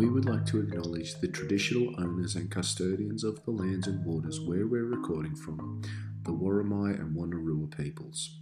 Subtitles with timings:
[0.00, 4.40] we would like to acknowledge the traditional owners and custodians of the lands and waters
[4.40, 5.82] where we're recording from,
[6.22, 8.38] the Worimi and Wonnarua peoples.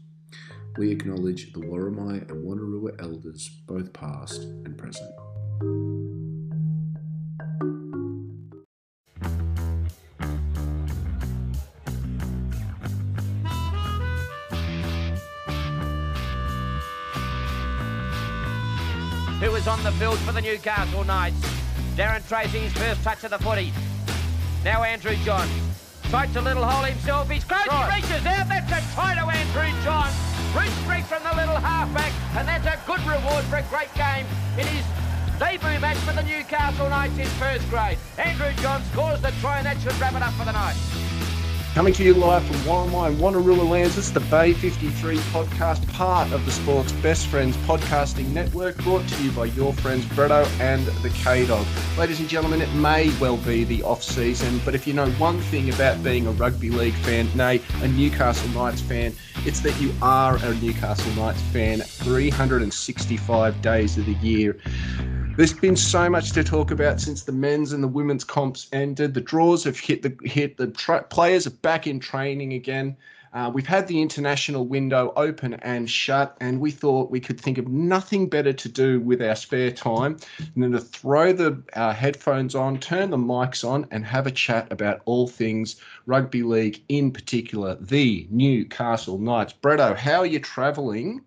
[0.76, 5.10] We acknowledge the Worimi and Wonnarua elders, both past and present.
[19.98, 21.40] Who was on the field for the Newcastle Knights.
[21.96, 23.72] Darren Tracy, his first touch of the footy.
[24.64, 25.50] Now Andrew Johns.
[26.04, 27.28] Tried to little hole himself.
[27.28, 27.64] He's close.
[27.64, 28.48] He reaches out.
[28.48, 30.14] That's a try to Andrew Johns.
[30.52, 32.12] Brute straight from the little halfback.
[32.36, 34.26] And that's a good reward for a great game
[34.58, 34.84] in his
[35.38, 37.98] debut match for the Newcastle Knights in first grade.
[38.18, 40.76] Andrew Johns scores the try and that should wrap it up for the night.
[41.74, 46.32] Coming to you live from Worimi and Wonnarua Lands, is the Bay 53 podcast, part
[46.32, 50.84] of the Sports Best Friends podcasting network, brought to you by your friends Bretto and
[51.02, 51.64] the K-Dog.
[51.96, 55.72] Ladies and gentlemen, it may well be the off-season, but if you know one thing
[55.72, 60.36] about being a rugby league fan, nay, a Newcastle Knights fan, it's that you are
[60.36, 64.56] a Newcastle Knights fan 365 days of the year.
[65.38, 69.14] There's been so much to talk about since the men's and the women's comps ended.
[69.14, 70.56] The draws have hit the hit.
[70.56, 72.96] The tra- players are back in training again.
[73.32, 77.56] Uh, we've had the international window open and shut, and we thought we could think
[77.56, 80.16] of nothing better to do with our spare time
[80.56, 84.66] than to throw the uh, headphones on, turn the mics on, and have a chat
[84.72, 89.54] about all things rugby league, in particular the Newcastle Knights.
[89.62, 91.20] Bretto, how are you travelling?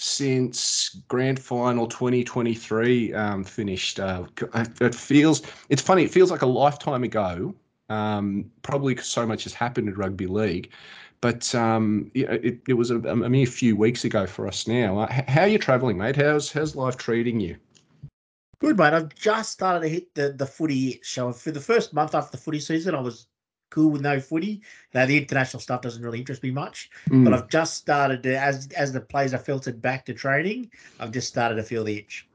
[0.00, 4.00] Since grand final 2023 um, finished.
[4.00, 4.24] Uh,
[4.80, 6.04] it feels it's funny.
[6.04, 7.54] It feels like a lifetime ago.
[7.90, 10.70] Um, probably so much has happened in rugby league,
[11.20, 15.00] but um, it, it was a, a mere few weeks ago for us now.
[15.00, 16.16] Uh, how are you travelling, mate?
[16.16, 17.56] How's how's life treating you?
[18.60, 18.94] Good, mate.
[18.94, 21.32] I've just started to hit the the footy show.
[21.32, 23.26] For the first month after the footy season, I was
[23.70, 24.62] cool with no footy.
[24.94, 27.24] Now the international stuff doesn't really interest me much, mm.
[27.24, 31.12] but I've just started to as as the players are filtered back to training, I've
[31.12, 32.26] just started to feel the itch.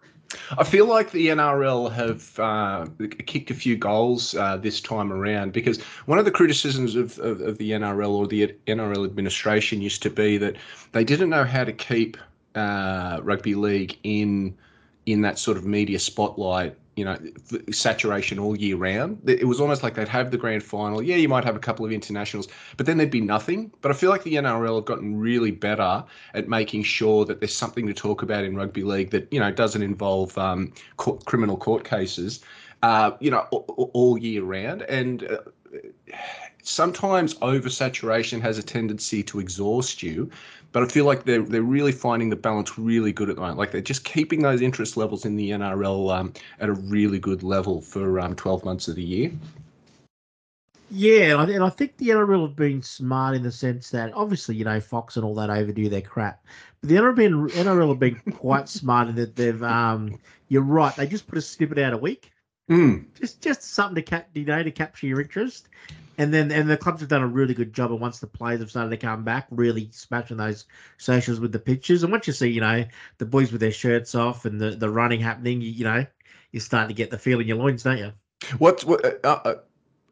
[0.57, 2.87] I feel like the NRL have uh,
[3.25, 7.41] kicked a few goals uh, this time around because one of the criticisms of, of,
[7.41, 10.55] of, the NRL or the NRL administration used to be that
[10.91, 12.17] they didn't know how to keep
[12.55, 14.57] uh, rugby league in
[15.05, 17.17] in that sort of media spotlight you know,
[17.71, 19.21] saturation all year round.
[19.29, 21.01] It was almost like they'd have the grand final.
[21.01, 22.47] Yeah, you might have a couple of internationals,
[22.77, 23.71] but then there'd be nothing.
[23.81, 26.03] But I feel like the NRL have gotten really better
[26.33, 29.51] at making sure that there's something to talk about in rugby league that you know
[29.51, 32.41] doesn't involve um, court, criminal court cases.
[32.81, 35.37] Uh, you know, all, all year round, and uh,
[36.67, 40.29] sometimes oversaturation has a tendency to exhaust you
[40.75, 43.57] but I feel like they're they're really finding the balance really good at the moment.
[43.57, 47.43] Like they're just keeping those interest levels in the NRL um, at a really good
[47.43, 49.31] level for um, 12 months of the year.
[50.91, 54.65] Yeah, and I think the NRL have been smart in the sense that obviously, you
[54.65, 56.45] know, Fox and all that overdo their crap.
[56.81, 60.93] But the NRL, been, NRL have been quite smart in that they've, um, you're right,
[60.97, 62.33] they just put a snippet out a week.
[62.69, 63.05] Mm.
[63.17, 65.69] Just just something to cap, you know, to capture your interest
[66.17, 67.91] and then and the clubs have done a really good job.
[67.91, 70.65] And once the players have started to come back, really smashing those
[70.97, 72.03] socials with the pictures.
[72.03, 72.85] And once you see, you know,
[73.17, 76.05] the boys with their shirts off and the, the running happening, you, you know,
[76.51, 78.11] you're starting to get the feel in your loins, don't you?
[78.59, 78.83] What?
[78.83, 79.55] what uh, uh,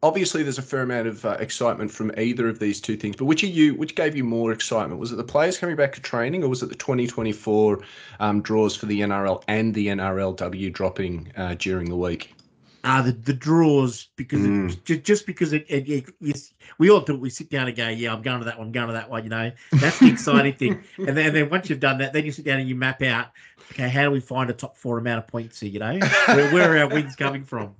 [0.02, 3.16] obviously, there's a fair amount of uh, excitement from either of these two things.
[3.16, 3.74] But which are you?
[3.74, 5.00] Which gave you more excitement?
[5.00, 7.80] Was it the players coming back to training, or was it the 2024
[8.20, 12.34] um, draws for the NRL and the NRLW dropping uh, during the week?
[12.84, 14.70] Uh, the the draws because mm.
[14.70, 17.20] it, just, just because it, it, it, we all do it.
[17.20, 19.08] We sit down and go, yeah, I'm going to that one, I'm going to that
[19.08, 19.24] one.
[19.24, 20.84] You know, that's the exciting thing.
[20.98, 23.02] And then, and then once you've done that, then you sit down and you map
[23.02, 23.28] out,
[23.72, 25.70] okay, how do we find a top four amount of points here?
[25.70, 27.74] You know, where, where are our wins coming from?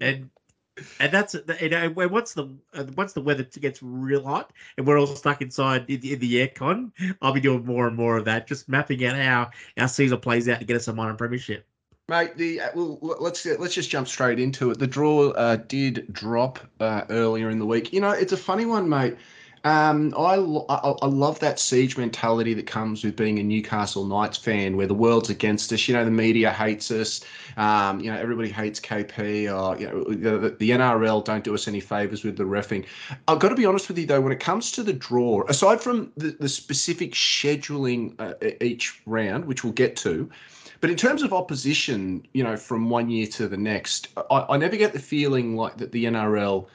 [0.00, 0.30] And
[1.00, 4.98] and that's you know once the uh, once the weather gets real hot and we're
[4.98, 8.46] all stuck inside in, in the aircon, I'll be doing more and more of that,
[8.46, 11.66] just mapping out how our season plays out to get us a minor premiership.
[12.10, 14.78] Mate, the uh, well, let's let's just jump straight into it.
[14.78, 17.92] The draw uh, did drop uh, earlier in the week.
[17.92, 19.18] You know, it's a funny one, mate.
[19.64, 24.38] Um, I, I, I love that siege mentality that comes with being a Newcastle Knights
[24.38, 25.86] fan, where the world's against us.
[25.86, 27.20] You know, the media hates us.
[27.58, 29.52] Um, you know, everybody hates KP.
[29.52, 32.86] Or you know, the, the NRL don't do us any favors with the refing.
[33.26, 35.82] I've got to be honest with you though, when it comes to the draw, aside
[35.82, 38.32] from the, the specific scheduling uh,
[38.62, 40.30] each round, which we'll get to.
[40.80, 44.56] But in terms of opposition, you know, from one year to the next, I, I
[44.56, 46.66] never get the feeling like that the NRL,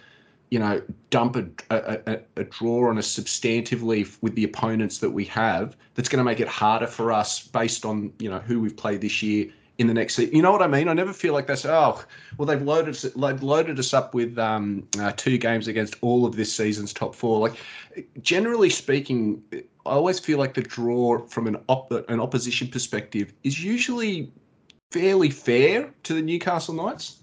[0.49, 5.25] you know, dump a, a, a, draw on us substantively with the opponents that we
[5.25, 5.77] have.
[5.95, 9.01] That's going to make it harder for us based on you know who we've played
[9.01, 9.47] this year
[9.79, 10.35] in the next season.
[10.35, 10.87] You know what I mean?
[10.87, 12.03] I never feel like say, oh,
[12.37, 16.25] well, they've loaded us, they've loaded us up with um, uh, two games against all
[16.25, 17.39] of this season's top four.
[17.39, 17.55] Like,
[18.21, 23.63] generally speaking, I always feel like the draw from an op- an opposition perspective is
[23.63, 24.31] usually
[24.91, 27.17] fairly fair to the Newcastle Knights.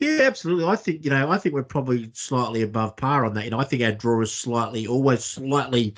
[0.00, 0.64] Yeah, absolutely.
[0.64, 3.44] I think you know, I think we're probably slightly above par on that.
[3.44, 5.94] You know, I think our draw is slightly, always slightly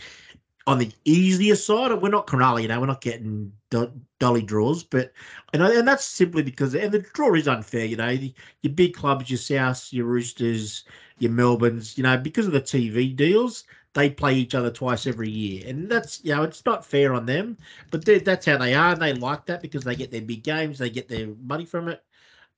[0.66, 1.92] on the easier side.
[1.92, 5.12] We're not Cronulla, you know, we're not getting do- dolly draws, but
[5.52, 7.84] and and that's simply because and the draw is unfair.
[7.84, 10.84] You know, your big clubs, your Souths, your Roosters,
[11.18, 13.64] your Melbournes, you know, because of the TV deals,
[13.94, 17.26] they play each other twice every year, and that's you know it's not fair on
[17.26, 17.56] them,
[17.90, 20.78] but that's how they are, and they like that because they get their big games,
[20.78, 22.02] they get their money from it.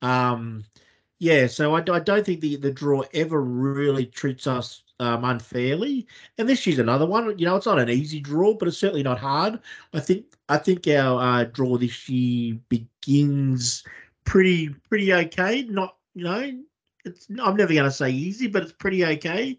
[0.01, 0.65] Um,
[1.19, 6.07] yeah, so I, I don't think the the draw ever really treats us um, unfairly.
[6.37, 7.37] And this year's another one.
[7.37, 9.59] You know, it's not an easy draw, but it's certainly not hard.
[9.93, 13.83] I think I think our uh, draw this year begins
[14.25, 15.63] pretty pretty okay.
[15.63, 16.59] Not you know,
[17.05, 19.57] it's I'm never going to say easy, but it's pretty okay.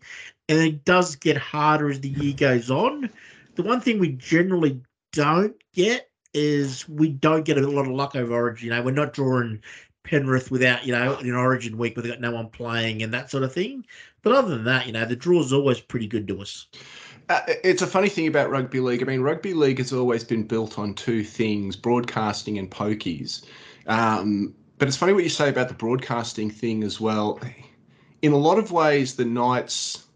[0.48, 3.10] And it does get harder as the year goes on.
[3.54, 4.80] The one thing we generally
[5.12, 8.66] don't get is we don't get a lot of luck over Origin.
[8.66, 9.62] You know, we're not drawing
[10.08, 13.30] Penrith without, you know, an origin week where they've got no one playing and that
[13.30, 13.84] sort of thing.
[14.22, 16.66] But other than that, you know, the draw is always pretty good to us.
[17.28, 19.02] Uh, it's a funny thing about rugby league.
[19.02, 23.44] I mean, rugby league has always been built on two things broadcasting and pokies.
[23.86, 27.40] Um, but it's funny what you say about the broadcasting thing as well.
[28.22, 30.07] In a lot of ways, the Knights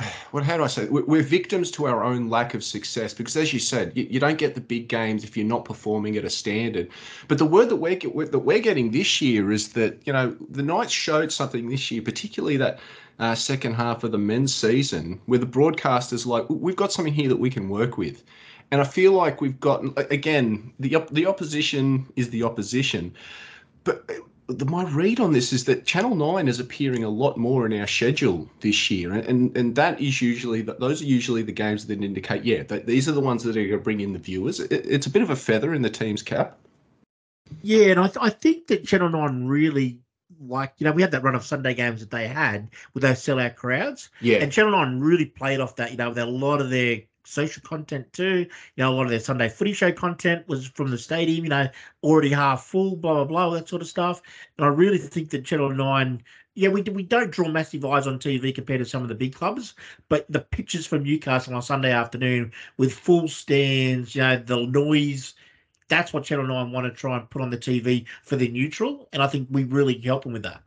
[0.30, 0.86] what how do I say?
[0.88, 4.38] We're victims to our own lack of success because, as you said, you, you, don't
[4.38, 6.88] get the big games if you're not performing at a standard.
[7.28, 10.62] But the word that we're that we're getting this year is that you know the
[10.62, 12.78] Knights showed something this year, particularly that
[13.18, 17.28] uh, second half of the men's season, where the broadcasters like we've got something here
[17.28, 18.24] that we can work with.
[18.72, 19.82] And I feel like we've got
[20.12, 23.14] again the the opposition is the opposition,
[23.84, 24.08] but
[24.52, 27.78] the, my read on this is that Channel Nine is appearing a lot more in
[27.78, 31.52] our schedule this year, and and, and that is usually that those are usually the
[31.52, 34.12] games that indicate yeah that these are the ones that are going to bring in
[34.12, 34.60] the viewers.
[34.60, 36.58] It, it's a bit of a feather in the team's cap.
[37.62, 40.00] Yeah, and I, th- I think that Channel Nine really
[40.40, 43.18] like you know we had that run of Sunday games that they had with those
[43.18, 44.10] sellout crowds.
[44.20, 45.90] Yeah, and Channel Nine really played off that.
[45.90, 48.46] You know, with a lot of their social content too.
[48.76, 51.50] You know, a lot of their Sunday footy show content was from the stadium, you
[51.50, 51.68] know,
[52.02, 54.22] already half full, blah, blah, blah, that sort of stuff.
[54.58, 56.22] And I really think that Channel 9,
[56.54, 59.34] yeah, we, we don't draw massive eyes on TV compared to some of the big
[59.34, 59.74] clubs,
[60.08, 65.34] but the pictures from Newcastle on Sunday afternoon with full stands, you know, the noise,
[65.88, 69.08] that's what Channel 9 want to try and put on the TV for the neutral.
[69.12, 70.62] And I think we really help them with that.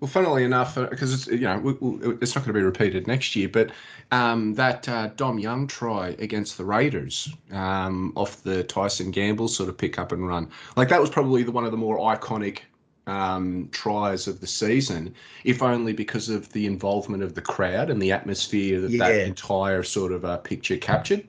[0.00, 3.34] Well, funnily enough, because uh, it's you know it's not going to be repeated next
[3.34, 3.72] year, but
[4.12, 9.68] um, that uh, Dom Young try against the Raiders um, off the Tyson Gamble sort
[9.68, 12.60] of pick up and run, like that was probably the one of the more iconic
[13.08, 15.12] um, tries of the season,
[15.42, 18.98] if only because of the involvement of the crowd and the atmosphere that yeah.
[18.98, 21.26] that entire sort of uh, picture captured.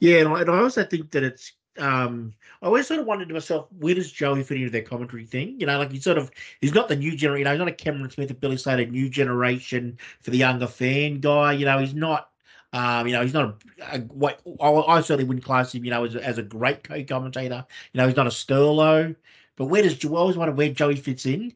[0.00, 3.28] Yeah, and I, and I also think that it's um, I always sort of wondered
[3.28, 5.58] to myself, where does Joey fit into their commentary thing?
[5.58, 6.30] You know, like he's sort of
[6.60, 7.40] he's not the new generation.
[7.40, 10.66] You know, he's not a Cameron Smith or Billy Slater new generation for the younger
[10.66, 11.52] fan guy.
[11.52, 12.28] You know, he's not.
[12.72, 15.84] Um, you know, he's not a, a what I, I certainly wouldn't class him.
[15.84, 17.64] You know, as, as a great co-commentator.
[17.92, 19.16] You know, he's not a Sterlo.
[19.56, 21.52] But where does I always wonder where Joey fits in?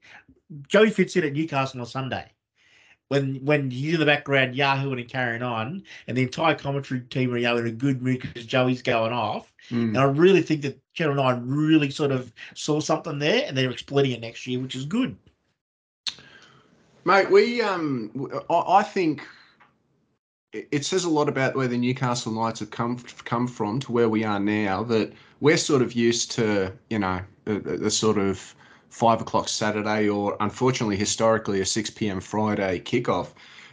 [0.66, 2.34] Joey fits in at Newcastle on Sunday
[3.09, 7.33] when when he's in the background Yahoo and carrying on, and the entire commentary team
[7.33, 9.53] are you know, in a good mood because Joey's going off.
[9.71, 9.89] Mm.
[9.89, 13.71] And I really think that Channel Nine really sort of saw something there, and they're
[13.71, 15.17] exploiting it next year, which is good.
[17.05, 19.27] Mate, we um, I think
[20.53, 24.09] it says a lot about where the Newcastle Knights have come come from to where
[24.09, 24.83] we are now.
[24.83, 28.55] That we're sort of used to, you know, the, the sort of
[28.95, 32.21] five o'clock Saturday or unfortunately historically a 6 p.m.
[32.21, 33.31] Friday kickoff.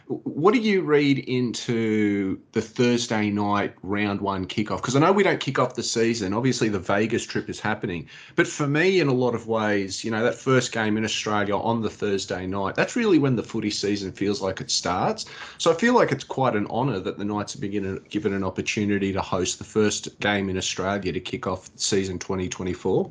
[0.08, 4.78] What do you read into the Thursday night round one kickoff?
[4.78, 6.34] Because I know we don't kick off the season.
[6.34, 8.08] Obviously, the Vegas trip is happening.
[8.34, 11.56] But for me, in a lot of ways, you know, that first game in Australia
[11.56, 15.26] on the Thursday night, that's really when the footy season feels like it starts.
[15.56, 18.42] So I feel like it's quite an honour that the Knights have been given an
[18.42, 23.08] opportunity to host the first game in Australia to kick off season 2024.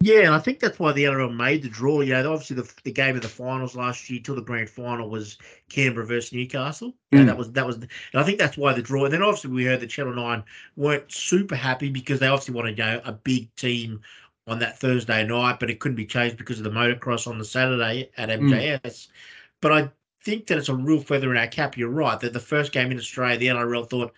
[0.00, 2.00] Yeah, and I think that's why the NRL made the draw.
[2.02, 5.10] You know, obviously the, the game of the finals last year till the grand final
[5.10, 5.38] was
[5.70, 6.94] Canberra versus Newcastle.
[7.12, 7.26] Mm.
[7.26, 9.04] that was that was, and I think that's why the draw.
[9.04, 10.44] And then obviously we heard that Channel Nine
[10.76, 14.00] weren't super happy because they obviously wanted you know, a big team
[14.46, 17.44] on that Thursday night, but it couldn't be changed because of the motocross on the
[17.44, 18.80] Saturday at MJS.
[18.80, 19.08] Mm.
[19.60, 19.90] But I
[20.22, 21.76] think that it's a real feather in our cap.
[21.76, 24.12] You're right that the first game in Australia, the NRL thought,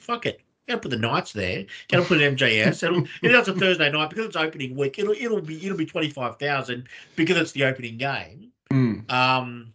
[0.00, 1.64] fuck it, Got to put the Knights there.
[1.88, 2.82] Got to put an MJS.
[2.82, 5.86] It'll, if it's a Thursday night because it's opening week, it'll it'll be it'll be
[5.86, 8.50] twenty five thousand because it's the opening game.
[8.72, 9.10] Mm.
[9.10, 9.72] Um,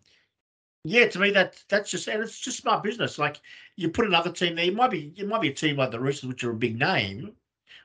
[0.83, 3.17] yeah, to me that that's just and it's just smart business.
[3.17, 3.39] Like
[3.77, 5.99] you put another team there, it might be it might be a team like the
[5.99, 7.31] Roosters, which are a big name,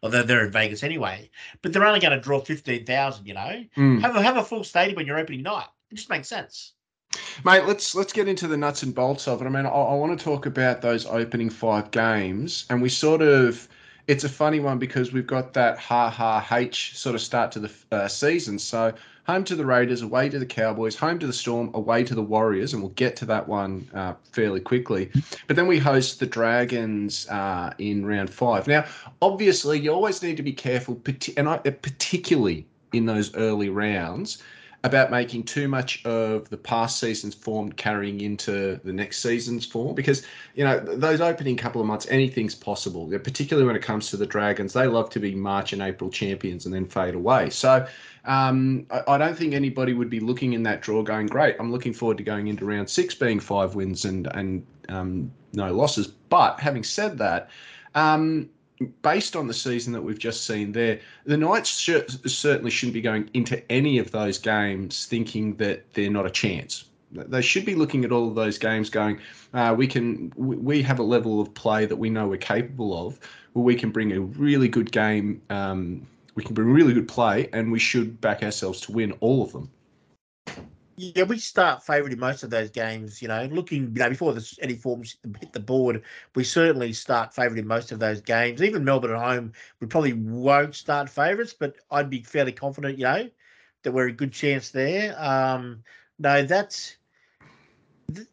[0.03, 1.31] although they're in Vegas anyway.
[1.63, 3.27] But they're only going to draw fifteen thousand.
[3.27, 4.01] You know, Mm.
[4.01, 5.67] have a have a full stadium on your opening night.
[5.91, 6.73] It just makes sense.
[7.45, 9.47] Mate, let's let's get into the nuts and bolts of it.
[9.47, 13.23] I mean, I, I want to talk about those opening five games, and we sort
[13.23, 13.69] of.
[14.09, 17.59] It's a funny one because we've got that ha ha h sort of start to
[17.59, 18.57] the uh, season.
[18.59, 18.95] So
[19.27, 22.23] home to the Raiders, away to the Cowboys, home to the Storm, away to the
[22.23, 25.11] Warriors, and we'll get to that one uh, fairly quickly.
[25.49, 28.69] But then we host the Dragons uh, in round five.
[28.69, 28.85] Now,
[29.21, 31.01] obviously, you always need to be careful,
[31.37, 34.43] and I, particularly in those early rounds
[34.87, 39.95] about making too much of the past season's form carrying into the next season's form.
[39.95, 40.25] Because
[40.55, 43.07] you know those opening couple of months anything's possible.
[43.19, 46.65] Particularly when it comes to the dragons they love to be march and april champions
[46.65, 47.51] and then fade away.
[47.51, 47.87] So
[48.25, 51.71] um, I, I don't think anybody would be looking in that draw going great i'm
[51.71, 56.07] looking forward to going into round six being five wins and and um, no losses.
[56.07, 57.51] But having said that
[57.95, 58.51] um,
[59.03, 63.01] based on the season that we've just seen there, the Knights sh- certainly shouldn't be
[63.01, 66.85] going into any of those games thinking that they're not a chance.
[67.13, 69.21] They should be looking at all of those games going,
[69.55, 73.19] uh, we can, we have a level of play that we know we're capable of,
[73.53, 77.49] where we can bring a really good game, um, we can bring really good play,
[77.53, 79.71] and we should back ourselves to win all of them.
[80.97, 83.21] Yeah, we start favouring most of those games.
[83.21, 86.03] You know, looking you know before this, any forms hit the board,
[86.35, 88.63] we certainly start favouring most of those games.
[88.63, 92.99] Even Melbourne at home, we probably won't start favourites, but I'd be fairly confident.
[92.99, 93.31] You know,
[93.83, 95.15] that we're a good chance there.
[95.19, 95.83] Um,
[96.19, 96.97] no, that's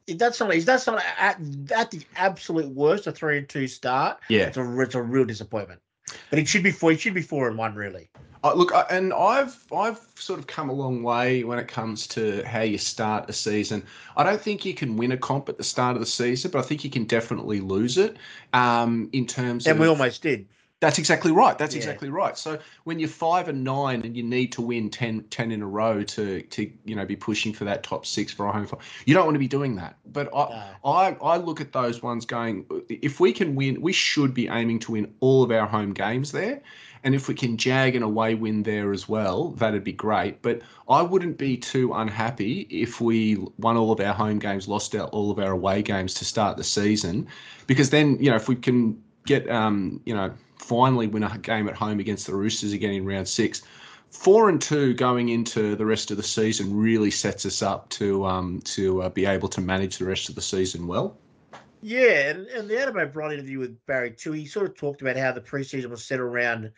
[0.07, 1.39] that's not is that's not at,
[1.71, 4.19] at the absolute worst a three and two start.
[4.29, 4.47] Yeah.
[4.47, 5.81] It's a it's a real disappointment.
[6.29, 6.91] But it should be four.
[6.91, 8.09] It should be four and one really.
[8.43, 12.07] Uh, look, I- and I've I've sort of come a long way when it comes
[12.07, 13.85] to how you start a season.
[14.17, 16.59] I don't think you can win a comp at the start of the season, but
[16.59, 18.17] I think you can definitely lose it.
[18.51, 20.45] Um, in terms And of we almost did.
[20.81, 21.57] that's exactly right.
[21.57, 21.79] That's Yeah.
[21.79, 22.37] exactly right.
[22.37, 25.67] So when you're five and nine and you need to win 10, 10 in a
[25.67, 28.79] row to to you know be pushing for that top six for a home five,
[29.05, 29.95] you don't want to be doing that.
[30.05, 30.49] But I,
[30.83, 30.91] No.
[30.91, 34.79] I I look at those ones going, if we can win, we should be aiming
[34.79, 36.61] to win all of our home games there.
[37.03, 40.41] And if we can jag an away win there as well, that'd be great.
[40.41, 44.95] But I wouldn't be too unhappy if we won all of our home games, lost
[44.95, 47.27] all of our away games to start the season,
[47.67, 51.67] because then you know if we can get um you know finally win a game
[51.67, 53.61] at home against the Roosters again in round six.
[54.09, 58.25] Four and two going into the rest of the season really sets us up to
[58.25, 61.17] um, to uh, be able to manage the rest of the season well.
[61.85, 65.17] Yeah, and, and the Adam O'Brien interview with Barry too, he sort of talked about
[65.17, 66.71] how the preseason was set around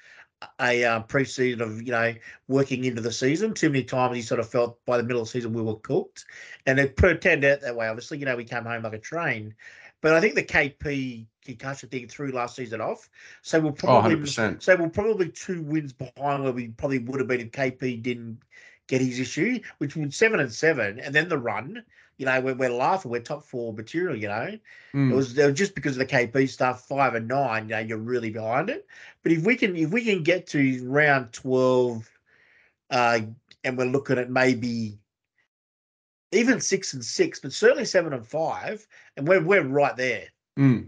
[0.60, 2.14] a uh, preseason of you know
[2.48, 3.54] working into the season.
[3.54, 5.76] Too many times he sort of felt by the middle of the season we were
[5.78, 6.26] cooked,
[6.66, 7.88] and it put- turned out that way.
[7.88, 9.54] Obviously, you know we came home like a train,
[10.02, 13.08] but I think the KP concussion thing threw last season off.
[13.44, 14.64] So we'll Oh, probably 100%.
[14.64, 18.40] so we'll probably two wins behind where we probably would have been if KP didn't
[18.88, 21.84] get his issue, which was seven and seven, and then the run.
[22.18, 23.12] You know, we're, we're laughing.
[23.12, 24.16] We're top four material.
[24.16, 24.60] You know,
[24.94, 25.12] Mm.
[25.12, 27.80] it was, it was just because of the KP stuff, five and nine, you know,
[27.80, 28.88] you're really behind it.
[29.24, 32.10] But if we can if we can get to round twelve,
[32.92, 33.20] uh,
[33.64, 34.98] and we're looking at maybe
[36.32, 40.28] even six and six, but certainly seven and five, and we're we're right there.
[40.58, 40.88] Mm.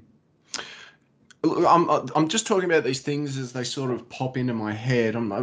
[1.44, 5.16] I'm I'm just talking about these things as they sort of pop into my head.
[5.16, 5.42] I'm, I,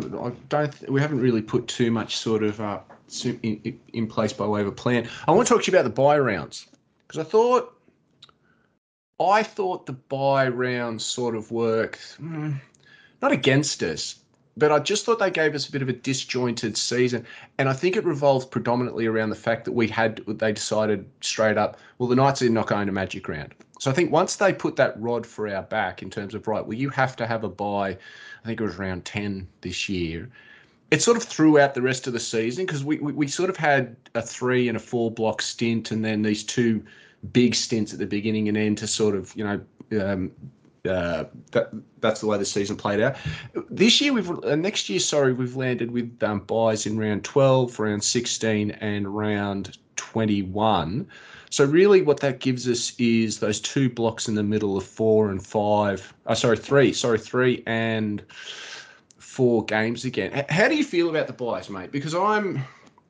[0.48, 0.90] don't.
[0.90, 2.80] We haven't really put too much sort of uh,
[3.22, 5.08] in, in- place by way of a plan.
[5.26, 6.66] I want to talk to you about the bye rounds
[7.06, 7.76] because I thought
[9.20, 12.60] I thought the bye rounds sort of worked mm,
[13.22, 14.16] not against us,
[14.56, 17.26] but I just thought they gave us a bit of a disjointed season,
[17.58, 21.56] and I think it revolved predominantly around the fact that we had they decided straight
[21.56, 23.54] up, well, the Knights are not going to Magic Round.
[23.80, 26.64] So I think once they put that rod for our back in terms of right,
[26.64, 27.90] well, you have to have a bye.
[27.90, 30.30] I think it was around ten this year.
[30.90, 33.50] It sort of threw out the rest of the season because we, we we sort
[33.50, 36.84] of had a three and a four block stint, and then these two
[37.32, 39.60] big stints at the beginning and end to sort of you know
[40.00, 40.30] um,
[40.88, 43.16] uh, that that's the way the season played out.
[43.70, 47.78] This year we've uh, next year, sorry, we've landed with um, byes in round twelve,
[47.80, 51.08] round sixteen, and round twenty-one.
[51.50, 55.30] So really, what that gives us is those two blocks in the middle of four
[55.30, 56.12] and five.
[56.26, 56.92] Uh, sorry, three.
[56.92, 58.22] Sorry, three and
[59.34, 60.44] four games again.
[60.48, 61.90] How do you feel about the byes, mate?
[61.90, 62.62] Because I'm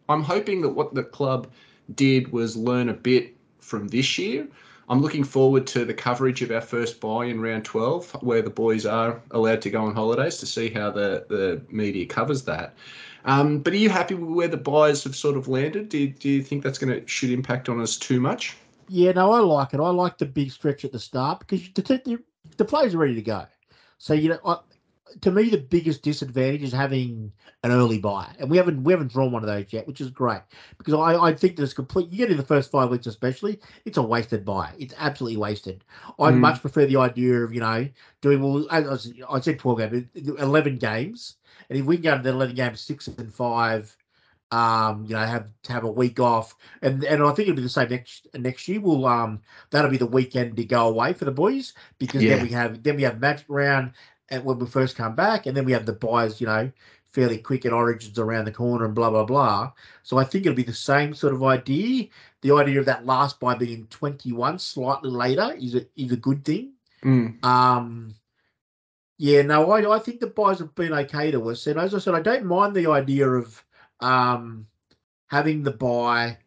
[0.08, 1.50] I'm hoping that what the club
[1.94, 4.48] did was learn a bit from this year.
[4.88, 8.50] I'm looking forward to the coverage of our first bye in round 12, where the
[8.50, 12.74] boys are allowed to go on holidays to see how the, the media covers that.
[13.24, 15.90] Um, but are you happy with where the buyers have sort of landed?
[15.90, 18.56] Do do you think that's going to should impact on us too much?
[18.88, 19.80] Yeah, no, I like it.
[19.80, 22.18] I like the big stretch at the start because the, the,
[22.56, 23.46] the players are ready to go.
[23.98, 24.58] So you know, I,
[25.20, 29.12] to me, the biggest disadvantage is having an early bye, and we haven't we haven't
[29.12, 30.40] drawn one of those yet, which is great
[30.78, 32.10] because I, I think there's complete.
[32.10, 34.72] You get in the first five weeks, especially, it's a wasted bye.
[34.78, 35.84] It's absolutely wasted.
[36.18, 36.38] I mm.
[36.38, 37.88] much prefer the idea of you know
[38.20, 38.66] doing well.
[38.70, 41.36] As I said, twelve games, eleven games,
[41.68, 43.96] and if we can go to the eleven games, six and five.
[44.50, 47.62] Um, you know, have to have a week off, and and I think it'll be
[47.62, 48.78] the same next next year.
[48.78, 49.40] We'll um
[49.70, 52.36] that'll be the weekend to go away for the boys because yeah.
[52.36, 53.94] then we have then we have magic round,
[54.30, 56.70] and when we first come back, and then we have the byes, you know,
[57.14, 59.72] fairly quick and origins around the corner and blah blah blah.
[60.02, 62.08] So I think it'll be the same sort of idea.
[62.42, 66.44] The idea of that last bye being 21 slightly later is a is a good
[66.44, 66.72] thing.
[67.04, 67.42] Mm.
[67.44, 68.14] Um
[69.16, 71.68] yeah, no, I, I think the buys have been okay to us.
[71.68, 73.64] And as I said, I don't mind the idea of
[74.00, 74.66] um
[75.28, 76.38] having the bye,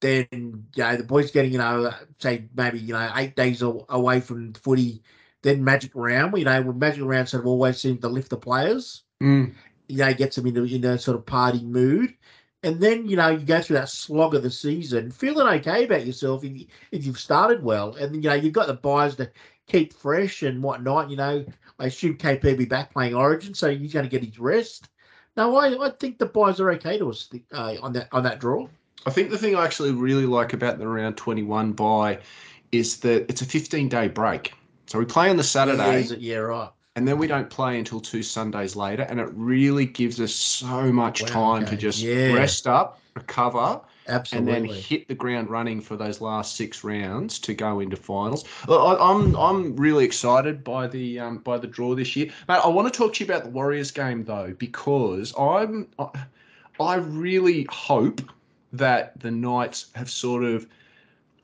[0.00, 4.20] then you know, the boys getting, you know, say maybe, you know, eight days away
[4.20, 5.00] from footy
[5.42, 9.02] then Magic Round, you know, Magic Round sort of always seems to lift the players.
[9.22, 9.54] Mm.
[9.88, 12.14] You know, gets them into in a sort of party mood.
[12.64, 16.04] And then, you know, you go through that slog of the season, feeling okay about
[16.04, 17.94] yourself if, you, if you've started well.
[17.94, 19.30] And, you know, you've got the byes to
[19.68, 21.08] keep fresh and whatnot.
[21.08, 21.46] You know,
[21.78, 24.88] I assume KP will be back playing Origin, so he's going to get his rest.
[25.36, 28.40] No, I, I think the byes are okay to us uh, on that on that
[28.40, 28.66] draw.
[29.06, 32.18] I think the thing I actually really like about the round 21 bye
[32.72, 34.52] is that it's a 15 day break.
[34.88, 36.00] So we play on the Saturday.
[36.18, 36.70] Yeah, right.
[36.96, 40.90] And then we don't play until two Sundays later, and it really gives us so
[40.90, 41.72] much wow, time okay.
[41.72, 42.32] to just yeah.
[42.32, 44.54] rest up, recover, Absolutely.
[44.54, 48.46] and then hit the ground running for those last six rounds to go into finals.
[48.66, 52.60] I, I'm I'm really excited by the um, by the draw this year, mate.
[52.64, 55.86] I want to talk to you about the Warriors game though, because I'm
[56.80, 58.22] I really hope
[58.72, 60.66] that the Knights have sort of.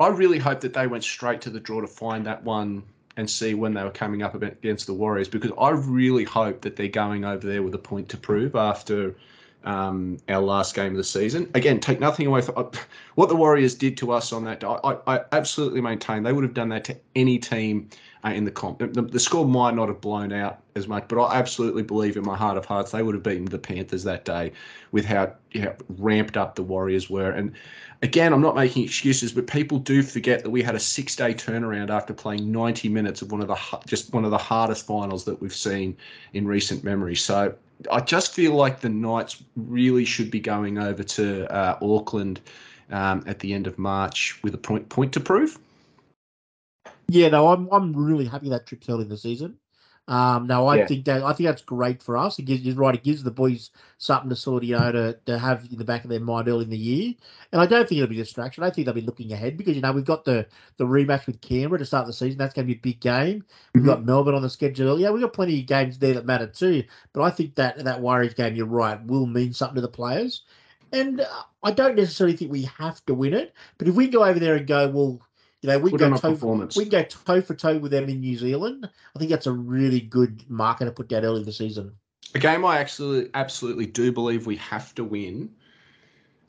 [0.01, 2.83] I really hope that they went straight to the draw to find that one
[3.17, 6.77] and see when they were coming up against the Warriors because I really hope that
[6.77, 9.15] they're going over there with a point to prove after
[9.65, 11.51] um, our last game of the season.
[11.55, 12.71] Again, take nothing away from uh,
[13.15, 14.67] what the Warriors did to us on that day.
[14.67, 17.89] I, I absolutely maintain they would have done that to any team
[18.25, 18.79] uh, in the comp.
[18.79, 22.25] The, the, score might not have blown out as much, but I absolutely believe in
[22.25, 24.53] my heart of hearts they would have beaten the Panthers that day
[24.93, 25.35] with how,
[25.99, 27.31] ramped up the Warriors were.
[27.31, 27.53] And
[28.03, 31.91] again, I'm not making excuses, but people do forget that we had a six-day turnaround
[31.91, 35.41] after playing 90 minutes of one of the just one of the hardest finals that
[35.41, 35.97] we've seen
[36.33, 37.15] in recent memory.
[37.15, 37.55] So
[37.91, 42.41] I just feel like the Knights really should be going over to uh, Auckland
[42.91, 45.59] um, at the end of March with a point point to prove.
[47.09, 49.59] Yeah, no, I'm I'm really happy that trip's early in the season.
[50.07, 50.87] Um, no, I yeah.
[50.87, 52.39] think that I think that's great for us.
[52.39, 52.95] It gives you're right.
[52.95, 55.85] It gives the boys something to sort of you know to, to have in the
[55.85, 57.15] back of their mind early in the year.
[57.53, 58.63] And I don't think it'll be a distraction.
[58.65, 61.41] I think they'll be looking ahead because you know we've got the the rematch with
[61.41, 62.37] Canberra to start the season.
[62.37, 63.45] That's going to be a big game.
[63.73, 63.91] We've mm-hmm.
[63.91, 65.01] got Melbourne on the schedule.
[65.01, 66.85] Yeah, we've got plenty of games there that matter too.
[67.15, 70.43] But I think that that Warriors game, you're right, will mean something to the players.
[70.93, 73.55] And uh, I don't necessarily think we have to win it.
[73.79, 75.21] But if we go over there and go, well
[75.65, 78.87] you know, we go toe, we go toe for toe with them in New Zealand.
[79.17, 81.93] I think that's a really good marker to put down early in the season.
[82.35, 85.49] A game I actually absolutely do believe we have to win.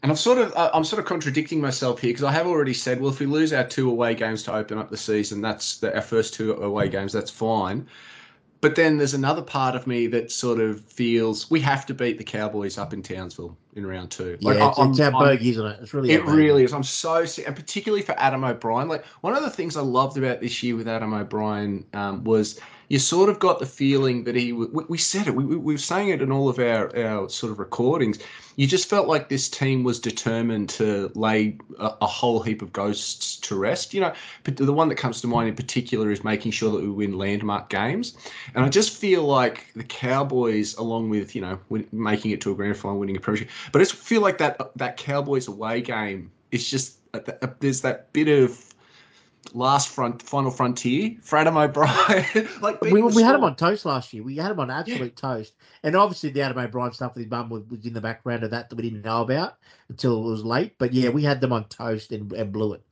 [0.04, 3.00] And I'm sort of I'm sort of contradicting myself here because I have already said,
[3.00, 5.96] well, if we lose our two away games to open up the season, that's the,
[5.96, 7.14] our first two away games.
[7.14, 7.88] That's fine.
[8.62, 12.18] But then there's another part of me that sort of feels we have to beat
[12.18, 14.38] the Cowboys up in Townsville in round two.
[14.42, 15.80] Like, yeah, it's, I'm, it's our bogey, isn't it?
[15.82, 16.74] It's really it really is.
[16.74, 18.88] I'm so sick, and particularly for Adam O'Brien.
[18.88, 22.60] Like one of the things I loved about this year with Adam O'Brien um, was
[22.90, 24.54] you sort of got the feeling that he.
[24.54, 25.36] We, we said it.
[25.36, 28.20] We, we, we were saying it in all of our our sort of recordings
[28.56, 32.72] you just felt like this team was determined to lay a, a, whole heap of
[32.72, 33.94] ghosts to rest.
[33.94, 36.82] You know, but the one that comes to mind in particular is making sure that
[36.82, 38.16] we win landmark games.
[38.54, 41.60] And I just feel like the Cowboys, along with you know
[41.92, 44.58] making it to a grand final, winning a premiership, but I just feel like that
[44.78, 48.74] that Cowboys away game is just uh, uh, there's that bit of
[49.54, 52.48] last front final frontier for Adam O'Brien.
[52.62, 54.24] like we, we had him on toast last year.
[54.24, 55.30] We had him on absolute yeah.
[55.30, 55.54] toast,
[55.84, 58.52] and obviously the Adam O'Brien stuff with his mum was, was, in the background of
[58.52, 59.58] that that we didn't know about
[59.90, 60.76] until it was late.
[60.78, 62.84] But yeah, we had them on toast and, and blew it.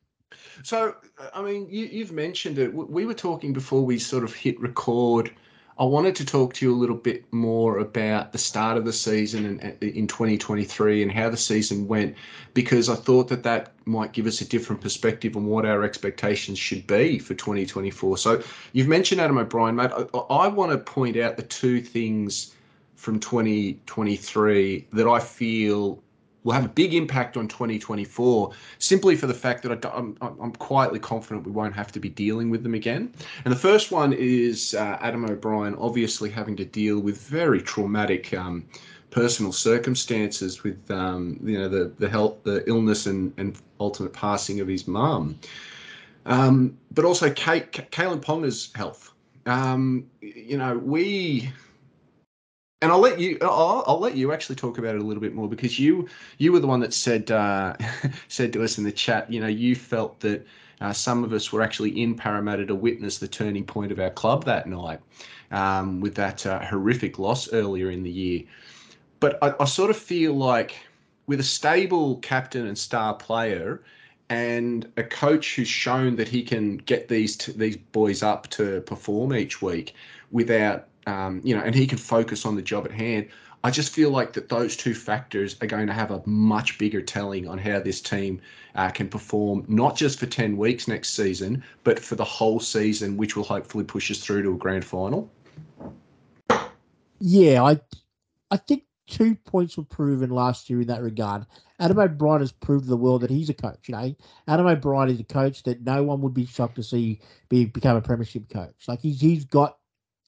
[0.64, 0.96] So
[1.34, 2.74] I mean, you, you've mentioned it.
[2.74, 5.32] We were talking before we sort of hit record
[5.80, 8.94] I wanted to talk to you a little bit more about the start of the
[8.94, 12.16] season and in 2023 and how the season went,
[12.54, 16.60] because I thought that that might give us a different perspective on what our expectations
[16.60, 18.18] should be for 2024.
[18.18, 19.92] So you've mentioned Adam O'Brien, mate.
[19.92, 22.54] I, I want to point out the two things
[22.96, 26.04] from 2023 that I feel
[26.44, 30.40] will have a big impact on 2024 simply for the fact that I, am I'm,
[30.40, 33.14] I'm quietly confident we won't have to be dealing with them again.
[33.46, 38.34] And the first one is uh, Adam O'Brien obviously having to deal with very traumatic
[38.34, 38.66] um,
[39.14, 44.60] personal circumstances with um, you know the the health, the illness, and and ultimate passing
[44.60, 45.40] of his mum.
[46.26, 49.14] Um, but also Kate, Kalyn Ponga's health.
[49.46, 51.52] Um, you know, we
[52.84, 53.38] and I'll let you.
[53.42, 56.52] I'll, I'll, let you actually talk about it a little bit more because you you
[56.52, 57.76] were the one that said uh,
[58.28, 59.32] said to us in the chat.
[59.32, 60.46] You know, you felt that
[60.82, 64.10] uh, some of us were actually in Parramatta to witness the turning point of our
[64.10, 65.00] club that night
[65.52, 68.44] um, with that uh, horrific loss earlier in the year.
[69.22, 70.76] But I, I sort of feel like
[71.26, 73.82] with a stable captain and star player
[74.30, 78.82] and a coach who's shown that he can get these t- these boys up to
[78.82, 79.96] perform each week
[80.32, 83.28] without um, you know, and he can focus on the job at hand.
[83.66, 87.02] I just feel like that those two factors are going to have a much bigger
[87.02, 88.42] telling on how this team
[88.76, 93.16] uh, can perform, not just for 10 weeks next season, but for the whole season,
[93.16, 95.32] which will hopefully push us through to a grand final.
[97.20, 97.80] Yeah, I,
[98.52, 101.46] I think two points were proven last year in that regard.
[101.80, 103.88] Adam O'Brien has proved to the world that he's a coach.
[103.88, 104.16] You know,
[104.48, 107.96] Adam O'Brien is a coach that no one would be shocked to see be become
[107.96, 108.88] a premiership coach.
[108.88, 109.78] Like he's he's got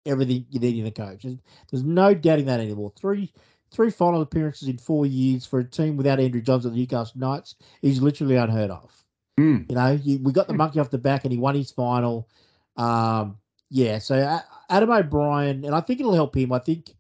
[0.06, 1.24] everything you need in a coach.
[1.24, 2.92] There's, no doubting that anymore.
[2.96, 3.32] Three
[3.72, 7.20] three final appearances in four years for a team without Andrew Johns at the Newcastle
[7.20, 9.04] Knights is literally unheard of.
[9.40, 9.70] Mm.
[9.70, 10.60] You know, we got the hmm.
[10.60, 12.30] monkey off the back and he won his final.
[12.78, 13.38] Um,
[13.70, 14.40] yeah, so
[14.70, 16.54] Adam O'Brien, and I think it'll help him.
[16.54, 16.96] I think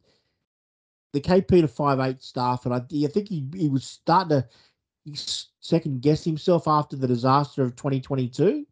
[1.13, 4.47] the KP to five eight staff, and I, I think he, he was starting to
[5.61, 8.65] second guess himself after the disaster of 2022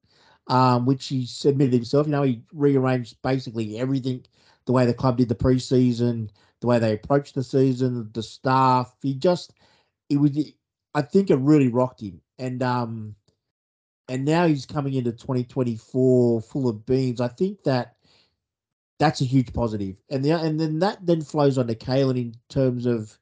[0.47, 2.07] um, which he admitted himself.
[2.07, 4.25] You know, he rearranged basically everything,
[4.65, 6.29] the way the club did the preseason,
[6.61, 8.95] the way they approached the season, the staff.
[9.01, 9.53] He just,
[10.09, 10.37] it was,
[10.93, 13.15] I think, it really rocked him, and um,
[14.09, 17.21] and now he's coming into 2024 full of beans.
[17.21, 17.95] I think that
[18.99, 19.95] that's a huge positive.
[20.09, 23.17] and the and then that then flows on to Kalyn in terms of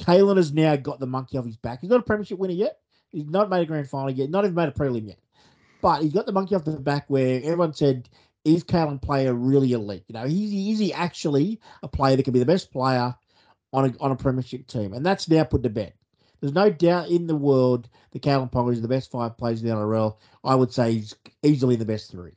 [0.00, 1.80] Kalyn has now got the monkey off his back.
[1.80, 2.78] He's not a premiership winner yet.
[3.10, 4.30] He's not made a grand final yet.
[4.30, 5.18] Not even made a prelim yet.
[5.82, 8.08] But he's got the monkey off the back where everyone said,
[8.44, 10.04] is Kalyn Player really elite?
[10.08, 13.14] You know, is he actually a player that can be the best player
[13.72, 14.94] on a, on a premiership team?
[14.94, 15.92] And that's now put to bed.
[16.40, 19.68] There's no doubt in the world that Kalyn Ponga is the best five players in
[19.68, 20.16] the NRL.
[20.44, 22.36] I would say he's easily the best three.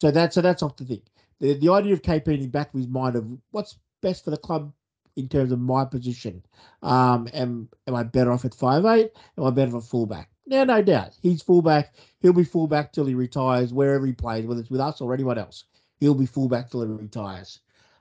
[0.00, 1.02] So that's so that's off the thing.
[1.40, 4.30] The the idea of KP in the back of his mind of what's best for
[4.30, 4.72] the club
[5.16, 6.44] in terms of my position.
[6.82, 9.12] Um, am am I better off at five eight?
[9.38, 10.28] Am I better at fullback?
[10.46, 11.16] Yeah, no doubt.
[11.22, 11.94] He's fullback.
[12.20, 15.38] He'll be fullback till he retires, wherever he plays, whether it's with us or anyone
[15.38, 15.64] else.
[16.00, 17.60] He'll be fullback till he retires.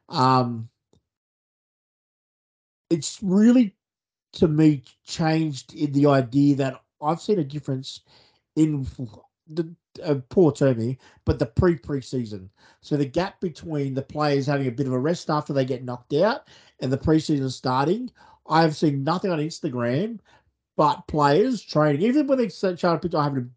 [0.10, 0.70] Um,
[2.90, 3.76] it's really,
[4.34, 8.02] to me, changed in the idea that I've seen a difference
[8.56, 8.86] in
[9.48, 12.50] the uh, poor term but the pre preseason.
[12.82, 15.84] So the gap between the players having a bit of a rest after they get
[15.84, 16.48] knocked out
[16.80, 18.12] and the preseason starting,
[18.48, 20.20] I've seen nothing on Instagram
[20.76, 23.48] but players training, even when they a picture having a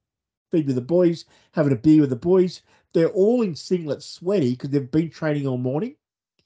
[0.50, 4.52] feed with the boys, having a beer with the boys, they're all in singlets, sweaty
[4.52, 5.96] because they've been training all morning.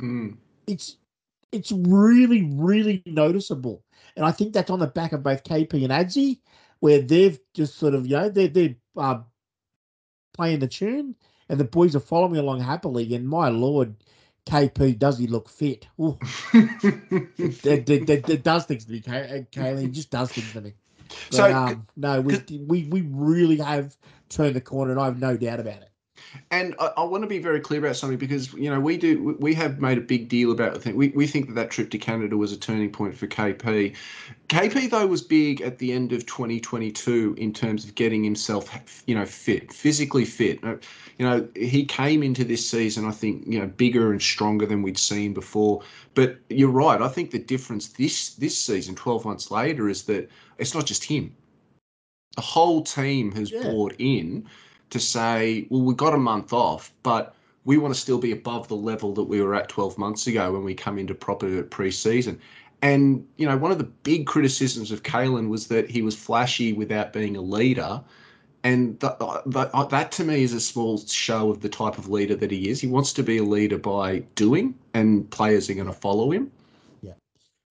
[0.00, 0.37] Mm.
[0.66, 0.96] It's
[1.52, 3.83] it's really really noticeable,
[4.16, 6.40] and I think that's on the back of both KP and Adzi,
[6.80, 9.20] where they've just sort of you know they're they're uh,
[10.35, 11.16] playing the tune,
[11.48, 13.14] and the boys are following along happily.
[13.14, 13.94] And my lord,
[14.46, 15.87] KP, does he look fit?
[15.98, 19.83] that, that, that, that, does things to me, Kaylee.
[19.83, 20.74] He just does things to me.
[21.31, 23.96] But, so um, no, we, we we really have
[24.29, 25.89] turned the corner, and I have no doubt about it.
[26.50, 29.36] And I, I, want to be very clear about something because you know we do
[29.40, 30.96] we have made a big deal about the thing.
[30.96, 33.94] We we think that that trip to Canada was a turning point for KP.
[34.48, 38.70] KP though was big at the end of 2022 in terms of getting himself
[39.06, 40.62] you know fit, physically fit.
[40.62, 40.76] Uh,
[41.18, 44.82] you know he came into this season I think you know bigger and stronger than
[44.82, 45.82] we'd seen before.
[46.14, 47.00] But you're right.
[47.00, 51.04] I think the difference this this season, 12 months later, is that it's not just
[51.04, 51.34] him.
[52.36, 53.62] The whole team has yeah.
[53.62, 54.46] bought in
[54.90, 58.68] to say, well, we got a month off, but we want to still be above
[58.68, 62.38] the level that we were at 12 months ago when we come into proper pre-season.
[62.83, 66.72] And you know, one of the big criticisms of Kalyn was that he was flashy
[66.72, 68.03] without being a leader.
[68.64, 72.09] and that, that, uh, that to me is a small show of the type of
[72.09, 72.81] leader that he is.
[72.81, 76.50] He wants to be a leader by doing, and players are going to follow him.
[77.03, 77.14] Yeah,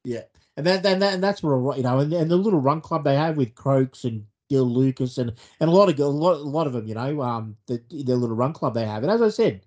[0.03, 0.21] yeah,
[0.57, 3.03] and that, and, that, and that's where you know, and, and the little run club
[3.03, 6.43] they have with Croaks and Gil Lucas and and a lot of a lot, a
[6.43, 9.03] lot of them, you know, um, the the little run club they have.
[9.03, 9.61] And as I said,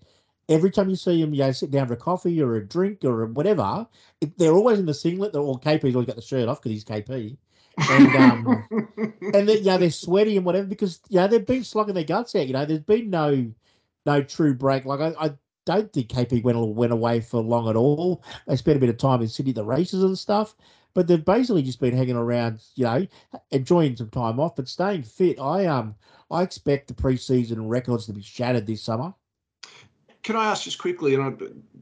[0.49, 3.05] every time you see them, you know, sit down for a coffee or a drink
[3.05, 3.87] or whatever,
[4.37, 5.33] they're always in the singlet.
[5.33, 7.37] They're all KP's always got the shirt off because he's KP.
[7.91, 8.67] and um,
[9.35, 12.47] and know, they're sweaty and whatever because you know they've been slogging their guts out.
[12.47, 13.51] You know, there's been no
[14.05, 14.85] no true break.
[14.85, 15.33] Like I, I
[15.65, 18.23] don't think KP went went away for long at all.
[18.47, 20.57] They spent a bit of time in Sydney, the races and stuff
[20.95, 23.07] but they've basically just been hanging around, you know,
[23.51, 25.39] enjoying some time off, but staying fit.
[25.41, 25.95] I um
[26.31, 29.15] I expect the preseason records to be shattered this summer.
[30.23, 31.33] Can I ask just quickly, and I,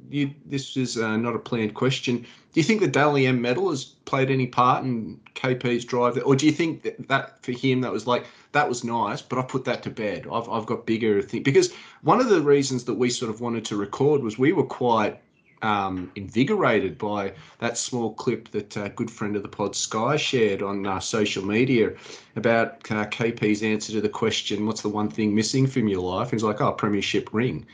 [0.09, 2.23] you, this is uh, not a planned question.
[2.23, 6.35] Do you think the Dally M medal has played any part in KP's drive, or
[6.35, 9.43] do you think that, that for him that was like that was nice, but I
[9.43, 10.27] put that to bed.
[10.33, 13.65] I've I've got bigger things because one of the reasons that we sort of wanted
[13.67, 15.21] to record was we were quite
[15.63, 20.63] um, invigorated by that small clip that a good friend of the pod, Sky, shared
[20.63, 21.93] on uh, social media
[22.37, 26.31] about uh, KP's answer to the question, "What's the one thing missing from your life?"
[26.31, 27.67] He's like, "Oh, Premiership ring."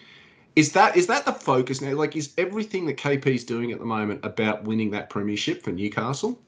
[0.56, 1.94] Is that is that the focus now?
[1.94, 6.40] Like, is everything that KP's doing at the moment about winning that Premiership for Newcastle?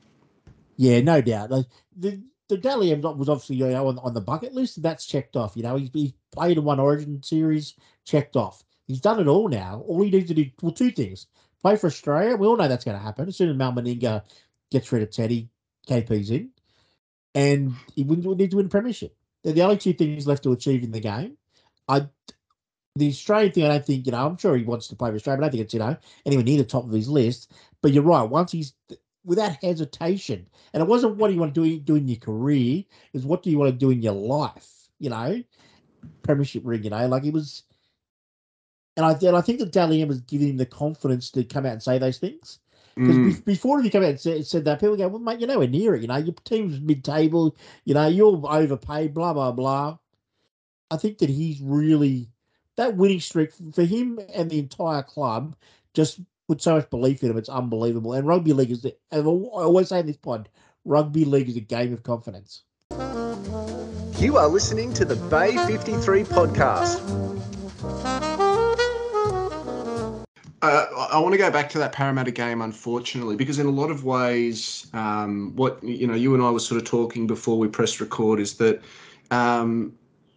[0.76, 1.50] Yeah, no doubt.
[1.50, 4.78] Like, the the Dally M was obviously you know on, on the bucket list.
[4.78, 5.56] And that's checked off.
[5.56, 7.74] You know, he's, he's played in one Origin series,
[8.04, 8.64] checked off.
[8.88, 9.84] He's done it all now.
[9.86, 11.26] All he needs to do, well, two things.
[11.62, 12.36] Play for Australia.
[12.36, 13.28] We all know that's going to happen.
[13.28, 14.24] As soon as Mal Meninga
[14.70, 15.50] gets rid of Teddy,
[15.86, 16.50] KP's in.
[17.34, 19.14] And he would need to win premiership.
[19.44, 21.36] They're the only two things left to achieve in the game.
[21.86, 22.08] I
[22.96, 25.16] the Australian thing, I don't think, you know, I'm sure he wants to play for
[25.16, 25.96] Australia, but I don't think it's, you know,
[26.26, 27.52] anywhere near the top of his list.
[27.80, 28.22] But you're right.
[28.28, 28.74] Once he's
[29.24, 32.84] without hesitation, and it wasn't what do you want to do, do in your career,
[33.12, 35.42] is what do you want to do in your life, you know?
[36.22, 37.62] Premiership ring, you know, like he was
[38.98, 41.64] and I and I think that Dally M was giving him the confidence to come
[41.64, 42.58] out and say those things.
[42.96, 43.36] Because mm.
[43.36, 45.68] be, before he come out and said, said, that, people go, "Well, mate, you're nowhere
[45.68, 46.02] near it.
[46.02, 47.56] You know, your team's mid-table.
[47.84, 49.14] You know, you're overpaid.
[49.14, 49.98] Blah blah blah."
[50.90, 52.28] I think that he's really
[52.74, 55.54] that winning streak for him and the entire club
[55.94, 57.38] just put so much belief in him.
[57.38, 58.14] It's unbelievable.
[58.14, 60.48] And rugby league is, the, I always say in this pod,
[60.84, 62.62] rugby league is a game of confidence.
[64.18, 67.27] You are listening to the Bay 53 podcast.
[70.60, 73.90] Uh, I want to go back to that Parramatta game, unfortunately, because in a lot
[73.90, 77.68] of ways, um, what you know, you and I were sort of talking before we
[77.68, 78.82] pressed record is that
[79.30, 79.92] um,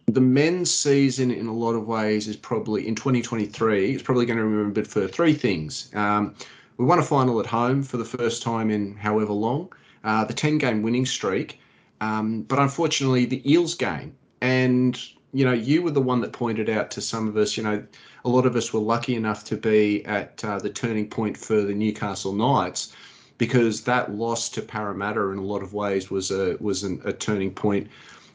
[0.06, 3.94] the men's season, in a lot of ways, is probably in 2023.
[3.94, 5.90] It's probably going to remember it for three things.
[5.94, 6.36] Um,
[6.76, 9.72] we won a final at home for the first time in however long.
[10.04, 11.60] Uh, the 10 game winning streak,
[12.00, 14.14] um, but unfortunately, the Eels game.
[14.40, 15.00] And
[15.32, 17.84] you know, you were the one that pointed out to some of us, you know
[18.24, 21.62] a lot of us were lucky enough to be at uh, the turning point for
[21.62, 22.94] the Newcastle Knights
[23.38, 27.12] because that loss to Parramatta in a lot of ways was a was an, a
[27.12, 27.88] turning point.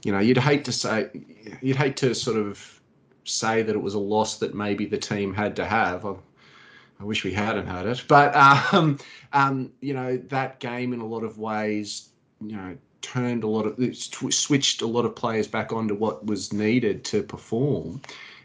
[0.03, 1.09] You know, you'd hate to say,
[1.61, 2.81] you'd hate to sort of
[3.23, 6.05] say that it was a loss that maybe the team had to have.
[6.05, 6.15] I,
[6.99, 8.97] I wish we hadn't had it, but um,
[9.33, 12.09] um, you know that game in a lot of ways,
[12.41, 16.51] you know, turned a lot of switched a lot of players back onto what was
[16.51, 18.01] needed to perform.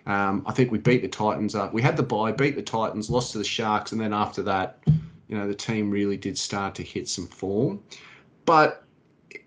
[0.06, 1.72] Um, I think we beat the Titans up.
[1.72, 4.78] We had the bye, beat the Titans, lost to the Sharks, and then after that,
[5.28, 7.82] you know, the team really did start to hit some form.
[8.44, 8.84] But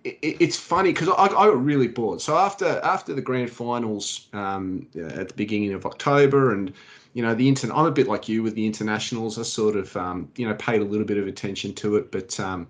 [0.04, 2.22] it, it's funny because I, I got really bored.
[2.22, 6.74] So after after the grand finals um, at the beginning of October, and
[7.14, 9.40] you know, the internet, I'm a bit like you with the internationals.
[9.40, 12.38] I sort of um, you know paid a little bit of attention to it, but.
[12.40, 12.68] Um,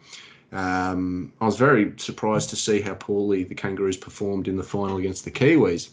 [0.52, 4.98] um, I was very surprised to see how poorly the Kangaroos performed in the final
[4.98, 5.90] against the Kiwis.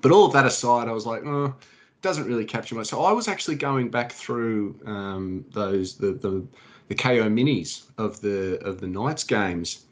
[0.00, 1.54] But all of that aside, I was like, oh,
[2.02, 2.88] doesn't really capture much.
[2.88, 6.46] So I was actually going back through um, those the, the
[6.88, 9.86] the Kayo minis of the of the Knights games.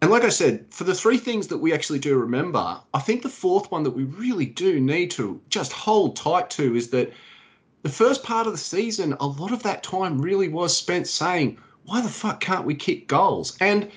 [0.00, 3.22] And like I said, for the three things that we actually do remember, I think
[3.22, 7.12] the fourth one that we really do need to just hold tight to is that
[7.82, 11.58] the first part of the season, a lot of that time really was spent saying,
[11.84, 13.56] why the fuck can't we kick goals?
[13.60, 13.90] And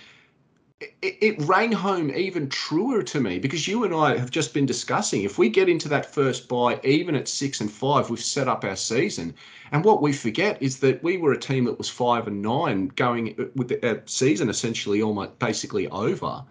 [0.82, 4.66] it, it rang home even truer to me because you and I have just been
[4.66, 8.48] discussing if we get into that first bye, even at six and five, we've set
[8.48, 9.34] up our season.
[9.72, 12.90] And what we forget is that we were a team that was five and nine
[12.90, 16.44] going uh, with the season essentially almost basically over.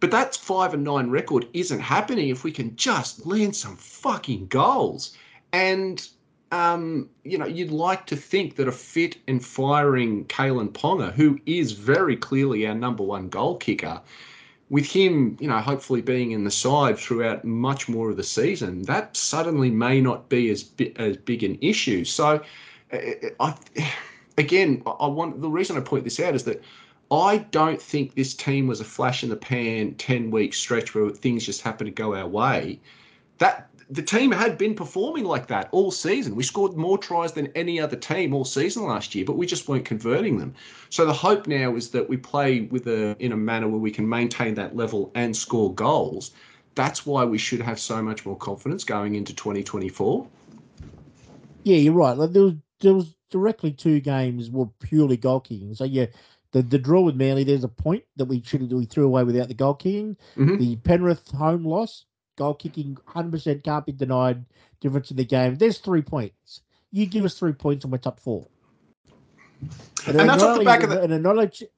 [0.00, 4.46] But that five and nine record isn't happening if we can just land some fucking
[4.46, 5.16] goals.
[5.52, 6.08] And
[6.50, 11.38] um, you know, you'd like to think that a fit and firing Kalyn Ponga, who
[11.46, 14.00] is very clearly our number one goal kicker,
[14.70, 18.82] with him, you know, hopefully being in the side throughout much more of the season,
[18.82, 22.04] that suddenly may not be as as big an issue.
[22.04, 22.42] So,
[22.92, 23.54] I,
[24.38, 26.62] again, I want the reason I point this out is that
[27.10, 31.08] I don't think this team was a flash in the pan ten week stretch where
[31.10, 32.80] things just happened to go our way.
[33.38, 36.36] That the team had been performing like that all season.
[36.36, 39.66] We scored more tries than any other team all season last year, but we just
[39.66, 40.54] weren't converting them.
[40.90, 43.90] So the hope now is that we play with a in a manner where we
[43.90, 46.32] can maintain that level and score goals.
[46.74, 50.26] That's why we should have so much more confidence going into 2024.
[51.64, 52.16] Yeah, you're right.
[52.16, 55.74] Like there was there was directly two games were purely goal kicking.
[55.74, 56.06] So yeah,
[56.52, 59.48] the the draw with Manly, there's a point that we should we threw away without
[59.48, 60.16] the goal kicking.
[60.36, 60.58] Mhm.
[60.58, 62.04] The Penrith home loss,
[62.38, 64.44] goal kicking, hundred percent can't be denied.
[64.80, 65.56] Difference in the game.
[65.56, 66.62] There's three points.
[66.92, 68.46] You give us three points and we're top four.
[70.06, 71.70] And that's off the back of the- and it not only, it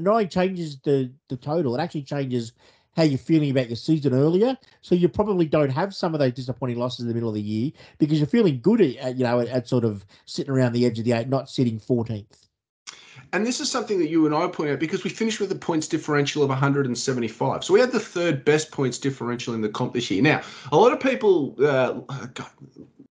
[0.00, 2.52] not only changes the the total, it actually changes
[2.96, 4.56] how you're feeling about your season earlier.
[4.80, 7.42] So you probably don't have some of those disappointing losses in the middle of the
[7.42, 10.72] year because you're feeling good at, at you know at, at sort of sitting around
[10.72, 12.48] the edge of the eight, not sitting 14th.
[13.32, 15.56] And this is something that you and I point out because we finished with a
[15.56, 17.64] points differential of 175.
[17.64, 20.22] So we had the third best points differential in the comp this year.
[20.22, 21.92] Now, a lot of people, uh,
[22.34, 22.50] God,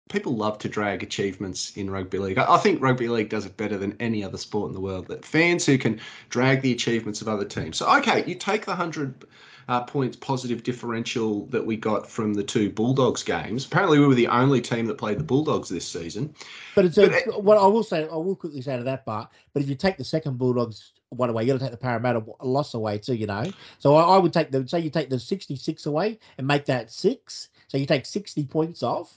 [0.09, 2.37] people love to drag achievements in rugby league.
[2.37, 5.07] I I think rugby league does it better than any other sport in the world.
[5.07, 7.77] That fans who can drag the achievements of other teams.
[7.77, 9.25] So okay, you take the 100
[9.69, 13.65] uh, points positive differential that we got from the two Bulldogs games.
[13.65, 16.33] Apparently, we were the only team that played the Bulldogs this season.
[16.75, 19.29] But it's But a, what I will say, I will quickly say to that part.
[19.53, 22.23] But if you take the second Bulldogs one away, you got to take the Parramatta
[22.41, 23.13] loss away too.
[23.13, 23.45] You know,
[23.77, 26.91] so I, I would take the say you take the sixty-six away and make that
[26.91, 27.49] six.
[27.67, 29.13] So you take sixty points off,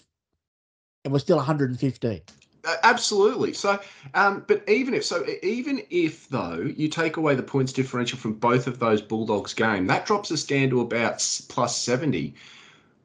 [1.05, 2.21] and we're still one hundred and fifteen.
[2.65, 3.53] Absolutely.
[3.55, 3.81] So,
[4.15, 8.35] um, but even if so, even if though you take away the points differential from
[8.35, 12.35] both of those Bulldogs game, that drops us down to about plus seventy.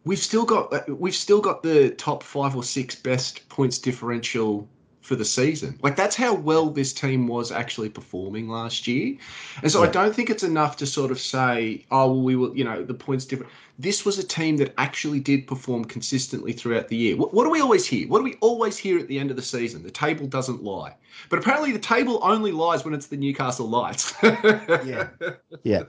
[0.06, 4.70] We've still got uh, we've still got the top five or six best points differential
[5.08, 5.80] for the season.
[5.82, 9.16] Like that's how well this team was actually performing last year.
[9.64, 12.56] And so I don't think it's enough to sort of say, oh, well, we will,
[12.56, 13.52] you know, the points different.
[13.80, 17.16] This was a team that actually did perform consistently throughout the year.
[17.16, 18.06] What, what do we always hear?
[18.10, 19.82] What do we always hear at the end of the season?
[19.82, 20.94] The table doesn't lie.
[21.30, 24.14] But apparently the table only lies when it's the Newcastle Knights.
[24.24, 25.08] Yeah.
[25.64, 25.84] Yeah.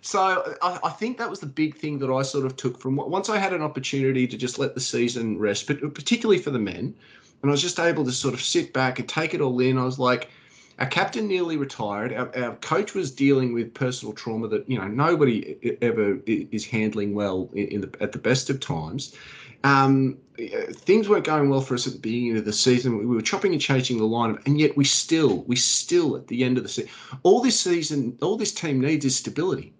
[0.00, 2.96] So I, I think that was the big thing that I sort of took from
[2.96, 6.58] once I had an opportunity to just let the season rest, but particularly for the
[6.58, 6.94] men,
[7.42, 9.78] and I was just able to sort of sit back and take it all in.
[9.78, 10.30] I was like,
[10.78, 12.12] our captain nearly retired.
[12.12, 17.14] Our, our coach was dealing with personal trauma that you know nobody ever is handling
[17.14, 19.14] well in, the, at the best of times.
[19.64, 20.18] Um,
[20.72, 22.98] things weren't going well for us at the beginning of the season.
[22.98, 26.44] We were chopping and changing the lineup, and yet we still, we still at the
[26.44, 26.90] end of the season,
[27.22, 29.72] all this season, all this team needs is stability,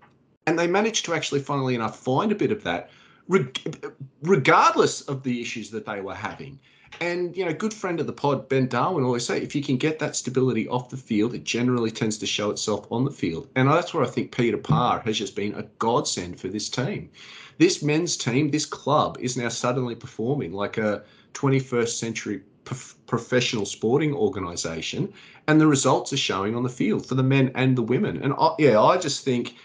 [0.47, 2.91] and they managed to actually, funnily enough, find a bit of that,
[3.29, 3.93] reg-
[4.23, 6.59] regardless of the issues that they were having.
[7.01, 9.77] And you know, good friend of the pod, Ben Darwin, always say if you can
[9.77, 13.49] get that stability off the field, it generally tends to show itself on the field.
[13.55, 17.11] And that's where I think Peter Parr has just been a godsend for this team.
[17.59, 21.03] This men's team, this club, is now suddenly performing like a
[21.35, 25.13] 21st century prof- professional sporting organisation,
[25.49, 28.23] and the results are showing on the field for the men and the women.
[28.23, 29.57] And I, yeah, I just think.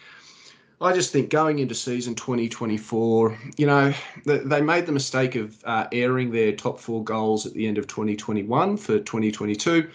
[0.82, 3.94] I just think going into season 2024, you know,
[4.26, 7.86] they made the mistake of uh, airing their top four goals at the end of
[7.86, 9.88] 2021 for 2022.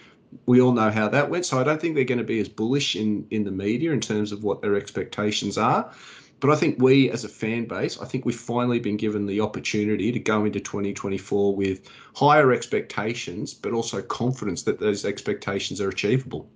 [0.45, 2.47] We all know how that went, so I don't think they're going to be as
[2.47, 5.91] bullish in in the media in terms of what their expectations are.
[6.39, 9.41] But I think we, as a fan base, I think we've finally been given the
[9.41, 15.89] opportunity to go into 2024 with higher expectations, but also confidence that those expectations are
[15.89, 16.47] achievable.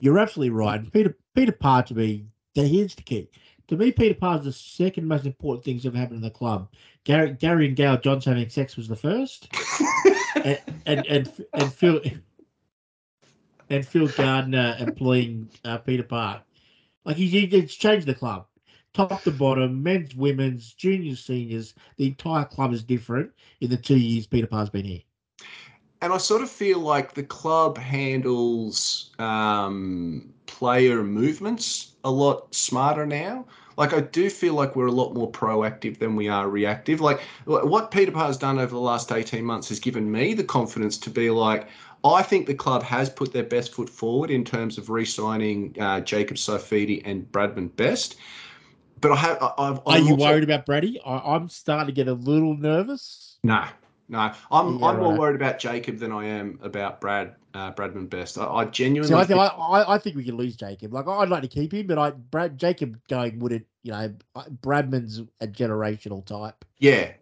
[0.00, 0.92] You're absolutely right.
[0.92, 1.84] Peter Peter Parr
[2.54, 3.28] to me, the here's the key.
[3.68, 6.30] To me, Peter Parr is the second most important things that have happened in the
[6.30, 6.68] club.
[7.04, 9.48] Gary, Gary and Gail Johnson having sex was the first,
[10.36, 12.00] and, and and and Phil
[13.70, 16.42] and Phil Gardner employing uh, Peter Parr.
[17.04, 18.46] Like he's, he's changed the club,
[18.92, 21.74] top to bottom, men's, women's, juniors, seniors.
[21.96, 25.02] The entire club is different in the two years Peter Parr's been here.
[26.04, 33.06] And I sort of feel like the club handles um, player movements a lot smarter
[33.06, 33.46] now.
[33.78, 37.00] Like I do feel like we're a lot more proactive than we are reactive.
[37.00, 40.98] Like what Peter Parr's done over the last eighteen months has given me the confidence
[40.98, 41.68] to be like.
[42.04, 46.00] I think the club has put their best foot forward in terms of re-signing uh,
[46.00, 48.16] Jacob Saifiti and Bradman Best.
[49.00, 49.38] But I have.
[49.40, 51.00] I, I've, Are you also- worried about Brady?
[51.00, 53.38] I, I'm starting to get a little nervous.
[53.42, 53.68] Nah,
[54.08, 55.18] No, I'm Yeah, I'm more right.
[55.18, 58.36] worried about Jacob than I am about Brad uh, Bradman Best.
[58.36, 60.92] I, I genuinely So I think think- I, I, I think we can lose Jacob.
[60.92, 63.66] Like I'd like to keep him, but I Brad Jacob going wouldn't.
[63.82, 64.14] You know,
[64.62, 66.64] Bradman's a generational type.
[66.78, 67.12] Yeah.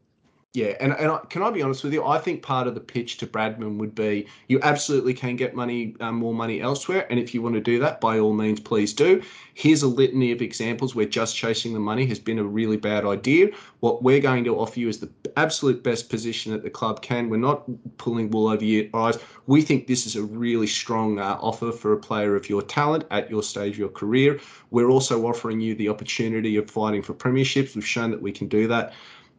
[0.55, 2.05] Yeah, and, and I, can I be honest with you?
[2.05, 5.97] I think part of the pitch to Bradman would be you absolutely can get money,
[6.01, 8.93] um, more money elsewhere, and if you want to do that, by all means, please
[8.93, 9.23] do.
[9.55, 13.07] Here's a litany of examples where just chasing the money has been a really bad
[13.07, 13.49] idea.
[13.81, 17.31] What we're going to offer you is the absolute best position that the club can.
[17.31, 17.65] We're not
[17.97, 19.19] pulling wool over your eyes.
[19.47, 23.05] We think this is a really strong uh, offer for a player of your talent
[23.11, 24.39] at your stage of your career.
[24.71, 27.75] We're also offering you the opportunity of fighting for premierships.
[27.75, 28.93] We've shown that we can do that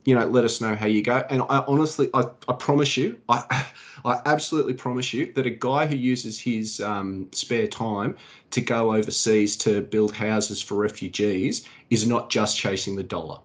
[0.05, 1.23] you know, let us know how you go.
[1.29, 3.65] And I honestly, I, I promise you, I,
[4.05, 8.17] I absolutely promise you that a guy who uses his um, spare time
[8.51, 13.39] to go overseas to build houses for refugees is not just chasing the dollar.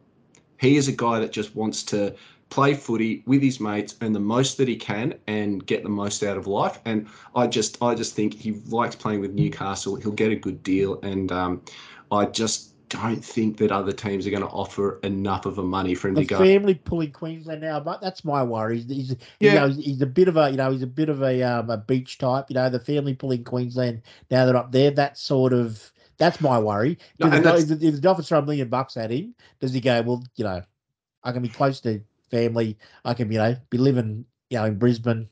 [0.59, 2.15] He is a guy that just wants to
[2.51, 6.23] play footy with his mates, earn the most that he can, and get the most
[6.23, 6.81] out of life.
[6.85, 7.07] And
[7.37, 9.97] I just, I just think he likes playing with Newcastle.
[9.97, 11.63] He'll get a good deal, and um,
[12.11, 15.95] I just don't think that other teams are going to offer enough of a money
[15.95, 16.39] for him The to go.
[16.39, 18.79] family pulling Queensland now, but that's my worry.
[18.81, 19.53] He's, he's Yeah.
[19.53, 21.71] you know, he's, a bit of a you know he's a bit of a um,
[21.71, 22.47] a beach type.
[22.49, 24.91] You know, the family pulling Queensland now they're up there.
[24.91, 26.99] That sort of that's my worry.
[27.21, 29.73] No, If the- if the if the Dolphins throw a million bucks at him, does
[29.73, 30.03] he go?
[30.03, 30.63] Well, you know,
[31.25, 32.77] I can be close to family.
[33.05, 35.29] I can you know be living you know in Brisbane.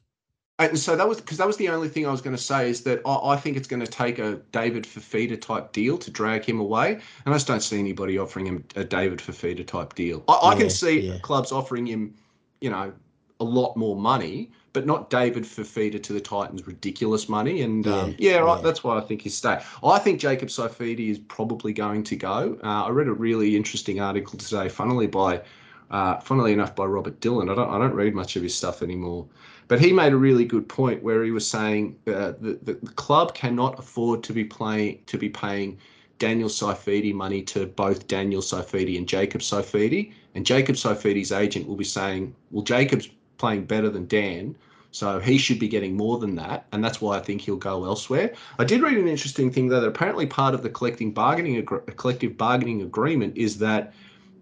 [0.59, 2.70] And so that was because that was the only thing I was going to say
[2.70, 6.11] is that I, I think it's going to take a David Fifita type deal to
[6.11, 9.94] drag him away, and I just don't see anybody offering him a David Fifita type
[9.94, 10.24] deal.
[10.28, 11.18] I, I Yeah, can see yeah.
[11.18, 12.14] clubs offering him,
[12.62, 12.94] you know,
[13.38, 17.61] a lot more money, but not David Fifita to the Titans ridiculous money.
[17.61, 19.61] And um, Yeah, yeah, right, that's why I think he's stay.
[19.84, 22.59] I think Jacob Saifiti is probably going to go.
[22.64, 25.42] Uh, I read a really interesting article today, funnily by,
[25.90, 27.48] uh, funnily enough, by Robert Dillon.
[27.50, 29.26] I don't I don't read much of his stuff anymore.
[29.69, 33.35] But he made a really good point where he was saying uh, the, the club
[33.35, 35.79] cannot afford to be playing to be paying
[36.19, 41.77] Daniel Saifiti money to both Daniel Saifiti and Jacob Saifiti, and Jacob Saifiti's agent will
[41.77, 43.09] be saying, "Well, Jacob's
[43.39, 44.57] playing better than Dan."
[44.93, 47.85] So he should be getting more than that, and that's why I think he'll go
[47.85, 48.33] elsewhere.
[48.59, 52.39] I did read an interesting thing though that apparently part of the collective bargaining collective
[52.39, 53.93] bargaining agreement is that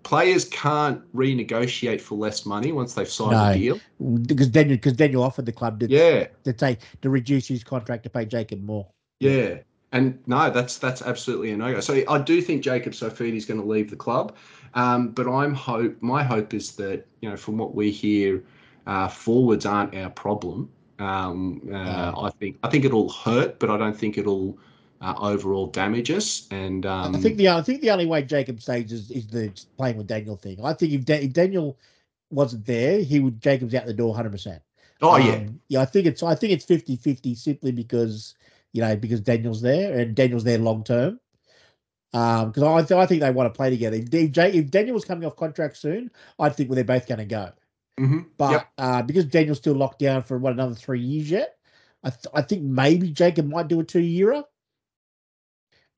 [0.05, 3.51] players can't renegotiate for less money once they've signed No.
[3.51, 3.81] a deal.
[4.27, 8.05] Because Daniel, because Daniel offered the club to, Yeah, to take to reduce his contract
[8.05, 8.87] to pay Jacob more.
[9.19, 9.59] Yeah.
[9.93, 11.81] And no, that's that's absolutely a no go.
[11.81, 14.37] So I do think Jacob Saifiti is going to leave the club,
[14.75, 18.43] um, but I'm hope my hope is that you know from what we hear,
[18.89, 20.69] uh, forwards aren't our problem.
[20.99, 24.59] Um, uh, I think I think it'll hurt, but I don't think it'll
[25.05, 26.49] uh, overall damage us.
[26.51, 29.53] And um, I think the I think the only way Jacob stays is, is the
[29.77, 30.65] playing with Daniel thing.
[30.65, 31.79] I think if, da- if Daniel
[32.31, 34.31] wasn't there, he would Jacob's out the door 100.
[34.31, 34.63] percent
[35.03, 38.35] oh yeah, Um, yeah, I think it's I think it's 50-50 simply because
[38.73, 41.21] you know because Daniel's there and Daniel's there long term.
[42.13, 43.97] Um, because I th- I think they want to play together.
[43.97, 47.19] If, J- if Daniel was coming off contract soon, I think well, they're both going
[47.19, 47.51] to go.
[47.99, 48.69] hmm But Yep.
[48.79, 51.57] uh, because Daniel's still locked down for what another three years yet,
[52.05, 54.45] I th- I think maybe Jacob might do a two yearer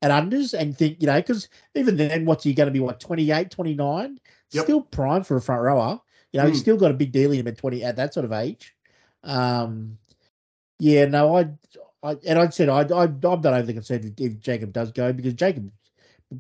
[0.03, 3.01] at unders and think you know because even then what's he going to be what
[3.01, 4.19] 28, 29?
[4.53, 4.65] Yep.
[4.65, 6.01] Still prime for a front rower.
[6.33, 6.63] You know he's Mm.
[6.63, 8.75] still got a big deal in him at twenty at that sort of age.
[9.23, 9.99] Um,
[10.79, 11.49] yeah, no, I,
[12.03, 15.13] I and I said I, I I'm not overly concerned if, if Jacob does go
[15.13, 15.71] because Jacob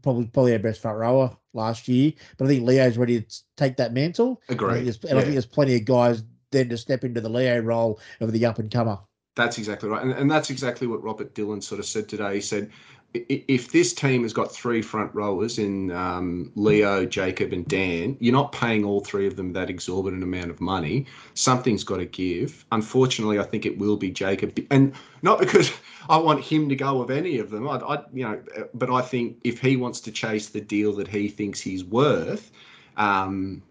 [0.02, 3.76] probably probably our best front rower last year, but I think Leo's ready to take
[3.78, 4.42] that mantle.
[4.44, 4.80] I think agree.
[4.82, 7.98] there's- and I think there's plenty of guys then to step into the Leo role
[8.20, 8.98] of the up and comer.
[9.36, 10.02] That's exactly right.
[10.02, 12.36] And, and that's exactly what Robert Dillon sort of said today.
[12.36, 12.95] He said, "I- i-
[13.28, 18.32] if this team has got three front rowers in um, Leo, Jacob, and Dan, you're
[18.32, 21.06] not paying all three of them that exorbitant amount of money.
[21.34, 22.64] Something's got to give.
[22.72, 24.58] Unfortunately, I think it will be Jacob.
[24.70, 25.72] And not because
[26.08, 27.68] I want him to go of any of them.
[27.68, 28.42] I, I you know,
[28.74, 32.50] but I think if he wants to chase the deal that he thinks he's worth,
[32.96, 33.62] um,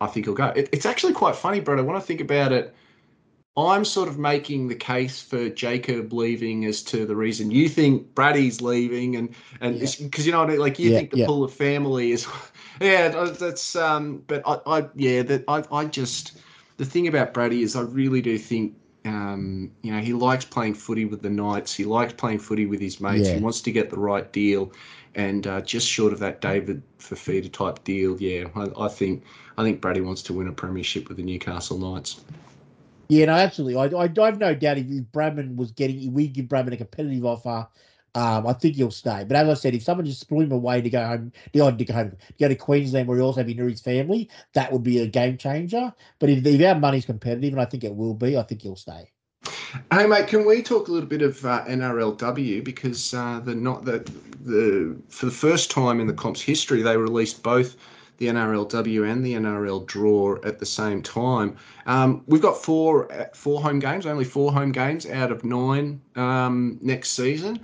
[0.00, 0.46] I think he'll go.
[0.46, 1.84] It, it's actually quite funny, Brett.
[1.84, 2.74] When I think about it,
[3.56, 8.14] I'm sort of making the case for Jacob leaving as to the reason you think
[8.14, 9.88] Brady's leaving, and and Yeah.
[10.02, 11.26] because you know I mean, like you Yeah, think the yeah.
[11.26, 12.26] pull of family is,
[12.80, 16.38] yeah, that's um, but I, I yeah, that I, I just
[16.76, 18.74] the thing about Brady is I really do think.
[19.06, 21.72] Um, you know, he likes playing footy with the Knights.
[21.72, 23.28] He likes playing footy with his mates.
[23.28, 23.36] Yeah.
[23.36, 24.72] He wants to get the right deal,
[25.14, 29.24] and uh, just short of that David Fifita type deal, yeah, I, I think
[29.56, 32.20] I think Brady wants to win a premiership with the Newcastle Knights.
[33.10, 33.76] Yeah, no, absolutely.
[33.76, 36.76] I, I, I have no doubt if Bradman was getting, if we give Bradman a
[36.76, 37.66] competitive offer
[38.14, 39.24] Um, I think he'll stay.
[39.26, 41.64] But as I said, if someone just blew him away to go home, to go
[41.92, 44.98] home, to go to Queensland where he also be near his family, that would be
[45.00, 45.92] a game changer.
[46.18, 48.76] But if, if our money's competitive, and I think it will be, I think he'll
[48.76, 49.10] stay.
[49.92, 53.84] Hey mate, can we talk a little bit of uh, NRLW because uh, the not
[53.84, 53.98] the
[54.44, 57.76] the for the first time in the comp's history they released both
[58.20, 61.56] the NRLW and the NRL draw at the same time.
[61.86, 66.78] Um, we've got four four home games, only four home games out of nine um,
[66.82, 67.58] next season.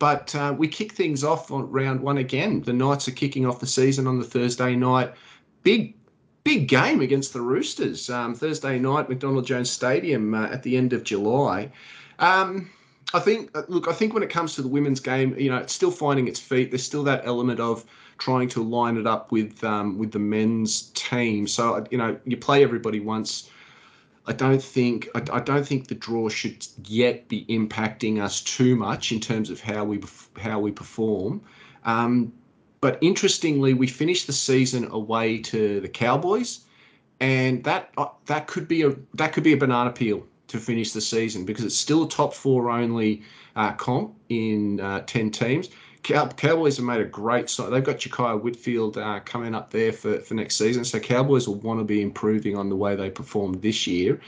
[0.00, 2.60] But uh, we kick things off on round one again.
[2.62, 5.12] The Knights are kicking off the season on the Thursday night.
[5.62, 5.94] Big
[6.42, 10.92] big game against the Roosters um, Thursday night, McDonald Jones Stadium uh, at the end
[10.92, 11.70] of July.
[12.18, 12.68] Um,
[13.14, 15.72] I think, look, I think when it comes to the women's game, you know, it's
[15.72, 16.70] still finding its feet.
[16.70, 17.84] There's still that element of
[18.20, 21.48] trying to line it up with um, with the men's team.
[21.48, 23.50] So you know, you play everybody once.
[24.26, 28.76] I don't think I, I, don't think the draw should yet be impacting us too
[28.76, 30.00] much in terms of how we
[30.38, 31.40] how we perform.
[31.84, 32.32] Um,
[32.80, 36.60] but interestingly, we finished the season away to the Cowboys,
[37.18, 40.92] and that uh, that could be a that could be a banana peel to finish
[40.92, 43.22] the season because it's still a top four only
[43.56, 45.70] uh, comp in uh, ten teams.
[46.02, 47.70] Cow- Cowboys have made a great start.
[47.70, 50.84] They've got Jakiya Whitfeld uh, coming up there for, for next season.
[50.84, 54.20] So Cowboys will want to be improving on the way they performed this year.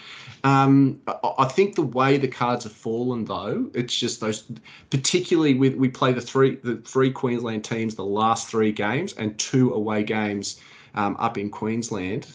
[0.45, 4.45] Um, I, I, think the way the cards have fallen, though, it's just those,
[4.91, 9.39] particularly with we play the three the three Queensland teams the last three games and
[9.39, 10.61] two away games
[10.95, 12.27] um, up in Queensland.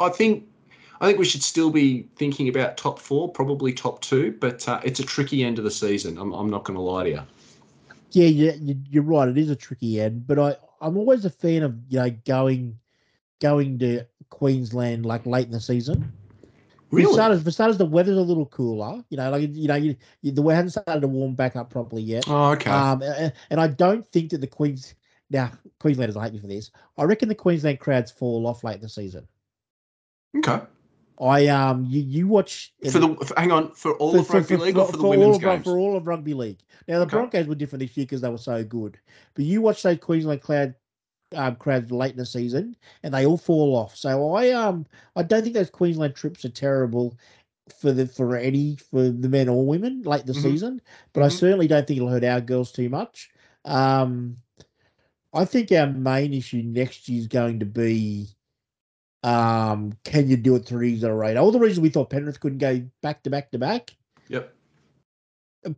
[0.00, 0.44] I think
[1.00, 4.80] I think we should still be thinking about top four, probably top two, but uh,
[4.84, 6.16] it's a tricky end of the season.
[6.16, 7.20] I'm, I'm not going to lie to you
[8.10, 9.28] yeah, yeah, you're right.
[9.28, 12.78] It is a tricky end, but I I'm always a fan of you know going
[13.40, 16.12] going to Queensland like late in the season.
[16.90, 17.06] Really?
[17.06, 19.02] For starters, for starters, the weather's a little cooler.
[19.10, 21.68] You know, like you know, you, you, the weather hasn't started to warm back up
[21.68, 22.24] properly yet.
[22.28, 22.70] Oh, okay.
[22.70, 24.94] Um, and, and I don't think that the Queens
[25.30, 25.50] now
[25.80, 26.70] Queenslanders hate me for this.
[26.96, 29.26] I reckon the Queensland crowds fall off late in the season.
[30.36, 30.60] Okay.
[31.20, 34.56] I um you you watch for the for, hang on for all for, of rugby
[34.56, 36.60] for, league for, or for, the women's games for all of rugby league.
[36.88, 37.10] Now the okay.
[37.10, 38.98] Broncos were different this year because they were so good,
[39.34, 40.74] but you watch those Queensland cloud
[41.34, 43.96] um, crowds late in the season and they all fall off.
[43.96, 44.86] So I um
[45.16, 47.16] I don't think those Queensland trips are terrible
[47.80, 50.42] for the for any for the men or women late in the mm-hmm.
[50.42, 51.26] season, but mm-hmm.
[51.26, 53.30] I certainly don't think it'll hurt our girls too much.
[53.64, 54.36] Um,
[55.32, 58.28] I think our main issue next year is going to be
[59.22, 61.36] um, can you do it three years in a row?
[61.36, 63.96] All the reasons we thought Penrith couldn't go back to back to back.
[64.28, 64.52] Yep.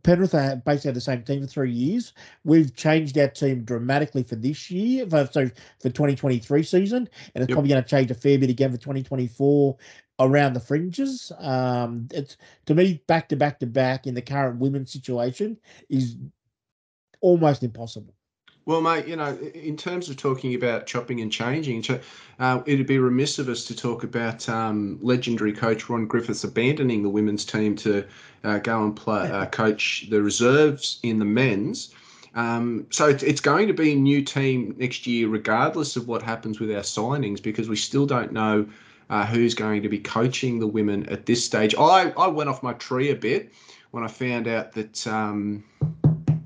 [0.03, 2.13] Penrith are basically had the same team for three years.
[2.43, 5.47] We've changed our team dramatically for this year, for, so
[5.79, 7.55] for 2023 season, and it's yep.
[7.55, 9.77] probably going to change a fair bit again for 2024
[10.19, 11.31] around the fringes.
[11.39, 12.37] Um, it's
[12.67, 15.57] to me back to back to back in the current women's situation
[15.89, 16.17] is
[17.21, 18.13] almost impossible.
[18.69, 21.83] Well, mate, you know, in terms of talking about chopping and changing,
[22.37, 27.01] uh, it'd be remiss of us to talk about um, legendary coach Ron Griffiths abandoning
[27.01, 28.05] the women's team to
[28.43, 31.95] uh, go and play, uh, coach the reserves in the men's.
[32.35, 36.21] Um, so it's, it's going to be a new team next year, regardless of what
[36.21, 38.67] happens with our signings, because we still don't know
[39.09, 41.73] uh, who's going to be coaching the women at this stage.
[41.73, 43.51] I, I went off my tree a bit
[43.89, 45.63] when I found out that um,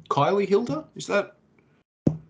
[0.07, 1.35] Kylie Hilder, is that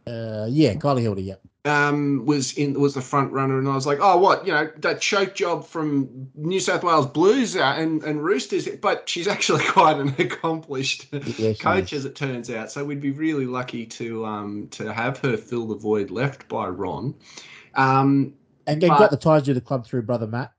[0.08, 1.36] uh, yeah, Kylie Hilder, yeah.
[1.66, 4.70] Um, was in was the front runner, and I was like, oh, what you know,
[4.78, 9.64] that choke job from New South Wales Blues uh, and and Roosters, but she's actually
[9.68, 12.70] quite an accomplished yeah, coach, as it turns out.
[12.70, 16.68] So we'd be really lucky to um to have her fill the void left by
[16.68, 17.16] Ron.
[17.76, 18.34] Um,
[18.68, 20.52] and but, got the ties to the club through brother Matt.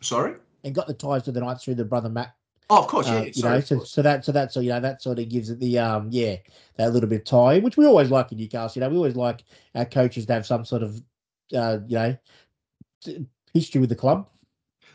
[0.00, 0.34] Sorry.
[0.64, 2.34] And got the ties to the Knights through the brother Matt
[2.70, 3.16] Oh, of course, yeah.
[3.16, 5.28] Uh, you Sorry, know, so, so that so that so you know that sort of
[5.28, 6.36] gives it the um yeah
[6.76, 8.78] that little bit of tie, which we always like in Newcastle.
[8.78, 9.44] You know, we always like
[9.74, 11.02] our coaches to have some sort of
[11.54, 12.16] uh you know
[13.54, 14.28] history with the club.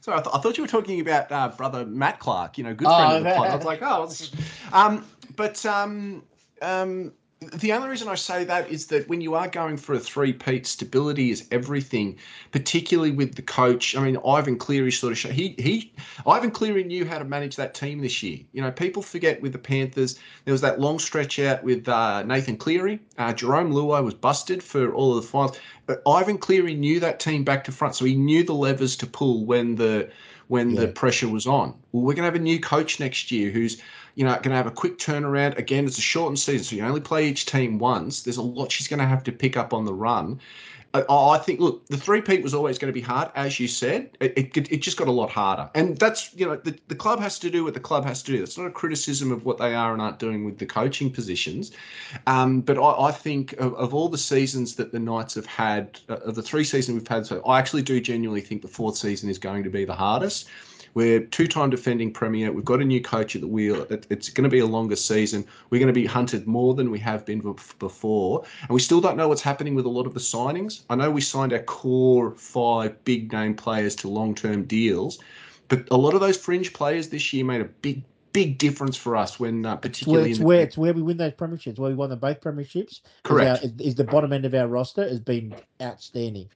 [0.02, 2.58] Sorry, I, th- I thought you were talking about uh, brother Matt Clark.
[2.58, 3.50] You know, good friend oh, of the club.
[3.50, 5.06] I was like, oh, um,
[5.36, 6.24] but um,
[6.62, 7.14] um,
[7.52, 10.66] the only reason I say that is that when you are going for a three-peat,
[10.66, 12.18] stability is everything,
[12.52, 13.96] particularly with the coach.
[13.96, 15.94] I mean, Ivan Cleary sort of show, he he
[16.26, 18.40] Ivan Cleary knew how to manage that team this year.
[18.52, 22.24] You know, people forget with the Panthers there was that long stretch out with uh,
[22.24, 23.00] Nathan Cleary.
[23.18, 27.20] Uh, Jarome Luai was busted for all of the finals, but Ivan Cleary knew that
[27.20, 30.10] team back to front, so he knew the levers to pull when the
[30.48, 30.82] when yeah.
[30.82, 31.74] the pressure was on.
[31.92, 33.82] Well, we're going to have a new coach next year who's
[34.16, 35.58] you know, going to have a quick turnaround.
[35.58, 38.24] Again, it's a shortened season, so you only play each team once.
[38.24, 40.40] There's a lot she's going to have to pick up on the run.
[40.94, 43.68] I, I think look, the three peat was always going to be hard, as you
[43.68, 44.16] said.
[44.20, 47.20] It, it, it just got a lot harder, and that's you know the, the club
[47.20, 48.40] has to do what the club has to do.
[48.40, 51.72] That's not a criticism of what they are and aren't doing with the coaching positions,
[52.28, 56.00] um, but I, I think of, of, all the seasons that the Knights have had,
[56.10, 58.98] uh, of the three seasons we've had, so I actually do genuinely think the fourth
[58.98, 60.48] season is going to be the hardest.
[60.94, 62.52] We're two-time defending premier.
[62.52, 63.86] We've got a new coach at the wheel.
[63.90, 65.46] It's going to be a longer season.
[65.70, 67.42] We're going to be hunted more than we have been
[67.80, 70.82] before, and we still don't know what's happening with a lot of the signings.
[70.90, 75.20] I know we signed our core five big-name players to long-term deals,
[75.68, 79.16] but a lot of those fringe players this year made a big big difference for
[79.16, 81.92] us when uh, particularly it's where, it's where, it's where we win those premierships where
[81.92, 85.08] we won them both premierships correct is, our, is the bottom end of our roster
[85.08, 86.50] has been outstanding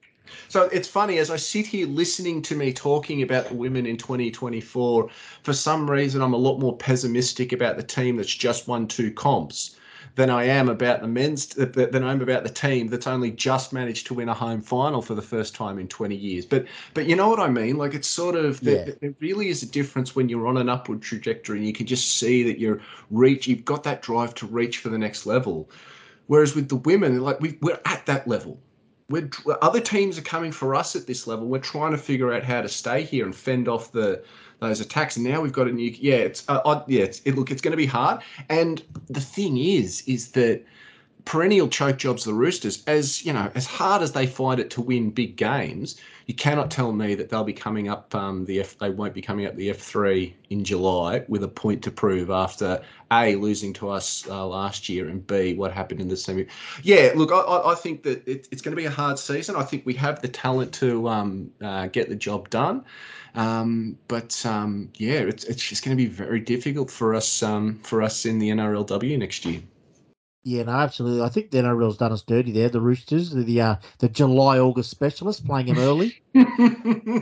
[0.47, 3.97] so it's funny as I sit here listening to me talking about the women in
[3.97, 5.09] 2024.
[5.43, 9.11] For some reason, I'm a lot more pessimistic about the team that's just won two
[9.11, 9.77] comps
[10.17, 14.07] than I am about the men's than I'm about the team that's only just managed
[14.07, 16.43] to win a home final for the first time in 20 years.
[16.43, 16.65] But
[16.95, 17.77] but you know what I mean?
[17.77, 18.83] Like it's sort of yeah.
[18.83, 21.85] there, there really is a difference when you're on an upward trajectory and you can
[21.85, 23.47] just see that you're reach.
[23.47, 25.69] You've got that drive to reach for the next level.
[26.25, 28.59] Whereas with the women, like we, we're at that level
[29.09, 29.29] we're
[29.61, 31.47] other teams are coming for us at this level.
[31.47, 34.23] We're trying to figure out how to stay here and fend off the
[34.59, 35.15] those attacks.
[35.15, 36.15] And now we've got a new yeah.
[36.15, 37.03] It's uh, yeah.
[37.03, 38.21] It's, it, look, it's going to be hard.
[38.49, 40.63] And the thing is, is that
[41.27, 44.81] perennial choke jobs the Roosters, as you know, as hard as they find it to
[44.81, 48.77] win big games, you cannot tell me that they'll be coming up um, the F.
[48.77, 52.29] They won't be coming up the F three in July with a point to prove
[52.29, 56.45] after a losing to us uh, last year and b what happened in the semi.
[56.81, 59.57] Yeah, look, I, I think that it, it's going to be a hard season.
[59.57, 62.85] I think we have the talent to um, uh, get the job done.
[63.35, 67.79] Um, but um, yeah, it's, it's just going to be very difficult for us um,
[67.83, 69.61] for us in the NRLW next year.
[70.47, 71.23] Yeah, no, absolutely.
[71.23, 72.69] I think the NRL's done us dirty there.
[72.69, 76.15] The Roosters, the the, uh, the July August specialist, playing them early.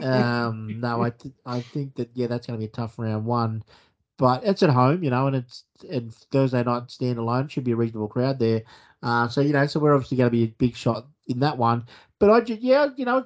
[0.03, 3.26] um, no, I th- I think that yeah, that's going to be a tough round
[3.26, 3.63] one,
[4.19, 7.76] but it's at home, you know, and it's and Thursday night standalone should be a
[7.76, 8.61] reasonable crowd there.
[9.01, 11.57] Uh, so you know, so we're obviously going to be a big shot in that
[11.57, 11.88] one.
[12.19, 13.26] But I just yeah, you know,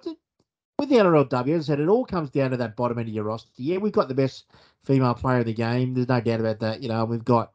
[0.80, 3.14] with the NRLW, as I said, it all comes down to that bottom end of
[3.14, 3.52] your roster.
[3.58, 4.46] Yeah, we've got the best
[4.86, 5.94] female player in the game.
[5.94, 6.82] There's no doubt about that.
[6.82, 7.52] You know, we've got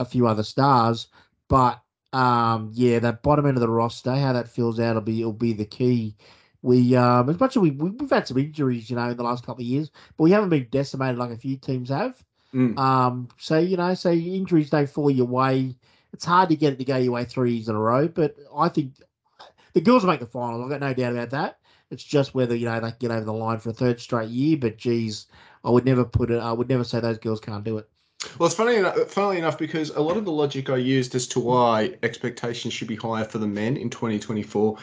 [0.00, 1.06] a few other stars.
[1.48, 1.82] But
[2.12, 5.32] um, yeah, that bottom end of the roster, how that fills out will be will
[5.32, 6.16] be the key.
[6.62, 9.44] We um, as much as we we've had some injuries, you know, in the last
[9.44, 12.22] couple of years, but we haven't been decimated like a few teams have.
[12.54, 12.78] Mm.
[12.78, 15.76] Um, so you know, so injuries don't fall your way.
[16.12, 18.36] It's hard to get it to go your way three years in a row, but
[18.56, 18.94] I think
[19.74, 20.62] the girls will make the final.
[20.62, 21.58] I've got no doubt about that.
[21.90, 24.56] It's just whether you know they get over the line for a third straight year.
[24.56, 25.26] But geez,
[25.62, 26.38] I would never put it.
[26.38, 27.88] I would never say those girls can't do it.
[28.38, 31.26] Well, it's funny enough, funnily enough because a lot of the logic I used as
[31.28, 34.78] to why expectations should be higher for the men in 2024,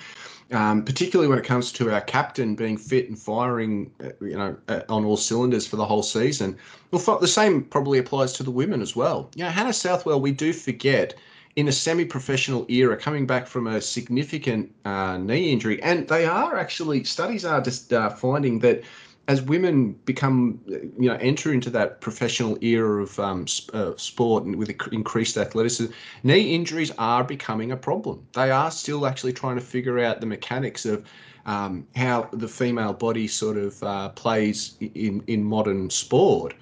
[0.52, 4.56] um, particularly when it comes to our captain being fit and firing, uh, you know,
[4.68, 6.58] uh, on all cylinders for the whole season.
[6.92, 9.32] Well, the same probably applies to the women as well.
[9.36, 11.16] You know, Hannah Southwell, we do forget
[11.56, 16.58] in a semi-professional era, coming back from a significant uh, knee injury, and they are
[16.58, 18.84] actually studies are just uh, finding that
[19.28, 24.56] as women become, you know, enter into that professional era of um, uh, sport and
[24.58, 25.92] with increased athleticism,
[26.24, 28.26] knee injuries are becoming a problem.
[28.34, 31.06] They are still actually trying to figure out the mechanics of
[31.46, 36.54] um, how the female body sort of uh, plays in in modern sport.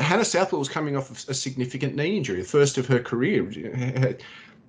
[0.00, 3.42] Hannah Southwell was coming off a significant knee injury, the first of her career.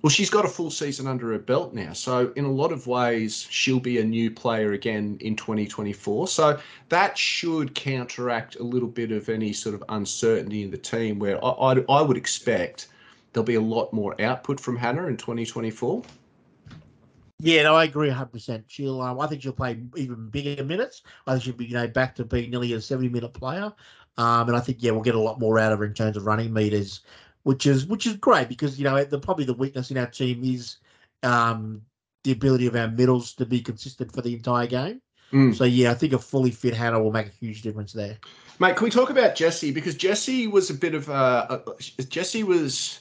[0.02, 1.92] Well, she's got a full season under her belt now.
[1.92, 6.28] So, in a lot of ways, she'll be a new player again in 2024.
[6.28, 11.18] So, that should counteract a little bit of any sort of uncertainty in the team
[11.18, 12.88] where I, I, I would expect
[13.32, 16.02] there'll be a lot more output from Hannah in 2024.
[17.42, 18.64] Yeah, no, I agree 100%.
[18.68, 21.02] She'll, um, I think she'll play even bigger minutes.
[21.26, 23.72] I think she'll be, you know, back to being nearly a 70 minute player.
[24.18, 26.16] Um, and I think, yeah, we'll get a lot more out of her in terms
[26.16, 27.00] of running meters
[27.42, 30.44] which is which is great because you know the probably the weakness in our team
[30.44, 30.76] is
[31.22, 31.82] um,
[32.24, 35.00] the ability of our middles to be consistent for the entire game.
[35.32, 35.54] Mm.
[35.54, 38.18] So yeah, I think a fully fit Hannah will make a huge difference there.
[38.60, 41.62] Mate, can we talk about Jesse because Jesse was a bit of a,
[41.98, 43.00] a Jesse was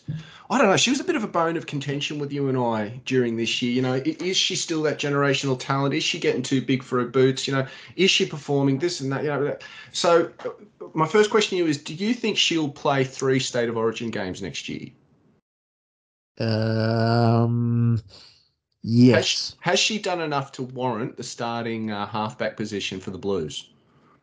[0.50, 2.58] I don't know she was a bit of a bone of contention with you and
[2.58, 3.74] I during this year.
[3.74, 5.94] You know, is she still that generational talent?
[5.94, 7.46] Is she getting too big for her boots?
[7.46, 9.24] You know, is she performing this and that?
[9.24, 9.58] You know,
[9.92, 10.32] so
[10.94, 14.12] my first question to you is: Do you think she'll play three state of origin
[14.12, 14.88] games next year?
[16.40, 18.02] Um.
[18.82, 19.16] Yes.
[19.18, 23.18] Has she, has she done enough to warrant the starting uh, halfback position for the
[23.18, 23.70] Blues?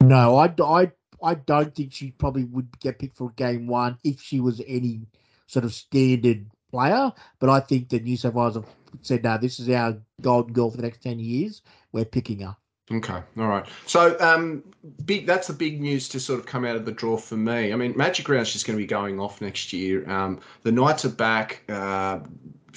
[0.01, 0.91] No, I, I
[1.23, 5.01] I don't think she probably would get picked for game one if she was any
[5.47, 8.67] sort of standard player, but I think that New South Wales have
[9.03, 11.63] said, "No, this is our golden girl for the next ten years.
[11.93, 12.57] We're picking her."
[12.91, 13.67] Okay, all right.
[13.87, 14.63] So, um,
[15.05, 15.27] big.
[15.27, 17.73] That's the big news to sort of come out of the draw for me.
[17.73, 20.09] I mean, Magic Round's just going to be going off next year.
[20.09, 21.63] Um, the Knights are back.
[21.69, 22.21] Uh,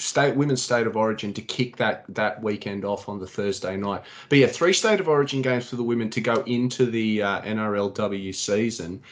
[0.00, 4.02] state women's state of origin to kick that that weekend off on the Thursday night.
[4.28, 7.40] But yeah, three state of origin games for the women to go into the uh,
[7.42, 9.02] NRLW season.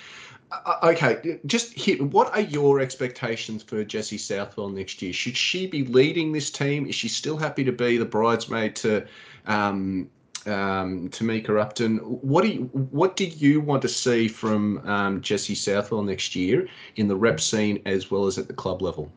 [0.50, 2.00] Uh, okay, just hit.
[2.00, 5.12] What are your expectations for Jesse Southwell next year?
[5.12, 6.86] Should she be leading this team?
[6.86, 9.06] Is she still happy to be the bridesmaid to
[9.46, 10.08] um,
[10.46, 11.98] um, Tamika Upton.
[11.98, 16.68] What do you what do you want to see from um, Jesse Southwell next year
[16.96, 19.10] in the rep scene as well as at the club level?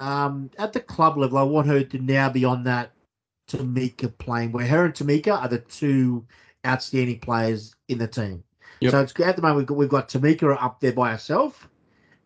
[0.00, 2.92] Um, at the club level, I want her to now be on that
[3.48, 6.26] Tamika plane, where her and Tamika are the two
[6.66, 8.42] outstanding players in the team.
[8.80, 8.90] Yep.
[8.90, 11.68] So it's at the moment we've got, we've got Tamika up there by herself,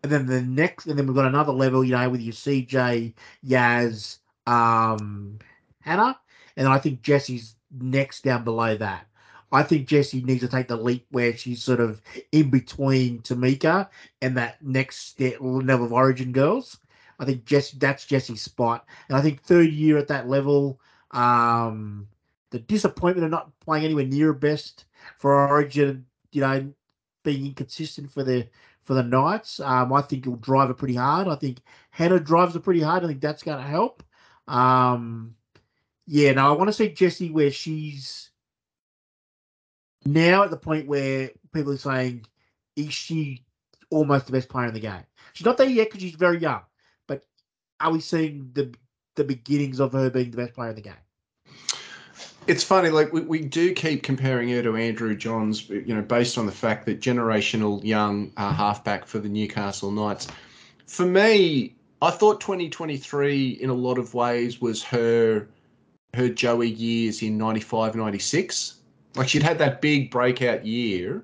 [0.02, 3.14] and then the next, and then we've got another level, you know, with your CJ,
[3.44, 5.38] Yaz, um,
[5.80, 6.18] Hannah,
[6.56, 9.06] and I think Jesse's next down below that.
[9.50, 12.02] I think Jesse needs to take the leap where she's sort of
[12.32, 13.88] in between Tamika
[14.20, 16.78] and that next level of Origin girls.
[17.18, 22.06] I think Jesse that's Jesse's spot, and I think third year at that level, um,
[22.50, 24.84] the disappointment of not playing anywhere near best
[25.18, 26.72] for Origin, you know,
[27.24, 28.48] being inconsistent for the
[28.84, 31.28] for the Knights, um, I think it will drive her pretty hard.
[31.28, 31.58] I think
[31.90, 33.04] Hannah drives her pretty hard.
[33.04, 34.02] I think that's going to help.
[34.46, 35.34] Um,
[36.06, 38.30] yeah, no, I want to see Jesse where she's
[40.06, 42.24] now at the point where people are saying,
[42.76, 43.44] is she
[43.90, 45.04] almost the best player in the game?
[45.34, 46.62] She's not there yet because she's very young,
[47.80, 48.74] are we seeing the
[49.16, 50.94] the beginnings of her being the best player in the game?
[52.46, 56.38] It's funny, like we, we do keep comparing her to Andrew Johns, you know, based
[56.38, 60.28] on the fact that generational young uh, halfback for the Newcastle Knights.
[60.86, 65.46] For me, I thought 2023 in a lot of ways was her
[66.14, 68.76] her Joey years in 95, 96.
[69.14, 71.22] Like she'd had that big breakout year.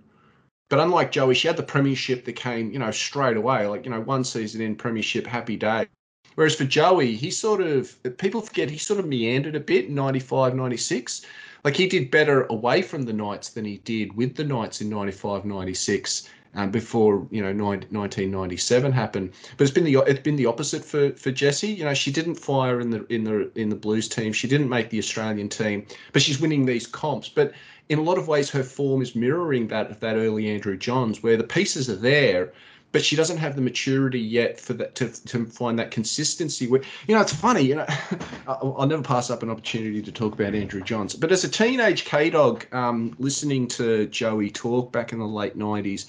[0.68, 3.66] But unlike Joey, she had the premiership that came, you know, straight away.
[3.66, 5.86] Like, you know, one season in premiership, happy day.
[6.34, 9.94] Whereas for Joey, he sort of, people forget, he sort of meandered a bit in
[9.94, 11.22] 95, 96.
[11.64, 14.88] Like he did better away from the Knights than he did with the Knights in
[14.88, 19.32] 95, 96 um, before you know 1997 happened.
[19.56, 21.68] But it's been the it's been the opposite for for Jesse.
[21.68, 24.32] You know, she didn't fire in the in the in the Blues team.
[24.32, 27.28] She didn't make the Australian team, but she's winning these comps.
[27.28, 27.52] But
[27.88, 31.22] in a lot of ways, her form is mirroring that of that early Andrew Johns,
[31.22, 32.52] where the pieces are there.
[32.94, 36.68] But she doesn't have the maturity yet for that to, to find that consistency.
[36.68, 37.86] Where you know it's funny, you know,
[38.46, 41.16] I'll, I'll, never pass up an opportunity to talk about Andrew Johns.
[41.16, 45.58] But as a teenage K dog, um, listening to Joey talk back in the late
[45.58, 46.06] '90s,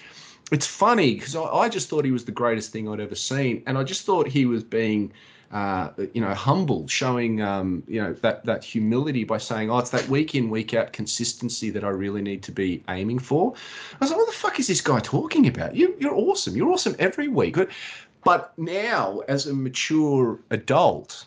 [0.51, 3.63] it's funny because I, I, just thought he was the greatest thing I'd ever seen,
[3.65, 5.11] and I just thought he was being,
[5.51, 9.91] uh, you know, humble, showing, um, you know, that that humility by saying, "Oh, it's
[9.91, 13.53] that week in, week out consistency that I really need to be aiming for."
[13.93, 15.75] I was like, "What the fuck is this guy talking about?
[15.75, 16.55] You, you're awesome.
[16.55, 17.57] You're awesome every week."
[18.23, 21.25] But now, as a mature adult,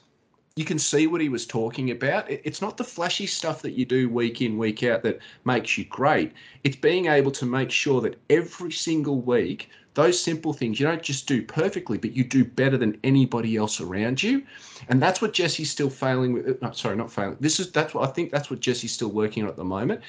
[0.57, 2.29] you can see what he was talking about.
[2.29, 5.85] It's not the flashy stuff that you do week in, week out that makes you
[5.85, 6.33] great.
[6.65, 11.03] It's being able to make sure that every single week those simple things you don't
[11.03, 14.45] just do perfectly, but you do better than anybody else around you.
[14.89, 16.63] And that's what Jesse's still failing with.
[16.63, 17.37] No, sorry, not failing.
[17.41, 20.01] This is that's what I think that's what Jesse's still working on at the moment.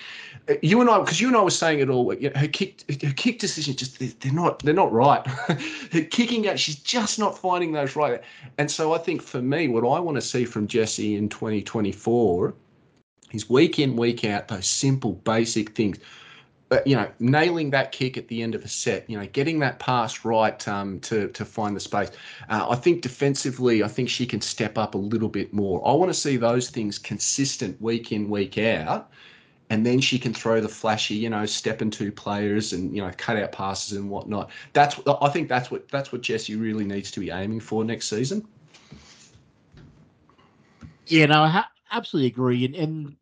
[0.47, 2.11] Uh, you and I, because you and I were saying it all.
[2.11, 5.25] Her kick, her kick decisions just they're not they're not right.
[5.91, 8.21] her kicking out, she's just not finding those right.
[8.59, 12.53] And so I think for me, what I want to see from Jesse in 2024
[13.31, 15.97] is week in week out those simple basic things
[16.69, 19.59] but you know, nailing that kick at the end of a set, you know, getting
[19.59, 22.11] that pass right um, to to find the space.
[22.47, 25.85] Uh, I think defensively, I think she can step up a little bit more.
[25.85, 29.11] I want to see those things consistent week in week out,
[29.71, 33.11] and then she can throw the flashy, you know, step into players and you know,
[33.17, 34.51] cut out passes and whatnot.
[34.73, 38.09] That's I think that's what that's what Jesse really needs to be aiming for next
[38.09, 38.47] season.
[41.07, 42.65] Yeah, no, I ha- absolutely agree.
[42.65, 43.15] And and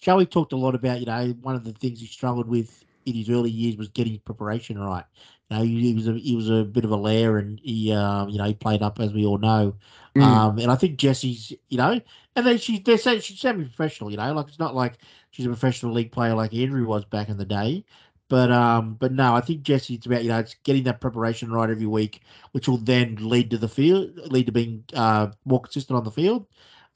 [0.00, 3.14] Joey talked a lot about, you know, one of the things he struggled with in
[3.14, 5.04] his early years was getting preparation right.
[5.50, 7.92] You know, he, he was a he was a bit of a lair, and he
[7.92, 9.74] um, you know he played up as we all know.
[10.16, 10.22] Mm.
[10.22, 12.00] Um, and I think Jesse's you know,
[12.36, 14.10] and then she they're saying she's semi-professional.
[14.10, 14.98] You know, like it's not like
[15.30, 17.84] she's a professional league player like Andrew was back in the day.
[18.28, 21.52] But um, but no, I think Jesse, it's about you know, it's getting that preparation
[21.52, 25.60] right every week, which will then lead to the field, lead to being uh more
[25.60, 26.46] consistent on the field.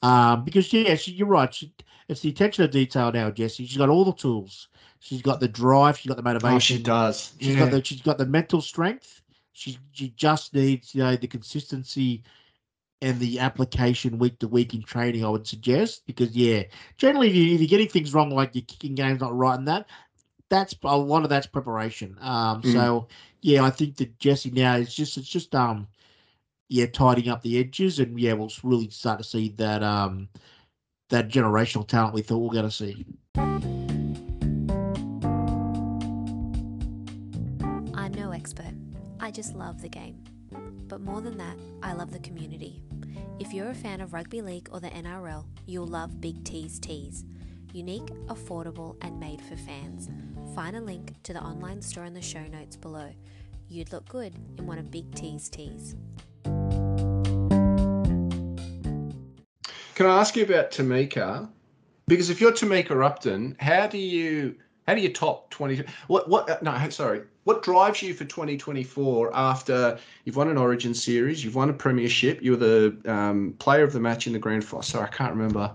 [0.02, 1.52] Um, because yeah, she, you're right.
[1.52, 1.72] She,
[2.08, 3.66] it's the attention to detail now, Jesse.
[3.66, 4.68] She's got all the tools.
[5.00, 5.98] She's got the drive.
[5.98, 6.56] She's got the motivation.
[6.56, 7.32] Oh, she does.
[7.40, 7.60] She's yeah.
[7.60, 9.22] got the she's got the mental strength.
[9.52, 12.24] She she just needs you know the consistency
[13.00, 16.64] and the application week to week in training, I would suggest because yeah,
[16.96, 19.68] generally if, you, if you're getting things wrong, like your kicking game's not right, and
[19.68, 19.86] that
[20.48, 22.16] that's a lot of that's preparation.
[22.20, 22.72] Um, Mm.
[22.72, 23.08] so
[23.40, 25.86] yeah, I think that Jesse now is just it's just um,
[26.68, 30.28] yeah, tidying up the edges, and yeah, we'll really start to see that um,
[31.10, 33.87] that generational talent we thought we are going to see.
[38.48, 38.74] Expert.
[39.20, 40.24] I just love the game.
[40.88, 42.82] But more than that, I love the community.
[43.38, 47.26] If you're a fan of rugby league or the NRL, you'll love Big T's Tees.
[47.74, 50.08] Unique, affordable, and made for fans.
[50.54, 53.12] Find a link to the online store in the show notes below.
[53.68, 55.94] You'd look good in one of Big T's tees.
[59.94, 61.50] Can I ask you about Tamika?
[62.06, 64.56] Because if you're Tamika Upton, how do you
[64.88, 65.84] how do you top twenty?
[66.06, 66.48] What what?
[66.48, 67.20] uh, No, sorry.
[67.44, 72.42] What drives you for 2024 after you've won an Origin series, you've won a Premiership,
[72.42, 74.82] you were the um, player of the match in the grand final.
[74.82, 75.70] Sorry, I can't remember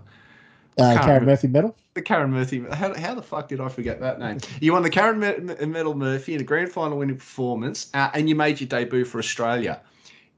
[0.80, 1.26] Uh, Can't Karen.
[1.26, 1.76] Murphy medal.
[1.94, 2.66] the Karen Murphy.
[2.72, 4.40] How, how the fuck did I forget that name?
[4.62, 8.28] You won the Karen Mer- Medal Murphy in a grand final winning performance, uh, and
[8.28, 9.80] you made your debut for Australia.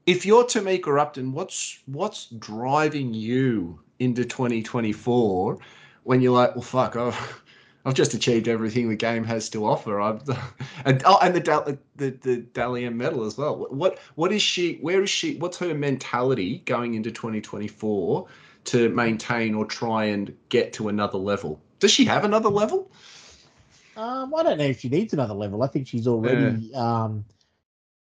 [0.04, 5.58] If you're Tamika Upton, what's what's driving you into 2024
[6.04, 7.18] when you're like, well, fuck, oh,
[7.86, 10.00] I've just achieved everything the game has to offer.
[10.00, 10.28] I've
[10.84, 13.56] and oh, and the Dal- the the Dally M medal as well.
[13.70, 14.78] What what is she?
[14.78, 15.36] Where is she?
[15.36, 18.26] What's her mentality going into 2024
[18.64, 21.60] to maintain or try and get to another level?
[21.78, 22.90] Does she have another level?
[23.96, 25.62] Um, I don't know if she needs another level.
[25.62, 26.74] I think she's already.
[26.74, 27.24] Um,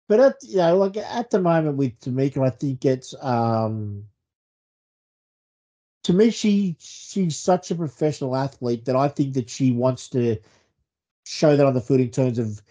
[0.06, 4.04] but at you know, like at the moment with Tamika, I think it's um.
[6.04, 10.36] To me, she she's such a professional athlete that I think that she wants to
[11.24, 12.62] show that on the foot in terms of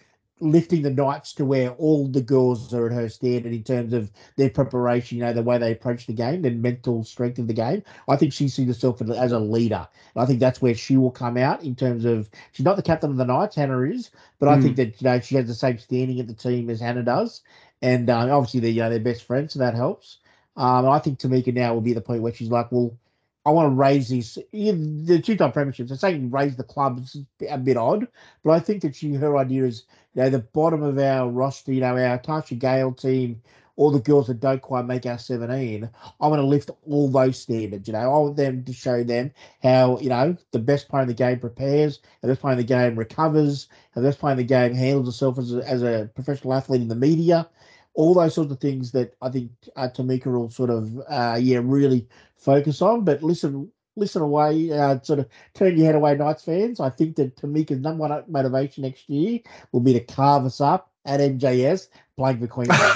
[0.42, 4.12] lifting the Knights to where all the girls are at her standard in terms of
[4.38, 7.54] their preparation, you know, the way they approach the game, their mental strength of the
[7.54, 7.84] game.
[8.08, 9.88] I think she sees herself as a leader.
[10.16, 12.82] And I think that's where she will come out in terms of she's not the
[12.84, 14.62] captain of the Knights, Hannah is, but I Mm.
[14.62, 17.42] think that you know she has the same standing at the team as Hannah does,
[17.82, 20.20] and um, obviously they're you know they're best friends, so that helps.
[20.58, 22.98] Um, I think Tamika now will be the point where she's like, well,
[23.46, 25.90] I want to raise yeah, the two-time premierships.
[25.90, 27.18] I'm saying raise the club is
[27.50, 28.08] a bit odd,
[28.44, 31.74] but I think that she her idea is you know the bottom of our roster,
[31.74, 33.42] you know our Tarsha Gale team,
[33.78, 35.90] all the girls that don't quite make our 17.
[36.20, 37.88] I want to lift all those standards.
[37.88, 39.32] You know, I want them to show them
[39.64, 42.64] how you know the best player in the game prepares, the best player in the
[42.64, 46.54] game recovers, the best player in the game handles herself as a, as a professional
[46.54, 47.50] athlete in the media.
[47.94, 51.60] All those sorts of things that I think uh, Tamika will sort of, uh, yeah,
[51.62, 53.04] really focus on.
[53.04, 56.80] But listen, listen away, uh, sort of turn your head away, Knights fans.
[56.80, 59.40] I think that Tamika's number one motivation next year
[59.72, 62.94] will be to carve us up at MJS playing for Queensland.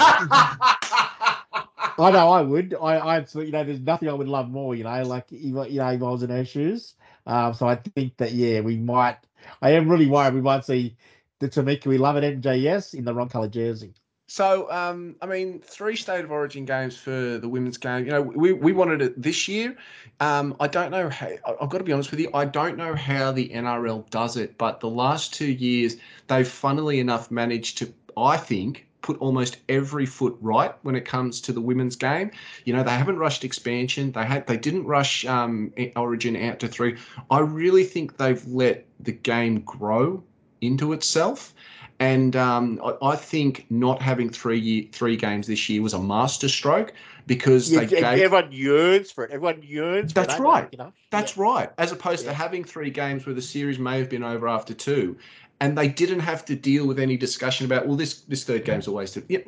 [1.98, 2.74] I know I would.
[2.74, 5.40] I, I absolutely, you know, there's nothing I would love more, you know, like, if,
[5.42, 6.94] you know, if I was in her shoes.
[7.26, 9.16] Um, so I think that, yeah, we might,
[9.62, 10.96] I am really worried we might see
[11.38, 13.94] the Tamika we love at MJS in the wrong colour jersey.
[14.28, 18.04] So, um, I mean, three state of origin games for the women's game.
[18.04, 19.76] You know, we, we wanted it this year.
[20.18, 21.28] Um, I don't know how,
[21.60, 24.58] I've got to be honest with you, I don't know how the NRL does it,
[24.58, 25.96] but the last two years,
[26.26, 31.40] they've funnily enough managed to, I think, put almost every foot right when it comes
[31.42, 32.32] to the women's game.
[32.64, 34.10] You know, they haven't rushed expansion.
[34.10, 36.96] They had, they didn't rush um, Origin out to three.
[37.30, 40.24] I really think they've let the game grow
[40.60, 41.54] into itself.
[41.98, 45.98] And um, I, I think not having three year, three games this year was a
[45.98, 46.92] masterstroke
[47.26, 48.02] because they gave.
[48.04, 49.30] everyone yearns for it.
[49.30, 50.68] Everyone yearns for That's right.
[50.72, 50.92] You know?
[51.10, 51.70] That's right.
[51.78, 52.30] As opposed Yeah.
[52.30, 55.16] to having three games where the series may have been over after two,
[55.60, 58.86] and they didn't have to deal with any discussion about well, this this third game's
[58.86, 59.38] a waste of yeah,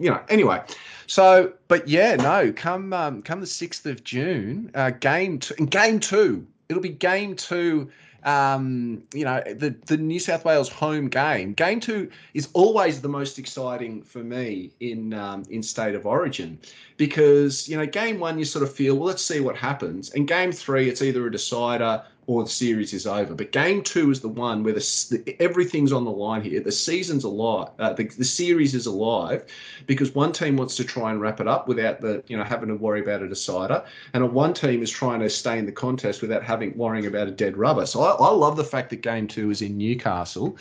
[0.00, 0.20] you know.
[0.28, 0.62] Anyway,
[1.06, 5.98] so but yeah, no, come um, come the sixth of June, uh, game two, game
[6.00, 7.90] two, it'll be game two.
[8.28, 11.54] Um, you know, the the New South Wales home game.
[11.54, 16.58] Game two is always the most exciting for me in um, in state of origin
[16.98, 20.28] because you know game one you sort of feel well let's see what happens and
[20.28, 24.20] game three it's either a decider or the series is over but game two is
[24.20, 28.04] the one where the, the everything's on the line here the season's alive uh, the,
[28.18, 29.44] the series is alive
[29.86, 32.68] because one team wants to try and wrap it up without the you know having
[32.68, 35.72] to worry about a decider and a one team is trying to stay in the
[35.72, 39.00] contest without having worrying about a dead rubber so I, I love the fact that
[39.02, 40.56] game two is in newcastle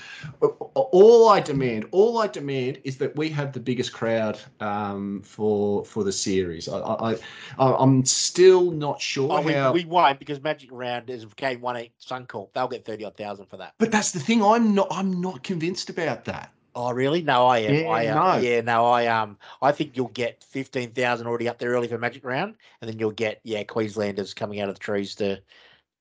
[0.91, 5.83] all I demand, all I demand is that we have the biggest crowd um, for
[5.85, 6.67] for the series.
[6.69, 7.11] I, I,
[7.59, 9.71] I I'm still not sure Oh, how.
[9.73, 11.25] we won't because Magic Round is
[11.61, 12.49] one eight Suncorp.
[12.53, 13.73] They'll get thirty odd thousand for that.
[13.77, 14.43] but that's the thing.
[14.43, 14.87] I'm not.
[14.91, 16.51] I'm not convinced about that.
[16.75, 17.23] Oh, really?
[17.23, 17.73] No, I am.
[17.73, 18.41] Yeah, I, uh, no.
[18.41, 21.97] Yeah, no, I um, I think you'll get fifteen thousand already up there early for
[21.97, 25.41] Magic Round, and then you'll get yeah Queenslanders coming out of the trees to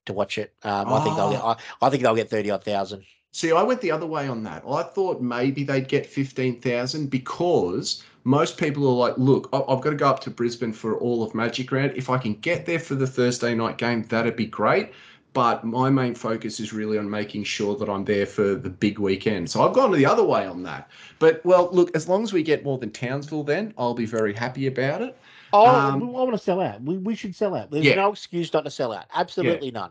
[0.04, 0.52] to watch it.
[0.62, 1.42] Um, I think they'll get.
[1.42, 1.48] Oh.
[1.48, 3.04] I, I think they'll get thirty odd thousand.
[3.32, 4.64] See, I went the other way on that.
[4.66, 9.94] I thought maybe they'd get 15,000 because most people are like, look, I've got to
[9.94, 11.92] go up to Brisbane for all of Magic Round.
[11.96, 14.92] If I can get there for the Thursday night game, that'd be great.
[15.36, 18.98] But my main focus is really on making sure that I'm there for the big
[18.98, 19.50] weekend.
[19.50, 20.90] So I've gone the other way on that.
[21.18, 24.32] But, well, look, as long as we get more than Townsville, then I'll be very
[24.32, 25.14] happy about it.
[25.52, 26.80] Oh, Um, I want to sell out.
[26.80, 27.70] We, we should sell out.
[27.70, 27.96] There's Yeah.
[27.96, 29.04] no excuse not to sell out.
[29.14, 29.90] Absolutely none.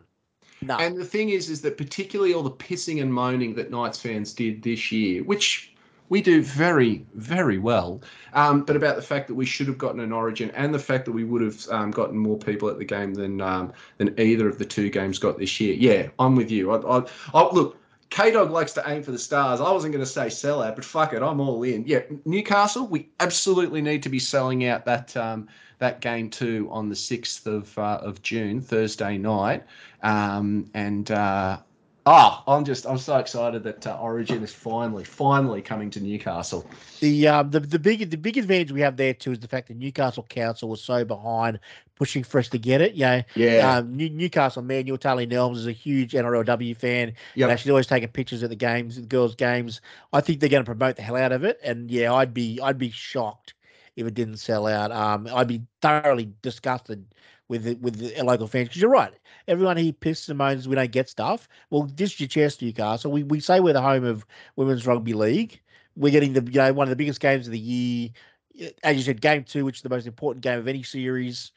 [0.64, 0.82] None.
[0.82, 4.34] And the thing is, is that particularly all the pissing and moaning that Knights fans
[4.34, 5.74] did this year, which
[6.10, 8.01] we do very, very well,
[8.34, 11.06] um, but about the fact that we should have gotten an Origin and the fact
[11.06, 14.47] that we would have um, gotten more people at the game than um, than either
[14.47, 15.74] of the two games got this year.
[15.74, 16.72] Yeah, I'm with you.
[16.72, 17.03] I, I,
[17.34, 17.78] I look.
[18.12, 19.60] K Dog likes to aim for the stars.
[19.60, 21.86] I wasn't going to say sell out, but fuck it, I'm all in.
[21.88, 25.47] Yeah, Newcastle, we absolutely need to be selling out that um,
[25.80, 29.64] that game too on the sixth of uh, of June, Thursday night.
[30.03, 31.58] Um, and uh,
[32.06, 36.70] ah, I'm just I'm so excited that uh, Origin is finally finally coming to Newcastle.
[36.99, 39.68] The um the the big the big advantage we have there too is the fact
[39.68, 41.60] that Newcastle Council was so behind
[41.95, 42.93] pushing for us to get it.
[42.93, 47.14] Yeah, Yeah, um, New, Newcastle Manuel Tally Nelmes is a huge NRLW fan.
[47.36, 47.49] Yep.
[47.49, 49.82] And she's always taking pictures at the games, the girls' games.
[50.12, 51.60] I think they're going to promote the hell out of it.
[51.64, 53.53] And yeah, I'd be I'd be shocked
[53.95, 54.91] if it didn't sell out.
[54.91, 57.06] Um, I'd be thoroughly disgusted
[57.48, 59.14] with it with the local fans because you're right.
[59.48, 61.48] Everyone here pisses and moans we don't get stuff.
[61.70, 63.12] Well, this is your chance, Newcastle.
[63.12, 64.26] We we say we're the home of
[64.56, 65.62] women's rugby league.
[65.96, 68.10] We're getting the you know one of the biggest games of the year.
[68.84, 71.52] As you said, game two, which is the most important game of any series.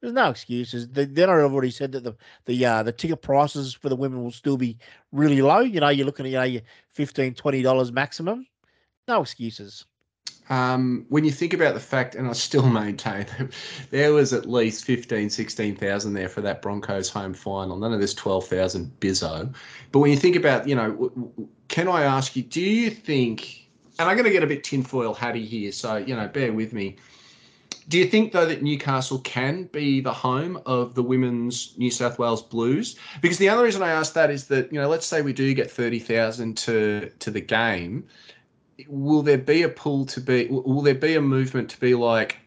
[0.00, 0.88] There's no excuses.
[0.88, 2.14] The, the NRL have already said that the
[2.46, 4.78] the uh, the ticket prices for the women will still be
[5.12, 5.60] really low.
[5.60, 8.46] You know, you're looking at you know your 15 20 dollars maximum.
[9.06, 9.84] No excuses.
[10.50, 13.26] Um, when you think about the fact, and I still maintain
[13.90, 17.76] there was at least 15, 16,000 there for that Broncos home final.
[17.76, 19.54] None of this 12,000 bizzo.
[19.92, 21.12] But when you think about, you know,
[21.68, 23.68] can I ask you, do you think,
[23.98, 26.72] and I'm going to get a bit tinfoil hatty here, so, you know, bear with
[26.72, 26.96] me.
[27.88, 32.18] Do you think, though, that Newcastle can be the home of the women's New South
[32.18, 32.96] Wales Blues?
[33.22, 35.54] Because the other reason I ask that is that, you know, let's say we do
[35.54, 38.06] get 30,000 to to the game
[38.86, 42.38] will there be a pull to be will there be a movement to be like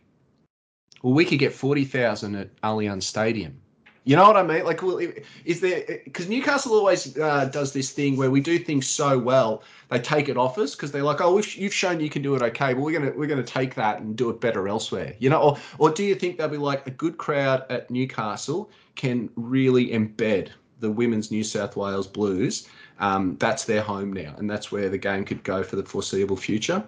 [1.03, 3.59] well we could get 40,000 at Allianz Stadium?
[4.03, 4.63] You know what I mean?
[4.63, 4.99] Like well,
[5.45, 9.63] is there because Newcastle always uh, does this thing where we do things so well
[9.89, 12.41] they take it off us because they're like oh you've shown you can do it
[12.41, 15.13] okay but we're gonna we're gonna take that and do it better elsewhere.
[15.19, 18.71] You know or or do you think they'll be like a good crowd at Newcastle
[18.95, 22.67] can really embed the women's New South Wales Blues
[22.99, 26.37] um, that's their home now, and that's where the game could go for the foreseeable
[26.37, 26.83] future.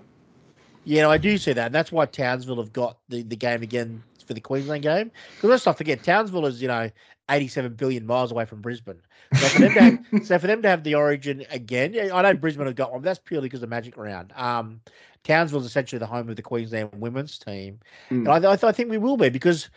[0.86, 1.68] Yeah, I do see that.
[1.68, 5.12] And that's why Townsville have got the, the game again for the Queensland game.
[5.36, 6.89] Because let's not forget, Townsville is, you know,
[7.30, 9.01] 87 billion miles away from Brisbane.
[9.36, 12.22] So for them to have, so for them to have the origin again, yeah, I
[12.22, 14.34] know Brisbane have got one, but that's purely because of Magic Round.
[14.36, 14.82] Um,
[15.24, 17.80] Townsville is essentially the home of the Queensland women's team.
[18.10, 18.28] Mm.
[18.28, 19.70] And I, I, th- I think we will be because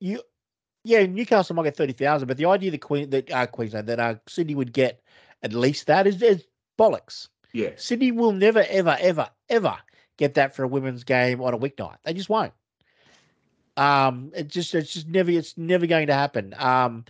[0.00, 0.20] you,
[0.82, 4.14] yeah, Newcastle might get 30,000, but the idea that Queen, that uh, Queensland, that uh,
[4.26, 5.00] Sydney would get
[5.42, 6.44] at least that is, is
[6.78, 7.28] bollocks.
[7.52, 9.78] Yeah, Sydney will never, ever, ever, ever
[10.16, 11.96] get that for a women's game on a weeknight.
[12.04, 12.52] They just won't.
[13.76, 16.54] Um, it just, it's just never, it's never going to happen.
[16.58, 17.04] Um,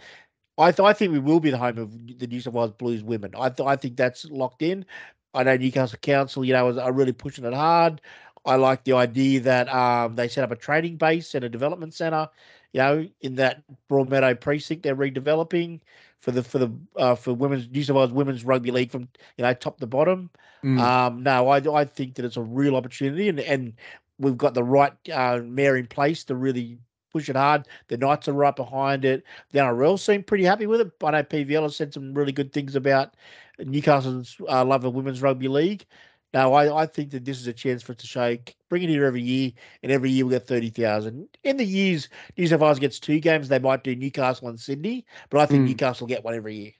[0.58, 3.02] I, th- I think we will be the home of the New South Wales Blues
[3.02, 3.32] women.
[3.38, 4.84] I, th- I think that's locked in.
[5.32, 8.00] I know Newcastle Council, you know, are really pushing it hard.
[8.44, 11.94] I like the idea that um, they set up a training base and a development
[11.94, 12.28] centre,
[12.72, 15.80] you know, in that Broadmeadow precinct they're redeveloping
[16.20, 19.44] for the for the uh, for women's New South Wales women's rugby league from you
[19.44, 20.30] know top to bottom.
[20.64, 20.80] Mm.
[20.80, 23.74] Um, no, I I think that it's a real opportunity, and and
[24.18, 26.78] we've got the right uh, mayor in place to really
[27.12, 27.66] push it hard.
[27.88, 29.24] The Knights are right behind it.
[29.50, 30.92] The NRL seem pretty happy with it.
[31.02, 33.14] I know PVL has said some really good things about
[33.58, 35.86] Newcastle's uh, love of women's rugby league.
[36.34, 38.36] No, I, I think that this is a chance for us to show,
[38.68, 39.50] bring it here every year,
[39.82, 41.26] and every year we get 30,000.
[41.44, 45.06] In the years New South Wales gets two games, they might do Newcastle and Sydney,
[45.30, 45.68] but I think Mm.
[45.68, 46.72] Newcastle get one every year.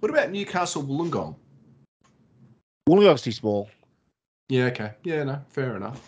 [0.00, 1.36] What about Newcastle Wollongong?
[2.88, 3.70] Wollongong's too small.
[4.48, 4.92] Yeah, okay.
[5.04, 6.00] Yeah, no, fair enough.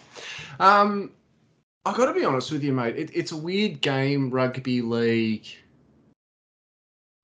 [0.60, 1.12] Um,
[1.86, 2.96] I got to be honest with you, mate.
[2.96, 5.46] It, it's a weird game, rugby league.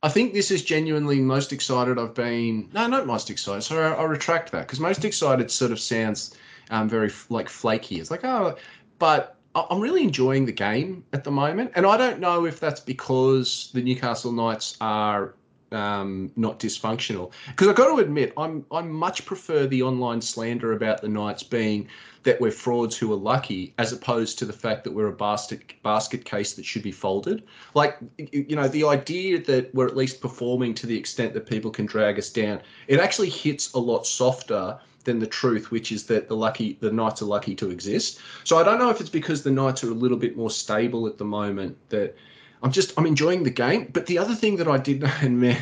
[0.02, 2.70] I think this is genuinely most excited I've been.
[2.72, 3.62] No, not most excited.
[3.62, 6.34] Sorry, I, I retract that because most excited sort of sounds
[6.70, 8.00] um, very like flaky.
[8.00, 8.56] It's like oh,
[8.98, 12.80] but I'm really enjoying the game at the moment, and I don't know if that's
[12.80, 15.34] because the Newcastle Knights are
[15.72, 17.32] um, not dysfunctional.
[17.48, 21.42] Because I've got to admit, I'm I much prefer the online slander about the Knights
[21.42, 21.88] being
[22.22, 25.74] that we're frauds who are lucky, as opposed to the fact that we're a basket
[25.82, 27.42] basket case that should be folded.
[27.74, 31.70] Like you know, the idea that we're at least performing to the extent that people
[31.70, 36.04] can drag us down, it actually hits a lot softer than the truth, which is
[36.04, 38.20] that the lucky the Knights are lucky to exist.
[38.44, 41.06] So I don't know if it's because the Knights are a little bit more stable
[41.06, 42.16] at the moment that
[42.62, 43.88] I'm just I'm enjoying the game.
[43.92, 45.60] But the other thing that I did, and man,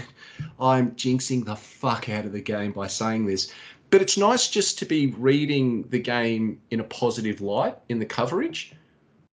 [0.61, 3.53] I'm jinxing the fuck out of the game by saying this.
[3.90, 8.07] But it's nice just to be reading the game in a positive light in the
[8.07, 8.72] coverage.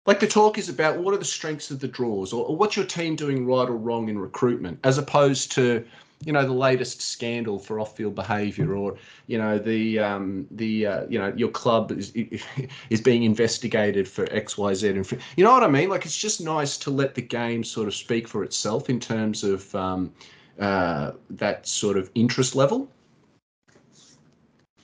[0.07, 2.75] Like the talk is about what are the strengths of the draws, or, or what's
[2.75, 5.85] your team doing right or wrong in recruitment, as opposed to
[6.25, 8.97] you know the latest scandal for off-field behaviour or
[9.27, 12.13] you know the um, the uh, you know your club is
[12.91, 16.19] is being investigated for X Y Z and you know what I mean like it's
[16.19, 20.13] just nice to let the game sort of speak for itself in terms of um,
[20.59, 22.89] uh, that sort of interest level.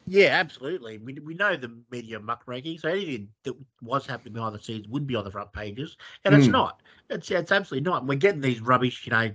[0.09, 0.99] Yeah, absolutely.
[0.99, 5.05] We, we know the media muckraking, so anything that was happening behind the scenes would
[5.05, 6.39] be on the front pages, and mm.
[6.39, 6.53] it's hmm.
[6.53, 6.81] not.
[7.11, 8.07] It's it's absolutely not.
[8.07, 9.33] we're getting these rubbish, you know,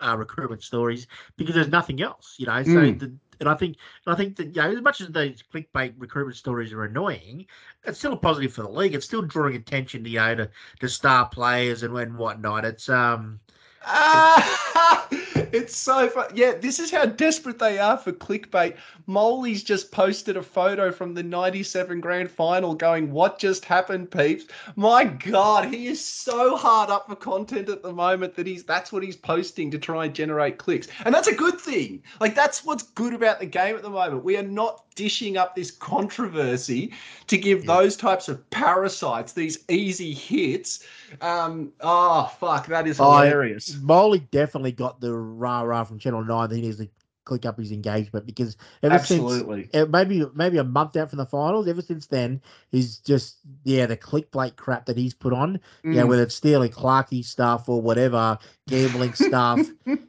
[0.00, 2.62] uh, recruitment stories because there's nothing else, you know.
[2.62, 2.98] So, mm.
[2.98, 5.94] the, and I think, and I think that you know, as much as those clickbait
[5.98, 7.46] recruitment stories are annoying,
[7.84, 8.94] it's still a positive for the league.
[8.94, 12.64] It's still drawing attention, to, you know, to, to star players and and whatnot.
[12.64, 13.40] It's um,
[13.84, 15.27] Ah, it's
[15.74, 16.30] so fun.
[16.34, 18.76] Yeah, this is how desperate they are for clickbait.
[19.06, 24.46] Molly's just posted a photo from the 97 grand final going, What just happened, peeps?
[24.76, 28.92] My God, he is so hard up for content at the moment that he's that's
[28.92, 30.88] what he's posting to try and generate clicks.
[31.04, 32.02] And that's a good thing.
[32.20, 34.24] Like, that's what's good about the game at the moment.
[34.24, 36.92] We are not dishing up this controversy
[37.28, 37.76] to give yeah.
[37.76, 40.84] those types of parasites these easy hits.
[41.20, 43.76] Um, oh fuck, that is hilarious.
[43.76, 46.50] Uh, Molly definitely got the rah rah from Channel Nine.
[46.50, 46.88] He needs to
[47.24, 49.68] click up his engagement because ever Absolutely.
[49.72, 52.42] since maybe maybe a month out from the finals, ever since then,
[52.72, 55.60] he's just yeah the clickbait crap that he's put on.
[55.84, 55.94] Mm.
[55.94, 58.36] Yeah, whether it's stealing Clarky stuff or whatever,
[58.66, 59.64] gambling stuff.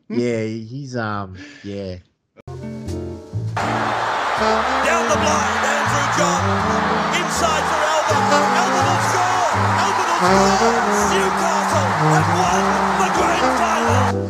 [0.10, 1.98] Yeah, he's um yeah.
[5.20, 6.42] Blind, Andrew John.
[7.20, 8.24] Inside for Albert.
[8.60, 9.52] Albert will score.
[9.84, 10.80] Albert will score.
[11.14, 12.64] Newcastle have won
[13.02, 14.30] the grand final.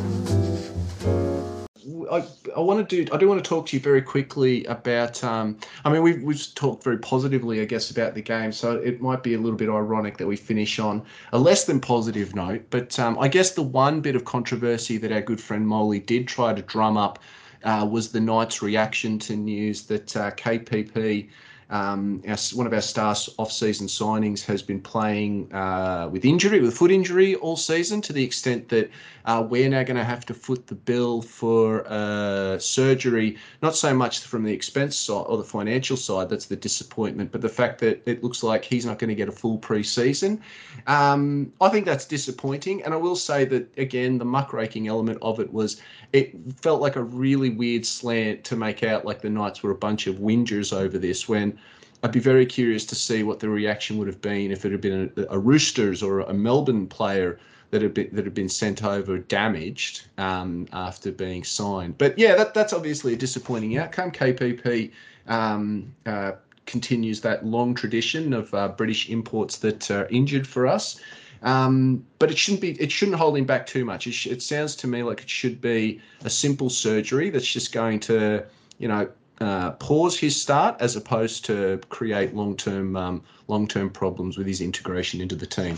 [2.12, 2.26] I,
[2.58, 5.58] I want to do I do want to talk to you very quickly about um,
[5.86, 9.22] I mean we've, we've talked very positively I guess about the game so it might
[9.22, 12.98] be a little bit ironic that we finish on a less than positive note but
[13.00, 16.54] um, I guess the one bit of controversy that our good friend Molly did try
[16.54, 17.20] to drum up
[17.64, 21.30] uh, was the Knights' reaction to news that uh, KPP
[21.70, 26.76] um, our, one of our star off-season signings has been playing uh, with injury, with
[26.76, 28.90] foot injury all season, to the extent that
[29.26, 33.38] uh, we're now going to have to foot the bill for uh, surgery.
[33.62, 37.42] Not so much from the expense side or the financial side, that's the disappointment, but
[37.42, 40.42] the fact that it looks like he's not going to get a full pre-season.
[40.88, 45.40] Um, I think that's disappointing, and I will say that again, the muckraking element of
[45.40, 45.82] it was
[46.14, 49.76] it felt like a really weird slant to make out like the Knights were a
[49.76, 51.58] bunch of whingers over this when
[52.02, 54.82] I'd be very curious to see what the reaction would have been if it had
[54.82, 57.40] been a, a Roosters or a Melbourne player
[57.72, 61.98] that had been that had been sent over damaged um, after being signed.
[61.98, 64.12] But yeah, that that's obviously a disappointing outcome.
[64.12, 64.92] KPP
[65.28, 66.34] um, uh,
[66.66, 71.00] continues that long tradition of uh, British imports that are injured for us.
[71.42, 72.72] Um, but it shouldn't be.
[72.82, 74.08] It shouldn't hold him back too much.
[74.08, 77.72] It, sh- it sounds to me like it should be a simple surgery that's just
[77.72, 78.44] going to,
[78.78, 79.10] you know,
[79.40, 85.22] uh, pause his start as opposed to create long-term um, long-term problems with his integration
[85.22, 85.78] into the team.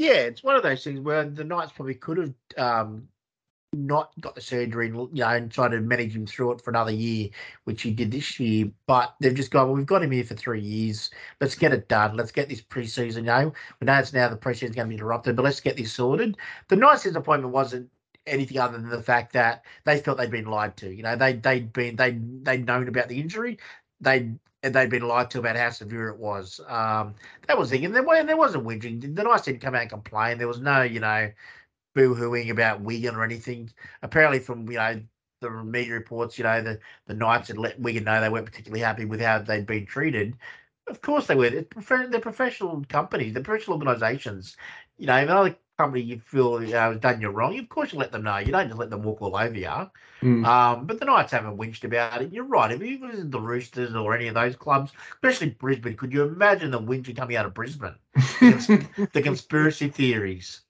[0.00, 3.06] Yeah, it's one of those things where the Knights probably could have um,
[3.74, 6.70] not got the surgery and you know and tried to manage him through it for
[6.70, 7.28] another year,
[7.64, 8.70] which he did this year.
[8.86, 11.10] But they've just gone, well, we've got him here for three years.
[11.38, 12.16] Let's get it done.
[12.16, 13.16] Let's get this preseason.
[13.16, 15.76] You know, we know it's now the preseason's going to be interrupted, but let's get
[15.76, 16.38] this sorted.
[16.68, 17.90] The Knights' disappointment wasn't
[18.26, 20.90] anything other than the fact that they felt they'd been lied to.
[20.90, 23.58] You know, they they'd been they they'd known about the injury.
[24.00, 24.30] They
[24.62, 26.60] and they'd been lied to about how severe it was.
[26.68, 27.14] Um,
[27.46, 27.84] that was the.
[27.84, 29.14] And there, there wasn't whinging.
[29.14, 30.38] The Knights didn't come out and complain.
[30.38, 31.30] There was no, you know,
[31.94, 33.70] boo-hooing about Wigan or anything.
[34.02, 35.00] Apparently, from you know
[35.40, 38.82] the media reports, you know the the Knights had let Wigan know they weren't particularly
[38.82, 40.36] happy with how they'd been treated.
[40.86, 41.50] Of course they were.
[41.50, 43.32] They're, professional companies.
[43.34, 44.56] They're professional organisations.
[44.98, 48.22] You know, another company you feel has done you wrong, of course you let them
[48.22, 48.36] know.
[48.38, 49.90] You don't just let them walk all over you.
[50.22, 50.44] Mm.
[50.44, 52.32] Um, but the Knights haven't whinged about it.
[52.32, 52.70] You're right.
[52.70, 56.70] If you was the Roosters or any of those clubs, especially Brisbane, could you imagine
[56.70, 57.94] the whinging coming out of Brisbane?
[58.14, 60.60] the conspiracy theories.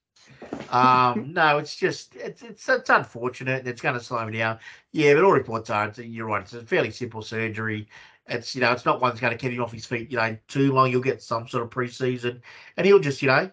[0.70, 3.66] Um, no, it's just it's it's it's unfortunate.
[3.66, 4.58] It's going to slow me down.
[4.92, 5.88] Yeah, but all reports are.
[5.88, 6.42] It's, you're right.
[6.42, 7.88] It's a fairly simple surgery.
[8.26, 10.10] It's you know, it's not one that's going to keep him off his feet.
[10.10, 10.90] You know, too long.
[10.90, 12.40] You'll get some sort of preseason,
[12.76, 13.50] and he'll just you know,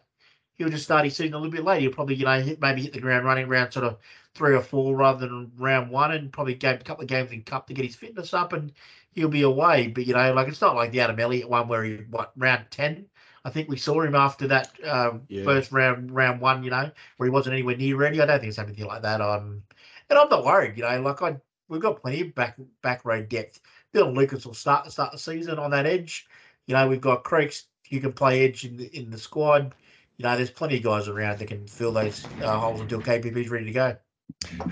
[0.58, 1.82] he'll just start his season a little bit later.
[1.82, 3.98] He'll probably you know hit, maybe hit the ground running around sort of
[4.36, 7.44] three or four rather than round one, and probably game a couple of games in
[7.44, 8.72] cup to get his fitness up, and
[9.12, 9.88] he'll be away.
[9.88, 12.66] But you know, like it's not like the Adam Elliott one where he what round
[12.72, 13.06] ten.
[13.46, 15.44] I think we saw him after that um, Yeah.
[15.46, 16.64] first round, round one.
[16.64, 18.20] You know, where he wasn't anywhere near ready.
[18.22, 19.22] I don't think it's anything like that.
[19.22, 19.64] Um,
[20.10, 20.78] and I'm not worried.
[20.78, 21.38] You know, like I,
[21.70, 23.62] we've got plenty of back back row depth.
[23.94, 26.28] Dylan Lucas will start start the season on that edge.
[26.66, 29.74] You know, we've got Creeks You can play edge in the in the squad.
[30.18, 33.50] You know, there's plenty of guys around that can fill those uh, holes until KPP's
[33.50, 33.96] ready to go.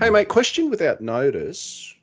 [0.00, 1.94] Hey, mate, question without notice.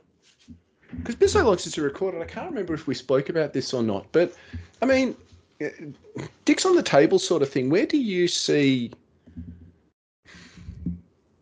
[0.98, 3.74] Because Bizzo likes us to record, and I can't remember if we spoke about this
[3.74, 4.06] or not.
[4.12, 4.34] But,
[4.82, 5.16] I mean,
[5.62, 5.68] uh,
[6.46, 7.70] Dick's on the table sort of thing.
[7.70, 8.92] Where do you see.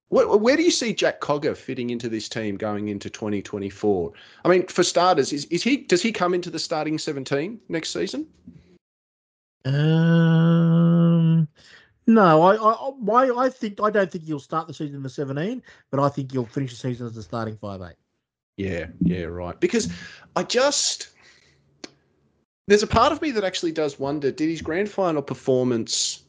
[0.09, 4.11] Where, where do you see Jack Cogger fitting into this team going into 2024?
[4.43, 7.93] I mean, for starters, is, is he does he come into the starting 17 next
[7.93, 8.27] season?
[9.63, 11.47] Um,
[12.07, 15.61] no, I, I, I- think I don't think he'll start the season in the 17,
[15.91, 17.95] but I think he'll finish the season as the starting five eight.
[18.57, 19.59] Yeah, yeah, right.
[19.59, 19.89] Because
[20.35, 21.09] I just
[22.67, 26.23] there's a part of me that actually does wonder: did his grand final performance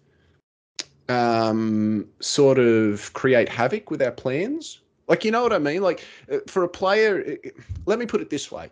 [1.09, 4.81] um, sort of create havoc with our plans?
[5.09, 5.83] Like, you know what I mean?
[5.83, 7.37] Like, uh, for a player,
[7.87, 8.71] let me put it this way: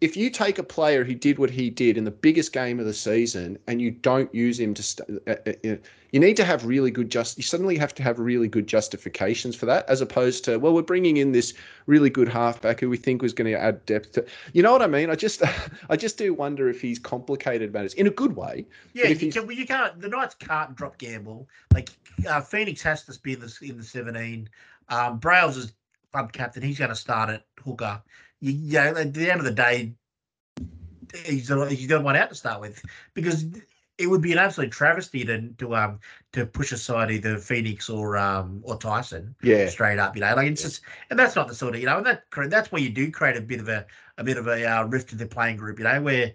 [0.00, 2.86] if you take a player who did what he did in the biggest game of
[2.86, 5.76] the season and you don't use him to, st- uh, uh,
[6.14, 7.36] you need to have really good just.
[7.36, 10.82] You suddenly have to have really good justifications for that, as opposed to, well, we're
[10.82, 11.54] bringing in this
[11.86, 14.24] really good halfback who we think was going to add depth to.
[14.52, 15.10] You know what I mean?
[15.10, 15.42] I just,
[15.90, 18.64] I just do wonder if he's complicated matters in a good way.
[18.92, 20.00] Yeah, you, can, well, you can't.
[20.00, 21.48] The Knights can't drop Gamble.
[21.72, 21.90] Like
[22.28, 24.48] uh, Phoenix has to be in the in the 17.
[24.90, 25.72] Um, Brails is
[26.12, 26.62] club captain.
[26.62, 28.00] He's going to start at hooker.
[28.38, 29.94] You, you know, at the end of the day,
[31.24, 32.84] he's the, he's the one out to start with
[33.14, 33.46] because
[33.98, 36.00] it would be an absolute travesty to to um
[36.32, 40.16] to push aside either Phoenix or um or Tyson Yeah, straight up.
[40.16, 42.24] You know, like it's just and that's not the sort of you know and that
[42.48, 43.86] that's where you do create a bit of a
[44.18, 45.78] a bit of a uh, rift in the playing group.
[45.78, 46.32] You know, where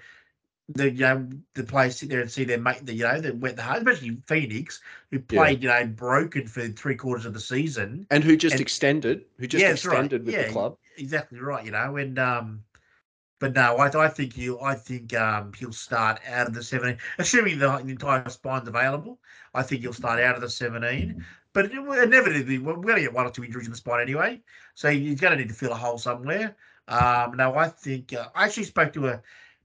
[0.70, 3.38] the you know the players sit there and see their mate, the, you know, that
[3.38, 4.82] went the hard, especially Phoenix,
[5.12, 8.06] who played you know broken for three quarters of the season.
[8.12, 9.94] and who just And- extended, who just Yeah, that's right.
[9.96, 10.78] extended with Yeah, the club.
[10.98, 12.64] Exactly right, you know, and um,
[13.40, 16.98] but no, I, I think he'll I think um he'll start out of the seventeen,
[17.18, 19.20] assuming the, the entire spine's available.
[19.54, 23.14] I think he'll start out of the seventeen, but it, inevitably we're going to get
[23.14, 24.42] one or two injuries in the spine anyway,
[24.76, 26.56] so he's going to need to fill a hole somewhere.
[26.88, 29.22] Um, no, I think uh, I actually spoke to a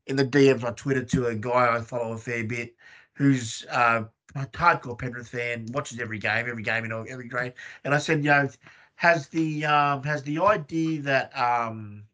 [0.07, 2.75] in the DMs on Twitter to a guy I follow a fair bit,
[3.15, 7.95] who's uh, a hardcore Penrith fan, watches every game, every game in every grade, and
[7.95, 8.49] I said, you know,
[8.97, 12.05] has the um, has the idea that um,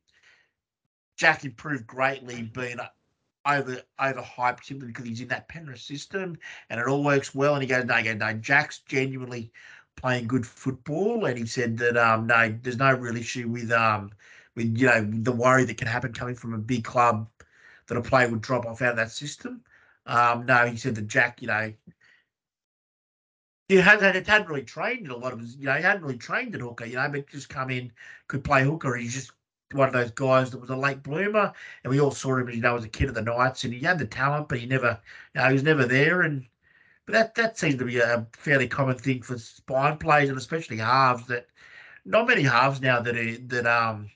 [1.20, 2.78] Jack improved greatly being
[3.44, 6.38] over overhyped simply because he's in that Penrith system
[6.70, 7.52] and it all works well?
[7.52, 9.52] And he goes, no, goes, no, Jack's genuinely
[9.96, 14.10] playing good football, and he said that um, no, there's no real issue with um,
[14.56, 17.28] with you know the worry that can happen coming from a big club
[17.88, 19.60] that a player would drop off out of that system.
[20.06, 21.70] Um, no, he said that Jack, you know,
[23.68, 26.16] he had, had, hadn't really trained in a lot of you know, he hadn't really
[26.16, 27.92] trained at hooker, you know, but just come in,
[28.26, 28.96] could play hooker.
[28.96, 29.32] He's just
[29.72, 31.52] one of those guys that was a late bloomer,
[31.84, 33.80] and we all saw him, you know, as a kid at the Knights, and he
[33.80, 34.98] had the talent, but he never,
[35.34, 36.22] you know, he was never there.
[36.22, 36.46] And
[37.06, 40.78] but that that seems to be a fairly common thing for spine players, and especially
[40.78, 41.26] halves.
[41.28, 41.46] That
[42.06, 44.10] not many halves now that are, that um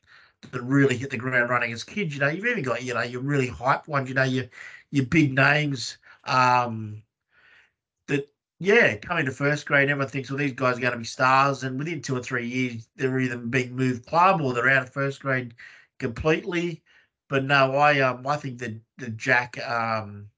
[0.52, 2.14] that really hit the ground running as kids.
[2.14, 4.08] You know, you've even got you know your really hype ones.
[4.10, 4.46] You know, your
[4.92, 5.98] your big names.
[6.24, 7.03] Um,
[8.64, 11.62] yeah, coming to first grade, everyone thinks, well, these guys are going to be stars,
[11.64, 14.92] and within two or three years, they're either being moved club or they're out of
[14.92, 15.54] first grade
[15.98, 16.82] completely.
[17.28, 20.28] But no, I um I think that the Jack um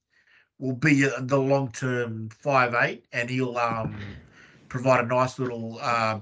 [0.58, 4.18] will be uh, the long term five eight, and he'll um
[4.68, 6.20] provide a nice little uh,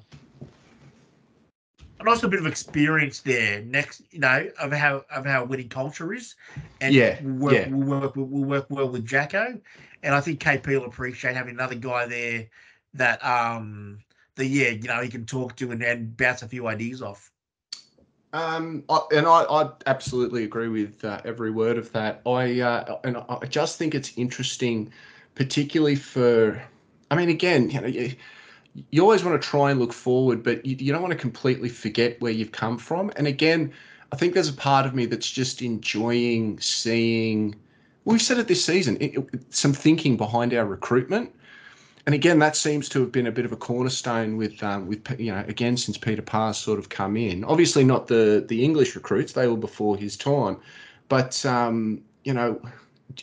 [2.01, 5.69] a nice little bit of experience there next, you know, of how of how winning
[5.69, 6.35] culture is,
[6.81, 7.69] and Yeah, will work, yeah.
[7.69, 9.61] will work we'll work well with Jacko,
[10.05, 12.47] and I think KP will appreciate having another guy there
[12.95, 13.99] that um
[14.37, 17.31] yeah, you know, he can talk to and, and bounce a few ideas off.
[18.33, 22.21] Um, I, and I, I absolutely agree with uh, every word of that.
[22.27, 24.93] I uh, and I I just think it's interesting,
[25.37, 26.61] particularly for.
[27.11, 28.13] I mean, again, you know, you,
[28.91, 31.69] you always want to try and look forward, but you, you don't want to completely
[31.69, 33.13] forget where you've come from.
[33.15, 33.73] And again,
[34.11, 37.55] I think there's a part of me that's just enjoying seeing.
[38.05, 38.97] We've said it this season.
[39.01, 41.35] It, it- some thinking behind our recruitment.
[42.07, 45.01] and again, that seems to have been a bit of a cornerstone with um, with
[45.19, 47.45] you know again since Peter Parr's sort of come in.
[47.45, 50.59] Obviously, not the the English recruits; they were before his time,
[51.09, 52.61] but um, you know.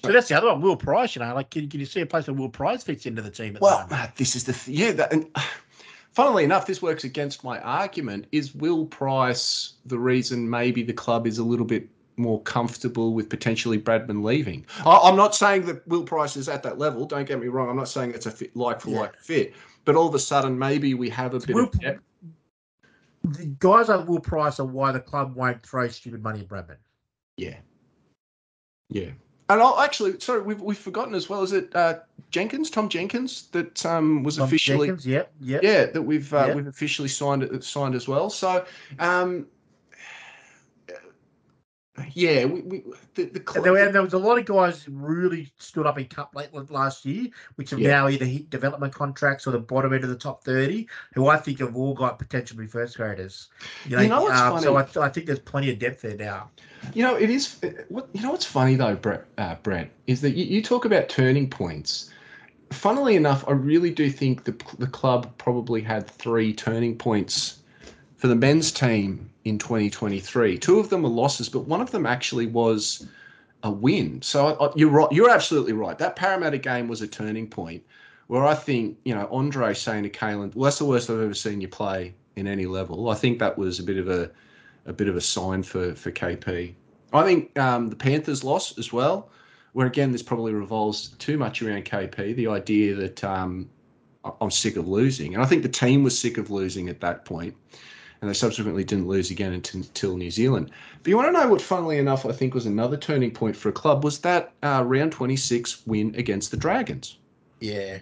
[0.04, 1.16] So that's the other one, Will Price.
[1.16, 3.32] You know, like can, can you see a place where Will Price fits into the
[3.32, 3.58] team?
[3.62, 4.92] well, this is the th- yeah.
[4.94, 5.28] That, and
[6.14, 8.26] funnily enough, this works against my argument.
[8.32, 11.88] Is Will Price the reason maybe the club is a little bit
[12.22, 14.66] more comfortable with potentially Bradman leaving.
[14.86, 17.06] I, am not saying that Will Price is at that level.
[17.06, 17.70] Don't get me wrong.
[17.70, 19.54] I'm not saying it's a fit, like for like fit.
[19.86, 22.02] But all of a sudden, maybe we have a bit Will, of depth.
[23.24, 26.78] The guys like Will Price are why the club won't throw stupid money at Bradman.
[27.38, 27.58] Yeah.
[28.90, 29.10] Yeah.
[29.50, 31.44] And I'll actually, sorry, we've, we've forgotten as well.
[31.44, 32.00] Is it uh,
[32.30, 35.62] Jenkins, Tom Jenkins, that um, was Tom officially, Jenkins, yep, yep.
[35.62, 36.56] yeah, that we've uh, yep.
[36.56, 38.30] we've officially signed signed as well.
[38.30, 38.66] So,
[39.00, 39.48] um,
[42.14, 42.84] yeah, we, we
[43.16, 46.06] the, the club, there, were, there, was a lot of guys really stood up in
[46.06, 47.90] cup late last year, which have yeah.
[47.90, 51.36] now either hit development contracts or the bottom end of the top thirty, who I
[51.36, 53.50] think have all got potentially first graders.
[53.86, 56.50] You know, you know um, so I, I, think there's plenty of depth there now.
[56.94, 57.60] You know, it is.
[57.90, 61.10] What you know, what's funny though, Brett, uh, Brett, is that you, you talk about
[61.10, 62.10] turning points.
[62.72, 67.61] Funnily enough, I really do think the the club probably had three turning points
[68.22, 70.60] for the men's team in 2023.
[70.60, 73.08] Two of them were losses, but one of them actually was
[73.64, 74.22] a win.
[74.22, 75.12] So you're right.
[75.12, 75.98] You're absolutely right.
[75.98, 77.84] That Parramatta game was a turning point
[78.28, 81.34] where I think, you know, Andre saying to Kalyn, well, that's the worst I've ever
[81.34, 83.10] seen you play in any level.
[83.10, 84.30] I think that was a bit of a,
[84.86, 86.76] a bit of a sign for, for KP.
[87.14, 89.32] I think um, the Panthers loss as well,
[89.74, 93.68] where again, this probably revolves too much around KP, the idea that um,
[94.40, 95.34] I'm sick of losing.
[95.34, 97.56] And I think the team was sick of losing at that point
[98.22, 100.70] and they subsequently didn't lose again until New Zealand.
[101.02, 103.70] But you want to know what, funnily enough, I think was another turning point for
[103.70, 107.18] a club was that uh, round 26 win against the Dragons.
[107.60, 108.00] Yeah.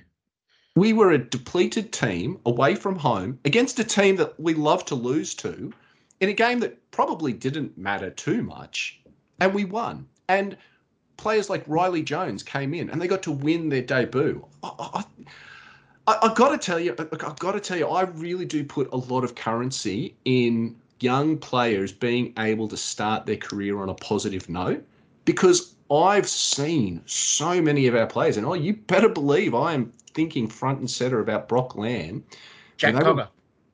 [0.75, 4.95] We were a depleted team away from home against a team that we love to
[4.95, 5.73] lose to
[6.19, 8.99] in a game that probably didn't matter too much,
[9.39, 10.07] and we won.
[10.27, 10.57] And
[11.15, 14.45] players like Riley Jones came in and they got to win their debut.
[14.63, 15.03] I, I,
[16.09, 18.91] I, have got to tell you, I've got to tell you, I really do put
[18.91, 23.93] a lot of currency in young players being able to start their career on a
[23.93, 24.83] positive note
[25.25, 29.93] because I've seen so many of our players, and oh, you better believe I am
[30.13, 32.23] thinking front and center about Brock Lamb.
[32.77, 33.27] Jack Cogger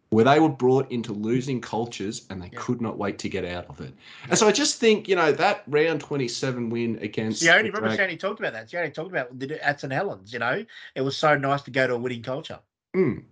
[0.09, 2.59] where they were brought into losing cultures and they yeah.
[2.59, 3.93] could not wait to get out of it.
[4.29, 7.41] And so I just think, you know, that round 27 win against.
[7.41, 8.69] Yeah, only remember Shani talked about that.
[8.69, 9.91] Shani talked about at St.
[9.91, 10.65] Helens, you know,
[10.95, 12.59] it was so nice to go to a winning culture.
[12.95, 13.23] Mm.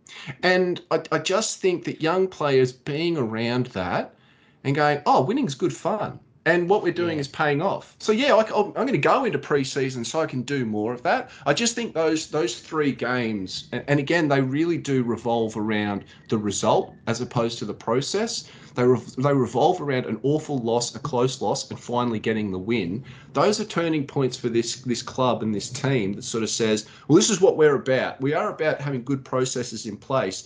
[0.41, 4.15] And I, I just think that young players being around that
[4.63, 7.21] and going, oh, winning's good fun and what we're doing yeah.
[7.21, 7.95] is paying off.
[7.99, 11.01] So yeah, I, am going to go into preseason so I can do more of
[11.03, 11.29] that.
[11.45, 16.03] I just think those those three games, and, and again, they really do revolve around
[16.29, 18.49] the result as opposed to the process.
[18.75, 22.59] They re- they revolve around an awful loss, a close loss, and finally getting the
[22.59, 23.03] win.
[23.33, 26.87] Those are turning points for this this club and this team that sort of says,
[27.07, 28.19] well, this is what we're about.
[28.19, 30.45] We are about having good processes in place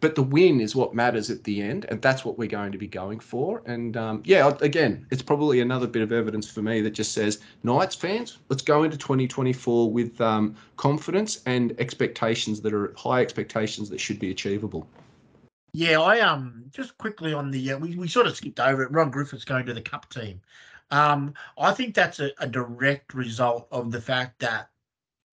[0.00, 2.78] but the win is what matters at the end, and that's what we're going to
[2.78, 3.62] be going for.
[3.66, 7.40] And um, yeah, again, it's probably another bit of evidence for me that just says,
[7.62, 13.88] Knights fans, let's go into 2024 with um, confidence and expectations that are high expectations
[13.90, 14.86] that should be achievable.
[15.72, 18.92] Yeah, I um just quickly on the uh, we, we sort of skipped over it.
[18.92, 20.40] Ron Griffiths going to the cup team.
[20.90, 24.70] Um, I think that's a, a direct result of the fact that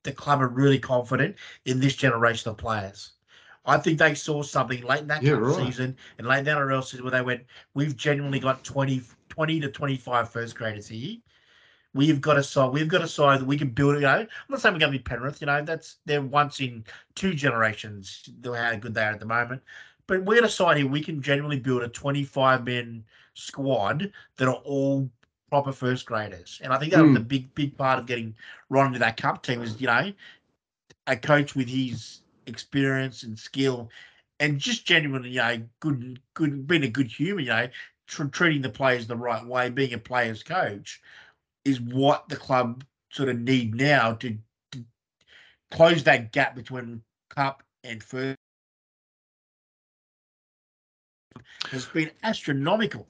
[0.03, 3.12] the club are really confident in this generation of players.
[3.65, 5.56] I think they saw something late in that yeah, right.
[5.56, 9.60] season and late in that NRL season where they went, we've genuinely got 20, 20
[9.61, 11.18] to 25 first graders here.
[11.94, 12.73] We've got a side.
[12.73, 13.95] We've got a side that we can build.
[13.95, 15.40] You know, I'm not saying we're going to be Penrith.
[15.41, 16.84] You know, that's they're once in
[17.14, 18.27] two generations.
[18.44, 19.61] How good they are at the moment,
[20.07, 20.88] but we're a side here.
[20.88, 23.03] We can genuinely build a 25 men
[23.35, 25.07] squad that are all
[25.49, 26.60] proper first graders.
[26.64, 27.03] And I think that mm.
[27.03, 27.14] was hmm.
[27.15, 28.34] the big, big part of getting
[28.69, 30.11] Ron into that cup team is, you know,
[31.06, 33.90] a coach with his experience and skill,
[34.40, 37.68] and just genuinely, you know, good, good, being a good human, you know,
[38.07, 41.02] tr- treating the players the right way, being a player's coach,
[41.65, 44.38] is what the club sort of need now to,
[44.72, 44.84] to
[45.72, 48.38] close that gap between cup and first.
[51.70, 53.07] Has been astronomical.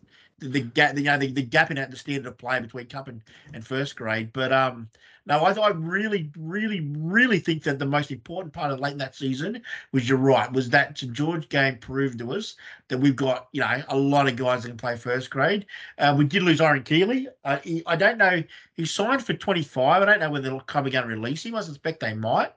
[0.49, 3.21] The, gap, you know, the, the gap in the standard of play between cup and,
[3.53, 4.31] and first grade.
[4.33, 4.89] But um,
[5.25, 8.97] No, I, I really, really, really think that the most important part of late in
[8.97, 9.61] that season
[9.93, 12.55] was you're right, was that St George game proved to us
[12.89, 15.65] that we've got, you know, a lot of guys that can play first grade.
[15.97, 17.29] Uh, we did lose Oryn Keeley.
[17.45, 18.43] Uh, he, I don't know.
[18.73, 20.01] He signed for 25.
[20.01, 21.55] I don't know whether the club are going to release him.
[21.55, 22.51] I suspect they might.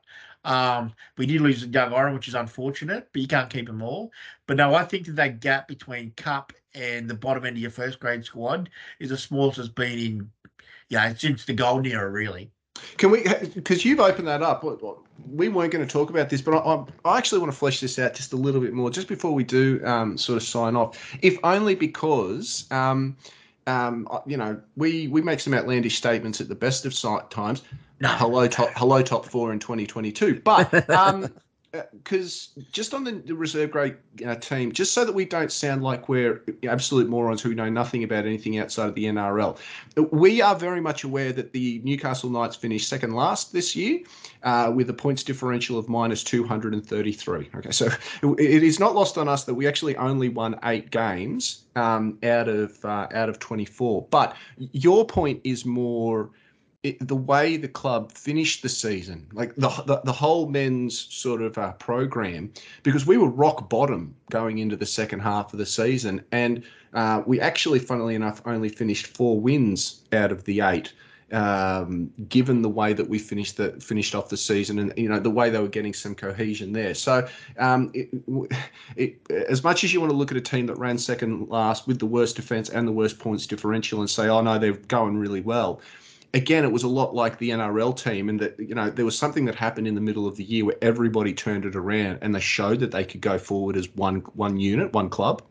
[0.46, 4.12] Um, we did lose young Oryn, which is unfortunate, but you can't keep them all.
[4.46, 7.72] But no, I think that that gap between Cup and the bottom end of your
[7.72, 8.70] first grade squad
[9.00, 10.30] is the smallest it's been in,
[10.88, 12.50] yeah, since the golden era, really.
[12.96, 13.24] Can we?
[13.54, 14.64] Because you've opened that up.
[15.28, 17.98] We weren't going to talk about this, but I, I, actually want to flesh this
[17.98, 21.16] out just a little bit more, just before we do um, sort of sign off.
[21.22, 23.16] If only because, um,
[23.66, 27.62] um, you know, we we make some outlandish statements at the best of times.
[28.00, 28.08] No.
[28.08, 30.40] Hello, top hello, top four in 2022.
[30.44, 31.32] But um,
[31.72, 33.96] because uh, just on the, the reserve grade
[34.26, 38.04] uh, team, just so that we don't sound like we're absolute morons who know nothing
[38.04, 39.58] about anything outside of the NRL,
[40.10, 44.00] we are very much aware that the Newcastle Knights finished second last this year
[44.42, 47.50] uh, with a points differential of minus 233.
[47.56, 47.88] Okay, so
[48.38, 52.48] it is not lost on us that we actually only won eight games um, out
[52.48, 54.06] of uh, out of 24.
[54.10, 56.30] But your point is more
[56.86, 61.42] it, the way the club finished the season, like the the, the whole men's sort
[61.42, 62.52] of uh, program,
[62.82, 66.62] because we were rock bottom going into the second half of the season, and
[66.94, 70.92] uh, we actually, funnily enough, only finished four wins out of the eight.
[71.32, 75.18] Um, given the way that we finished the finished off the season, and you know
[75.18, 77.26] the way they were getting some cohesion there, so
[77.58, 78.10] um, it,
[78.94, 81.88] it, as much as you want to look at a team that ran second last
[81.88, 85.18] with the worst defense and the worst points differential and say, oh no, they're going
[85.18, 85.80] really well
[86.36, 89.18] again, it was a lot like the NRL team, and that you know there was
[89.18, 92.34] something that happened in the middle of the year where everybody turned it around and
[92.34, 95.42] they showed that they could go forward as one one unit, one club.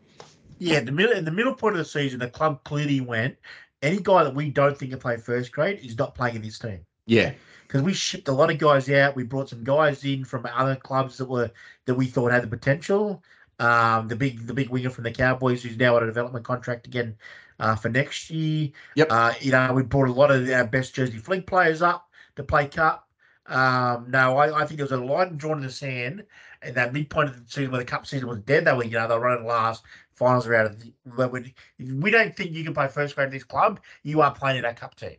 [0.58, 3.36] Yeah, the middle in the middle point of the season, the club clearly went.
[3.82, 6.58] Any guy that we don't think can play first grade is not playing in this
[6.58, 6.80] team.
[7.06, 7.32] Yeah,
[7.66, 9.16] because we shipped a lot of guys out.
[9.16, 11.50] We brought some guys in from other clubs that were
[11.84, 13.22] that we thought had the potential.
[13.58, 16.86] Um, the big the big winger from the Cowboys, who's now on a development contract
[16.86, 17.16] again
[17.60, 18.70] uh, for next year.
[18.94, 19.08] Yep.
[19.10, 22.42] Uh, you know, we brought a lot of our best Jersey Flegg players up to
[22.42, 23.08] play cup.
[23.46, 26.24] Um, no, I, I think there was a line drawn in the sand,
[26.62, 28.64] and that midpoint of the season where the cup season was dead.
[28.64, 29.84] They were, you know, they were running last.
[30.14, 31.28] Finals are out of the.
[31.28, 33.80] We, we don't think you can play first grade in this club.
[34.02, 35.16] You are playing in that cup team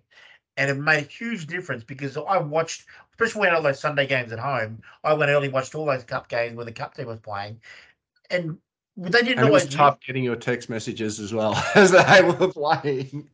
[0.57, 4.31] and it made a huge difference because I watched, especially when all those Sunday games
[4.31, 7.19] at home, I went early watched all those cup games when the cup team was
[7.19, 7.61] playing,
[8.29, 8.57] and
[8.97, 9.63] they didn't and always.
[9.63, 13.29] It was tough getting your text messages as well as they were playing.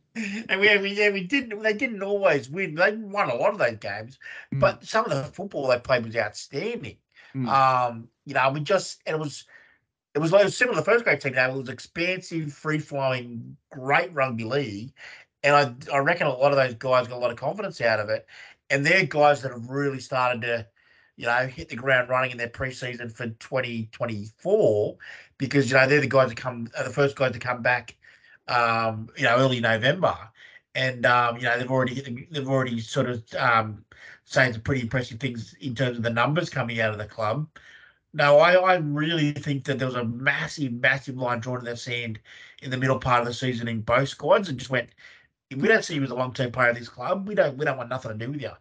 [0.48, 1.60] And we, we, yeah, we didn't.
[1.62, 2.74] They didn't always win.
[2.74, 4.18] They won a lot of those games,
[4.52, 4.60] mm.
[4.60, 6.98] but some of the football they played was outstanding.
[7.34, 7.48] Mm.
[7.48, 9.44] Um, you know, we just it was.
[10.14, 11.32] It was like similar to the first grade team.
[11.32, 14.92] Now it was expansive, free flowing, great rugby league,
[15.42, 17.98] and I I reckon a lot of those guys got a lot of confidence out
[17.98, 18.26] of it.
[18.70, 20.66] And they're guys that have really started to
[21.16, 24.96] you know, hit the ground running in their preseason for 2024
[25.38, 27.96] because, you know, they're the guys that come, the first guys to come back,
[28.48, 30.16] um, you know, early November.
[30.74, 33.84] And, um, you know, they've already they've already sort of um,
[34.24, 37.48] saying some pretty impressive things in terms of the numbers coming out of the club.
[38.12, 41.76] No, I, I really think that there was a massive, massive line drawn in the
[41.76, 42.20] sand
[42.62, 44.90] in the middle part of the season in both squads and just went,
[45.56, 47.64] we don't see you as a long term player of this club, we don't we
[47.64, 48.52] don't want nothing to do with you.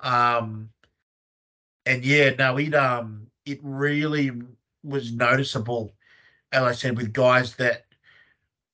[0.00, 0.71] Um,
[1.86, 4.30] and yeah, no, it um it really
[4.84, 5.92] was noticeable,
[6.52, 7.84] as I said, with guys that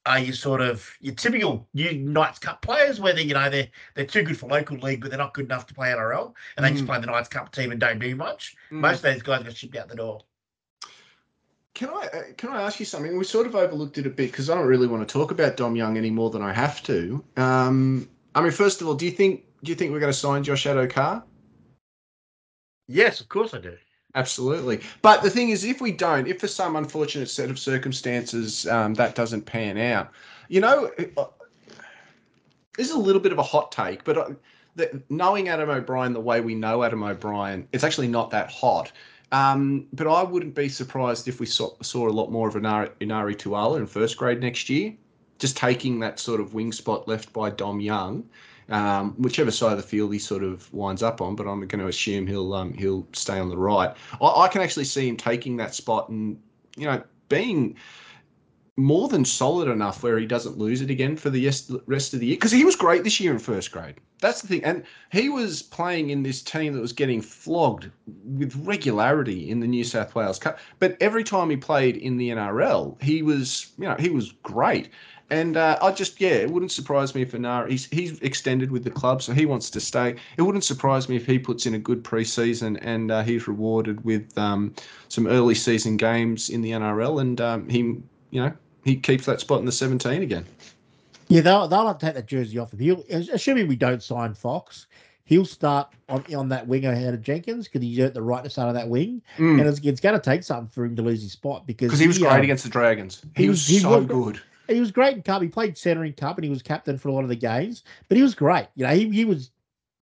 [0.07, 4.07] are your sort of your typical new Knights Cup players, whether you know they're they're
[4.07, 6.71] too good for local league, but they're not good enough to play NRL, and they
[6.71, 6.75] mm.
[6.75, 8.57] just play the Knights Cup team and don't do much.
[8.71, 8.81] Mm.
[8.81, 10.23] Most of those guys get shipped out the door.
[11.75, 13.17] Can I uh, can I ask you something?
[13.17, 15.57] We sort of overlooked it a bit because I don't really want to talk about
[15.57, 17.23] Dom Young any more than I have to.
[17.37, 20.19] Um, I mean, first of all, do you think do you think we're going to
[20.19, 21.23] sign Josh Addo-Carr?
[22.89, 23.77] Yes, of course I do.
[24.15, 24.81] Absolutely.
[25.03, 28.95] But the thing is, if we don't, if for some unfortunate set of circumstances um,
[28.95, 30.11] that doesn't pan out,
[30.49, 31.27] you know, uh,
[32.77, 34.31] this is a little bit of a hot take, but uh,
[34.77, 38.91] the, knowing Adam O'Brien the way we know Adam O'Brien, it's actually not that hot.
[39.31, 42.91] Um, but I wouldn't be surprised if we saw, saw a lot more of Enari,
[43.03, 44.95] Enari Tuala in first grade next year,
[45.39, 48.25] just taking that sort of wing spot left by Dom Young
[48.69, 51.37] um, whichever side of the field he sort of winds up on.
[51.37, 53.95] But I'm going to assume he'll um, he'll stay on the right.
[54.21, 56.41] I, I, can actually see him taking that spot and
[56.77, 57.77] you know being
[58.79, 61.45] more than solid enough where he doesn't lose it again for the
[61.87, 63.97] rest of the year because he was great this year in first grade.
[64.21, 67.91] That's the thing, and he was playing in this team that was getting flogged
[68.25, 70.59] with regularity in the New South Wales Cup.
[70.79, 74.91] But every time he played in the NRL, he was you know he was great.
[75.31, 78.83] And uh, I just, yeah, it wouldn't surprise me if Enari, he's, he's extended with
[78.83, 80.17] the club, so he wants to stay.
[80.39, 84.03] It wouldn't surprise me if he puts in a good preseason and uh, he's rewarded
[84.05, 84.75] with um,
[85.09, 87.79] some early season games in the NRL and um, he,
[88.31, 88.53] you know,
[88.85, 90.47] he keeps that spot in the 17 again.
[91.29, 92.79] Yeah, they'll, they'll have to take that jersey off him.
[92.79, 94.87] He'll, assuming we don't sign Fox,
[95.25, 98.69] he'll start on, on that wing ahead of Jenkins because he's at the right side
[98.69, 99.21] of that wing.
[99.37, 99.61] Mm.
[99.61, 102.07] And it's, it's going to take something for him to lose his spot because he
[102.07, 103.21] was great um, against the Dragons.
[103.37, 104.41] He, he was, he so was, good.
[104.69, 105.43] He was great in Cup.
[105.43, 107.85] He played centre in Cup and he was captain for a lot of the games,
[108.09, 108.69] but he was great.
[108.75, 109.51] You know, he, he was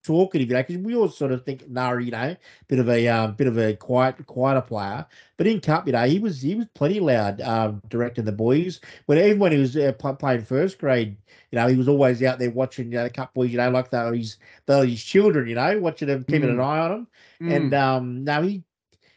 [0.03, 2.35] talkative, you know, because we all sort of think Nari, you know,
[2.67, 5.05] bit of a um, bit of a quiet, quieter player.
[5.37, 8.79] But in cup, you know, he was he was plenty loud, um, directing the boys.
[9.05, 11.17] When even when he was uh, playing first grade,
[11.51, 13.69] you know, he was always out there watching you know, the cup boys, you know,
[13.69, 16.53] like they were his they were his children, you know, watching them, keeping mm.
[16.53, 17.07] an eye on them.
[17.41, 17.55] Mm.
[17.55, 18.63] And um, now he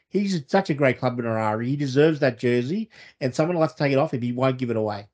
[0.08, 2.90] he's such a great club in He deserves that jersey,
[3.20, 4.22] and someone will have to take it off him.
[4.22, 5.06] He won't give it away.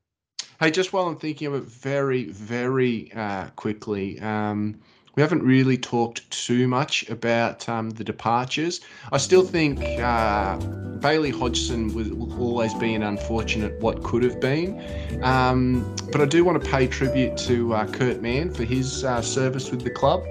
[0.63, 4.79] Hey, just while I'm thinking of it very, very uh, quickly, um,
[5.17, 8.79] we haven't really talked too much about um, the departures.
[9.11, 10.55] I still think uh,
[11.01, 14.81] Bailey Hodgson will, will, always be an unfortunate what could have been.
[15.21, 19.21] Um, but I do want to pay tribute to uh, Kurt Mann for his uh,
[19.21, 20.23] service with the club.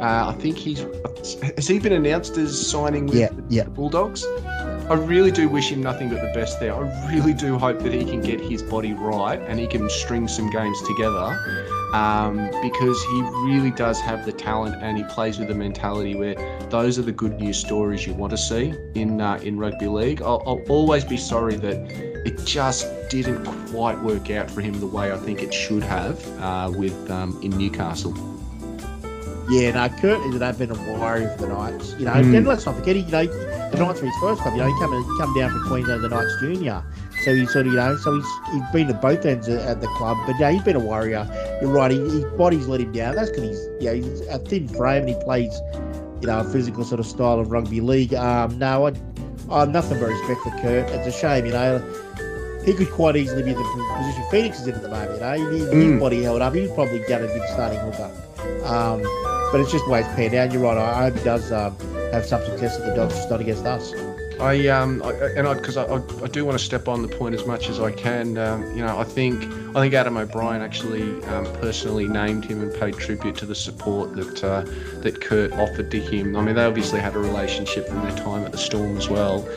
[0.00, 0.80] Uh, I think he's
[1.56, 3.64] has he been announced as signing with yeah, the, yeah.
[3.64, 4.24] the Bulldogs?
[4.90, 6.74] I really do wish him nothing but the best there.
[6.74, 10.28] I really do hope that he can get his body right and he can string
[10.28, 11.34] some games together
[11.94, 16.34] um, because he really does have the talent and he plays with a mentality where
[16.68, 20.20] those are the good news stories you want to see in uh, in rugby league.
[20.20, 21.76] I'll, I'll, always be sorry that
[22.26, 26.20] it just didn't quite work out for him the way I think it should have
[26.40, 28.33] uh, with um, in Newcastle.
[29.50, 31.94] Yeah, no, Kurt has been a worry for the Knights.
[31.98, 32.36] You know, mm.
[32.36, 34.54] and let's not forget, he, you know, the Knights were his first club.
[34.54, 36.82] You know, he come he come down from Queensland, the Knights Junior.
[37.24, 39.86] So he sort of, you know, so he's he's been at both ends at the
[39.88, 40.16] club.
[40.26, 41.28] But yeah, he's been a warrior.
[41.60, 41.90] You're right.
[41.90, 43.16] He, his body's let him down.
[43.16, 45.52] That's because he's yeah, he's a thin frame and he plays,
[46.20, 48.14] you know, a physical sort of style of rugby league.
[48.14, 48.92] Um, no, I,
[49.50, 50.88] I have nothing but respect for Kurt.
[50.90, 51.78] It's a shame, you know.
[52.64, 53.62] He could quite easily be the
[53.98, 55.12] position Phoenix is in at the moment.
[55.14, 55.92] You know, his, mm.
[55.92, 56.54] his body held up.
[56.54, 58.10] He was probably going a be starting hooker.
[58.64, 59.02] Um,
[59.54, 60.50] but it's just the way it's panned out.
[60.50, 60.76] You're right.
[60.76, 61.78] I hope he does um,
[62.10, 63.94] have some success at the Dogs, just not against us.
[64.40, 67.08] I um I, and I because I, I, I, do want to step on the
[67.08, 68.36] point as much as I can.
[68.36, 69.44] Um, you know, I think
[69.76, 74.16] I think Adam O'Brien actually um, personally named him and paid tribute to the support
[74.16, 74.62] that uh,
[75.02, 76.34] that Kurt offered to him.
[76.34, 79.48] I mean, they obviously had a relationship from their time at the Storm as well,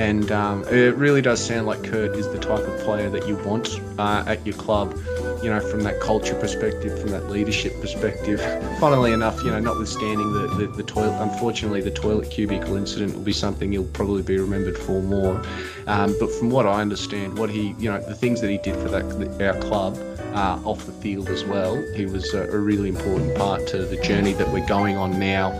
[0.00, 3.36] and um, it really does sound like Kurt is the type of player that you
[3.36, 4.98] want uh, at your club
[5.44, 8.40] you know, from that culture perspective, from that leadership perspective.
[8.80, 13.22] Funnily enough, you know, notwithstanding the, the, the toilet, unfortunately, the toilet cubicle incident will
[13.22, 15.42] be something he'll probably be remembered for more.
[15.86, 18.74] Um, but from what I understand, what he, you know, the things that he did
[18.76, 19.04] for that
[19.42, 19.98] our club
[20.34, 23.96] uh, off the field as well, he was a, a, really important part to the
[23.98, 25.52] journey that we're going on now.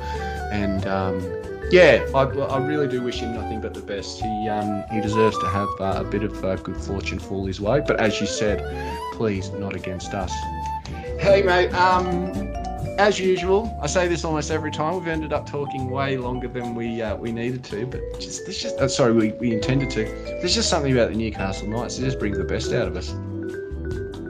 [0.50, 1.20] And um,
[1.70, 4.20] yeah, I, I, really do wish him nothing but the best.
[4.20, 7.60] He um, he deserves to have uh, a bit of uh, good fortune fall his
[7.60, 7.80] way.
[7.80, 8.60] But as you said,
[9.14, 10.32] please not against us.
[11.18, 12.32] Hey mate, um,
[12.98, 14.94] as usual, I say this almost every time.
[14.94, 18.60] We've ended up talking way longer than we uh, we needed to, but just there's
[18.60, 20.04] just uh, sorry we, we intended to.
[20.04, 21.98] There's just something about the Newcastle Knights.
[21.98, 23.14] It just brings the best out of us.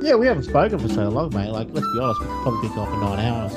[0.02, 1.50] Yeah, we haven't spoken for so long, mate.
[1.50, 3.54] Like, let's be honest, we could probably pick off for nine hours.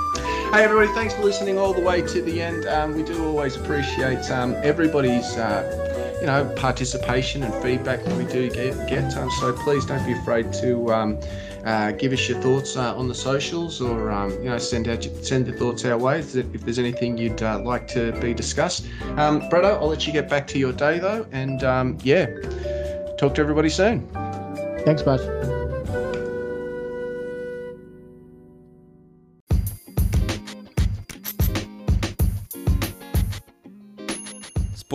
[0.52, 2.66] Hey, everybody, thanks for listening all the way to the end.
[2.66, 5.36] Um, we do always appreciate um, everybody's.
[5.36, 5.64] Uh,
[6.26, 8.88] you know, participation and feedback that we do get.
[8.88, 9.16] get.
[9.16, 11.20] Um, so please don't be afraid to um,
[11.64, 15.04] uh, give us your thoughts uh, on the socials, or um, you know, send out
[15.22, 18.88] send your thoughts our way if there's anything you'd uh, like to be discussed.
[19.16, 22.26] Um, Bretto, I'll let you get back to your day though, and um, yeah,
[23.18, 24.08] talk to everybody soon.
[24.84, 25.55] Thanks, bud.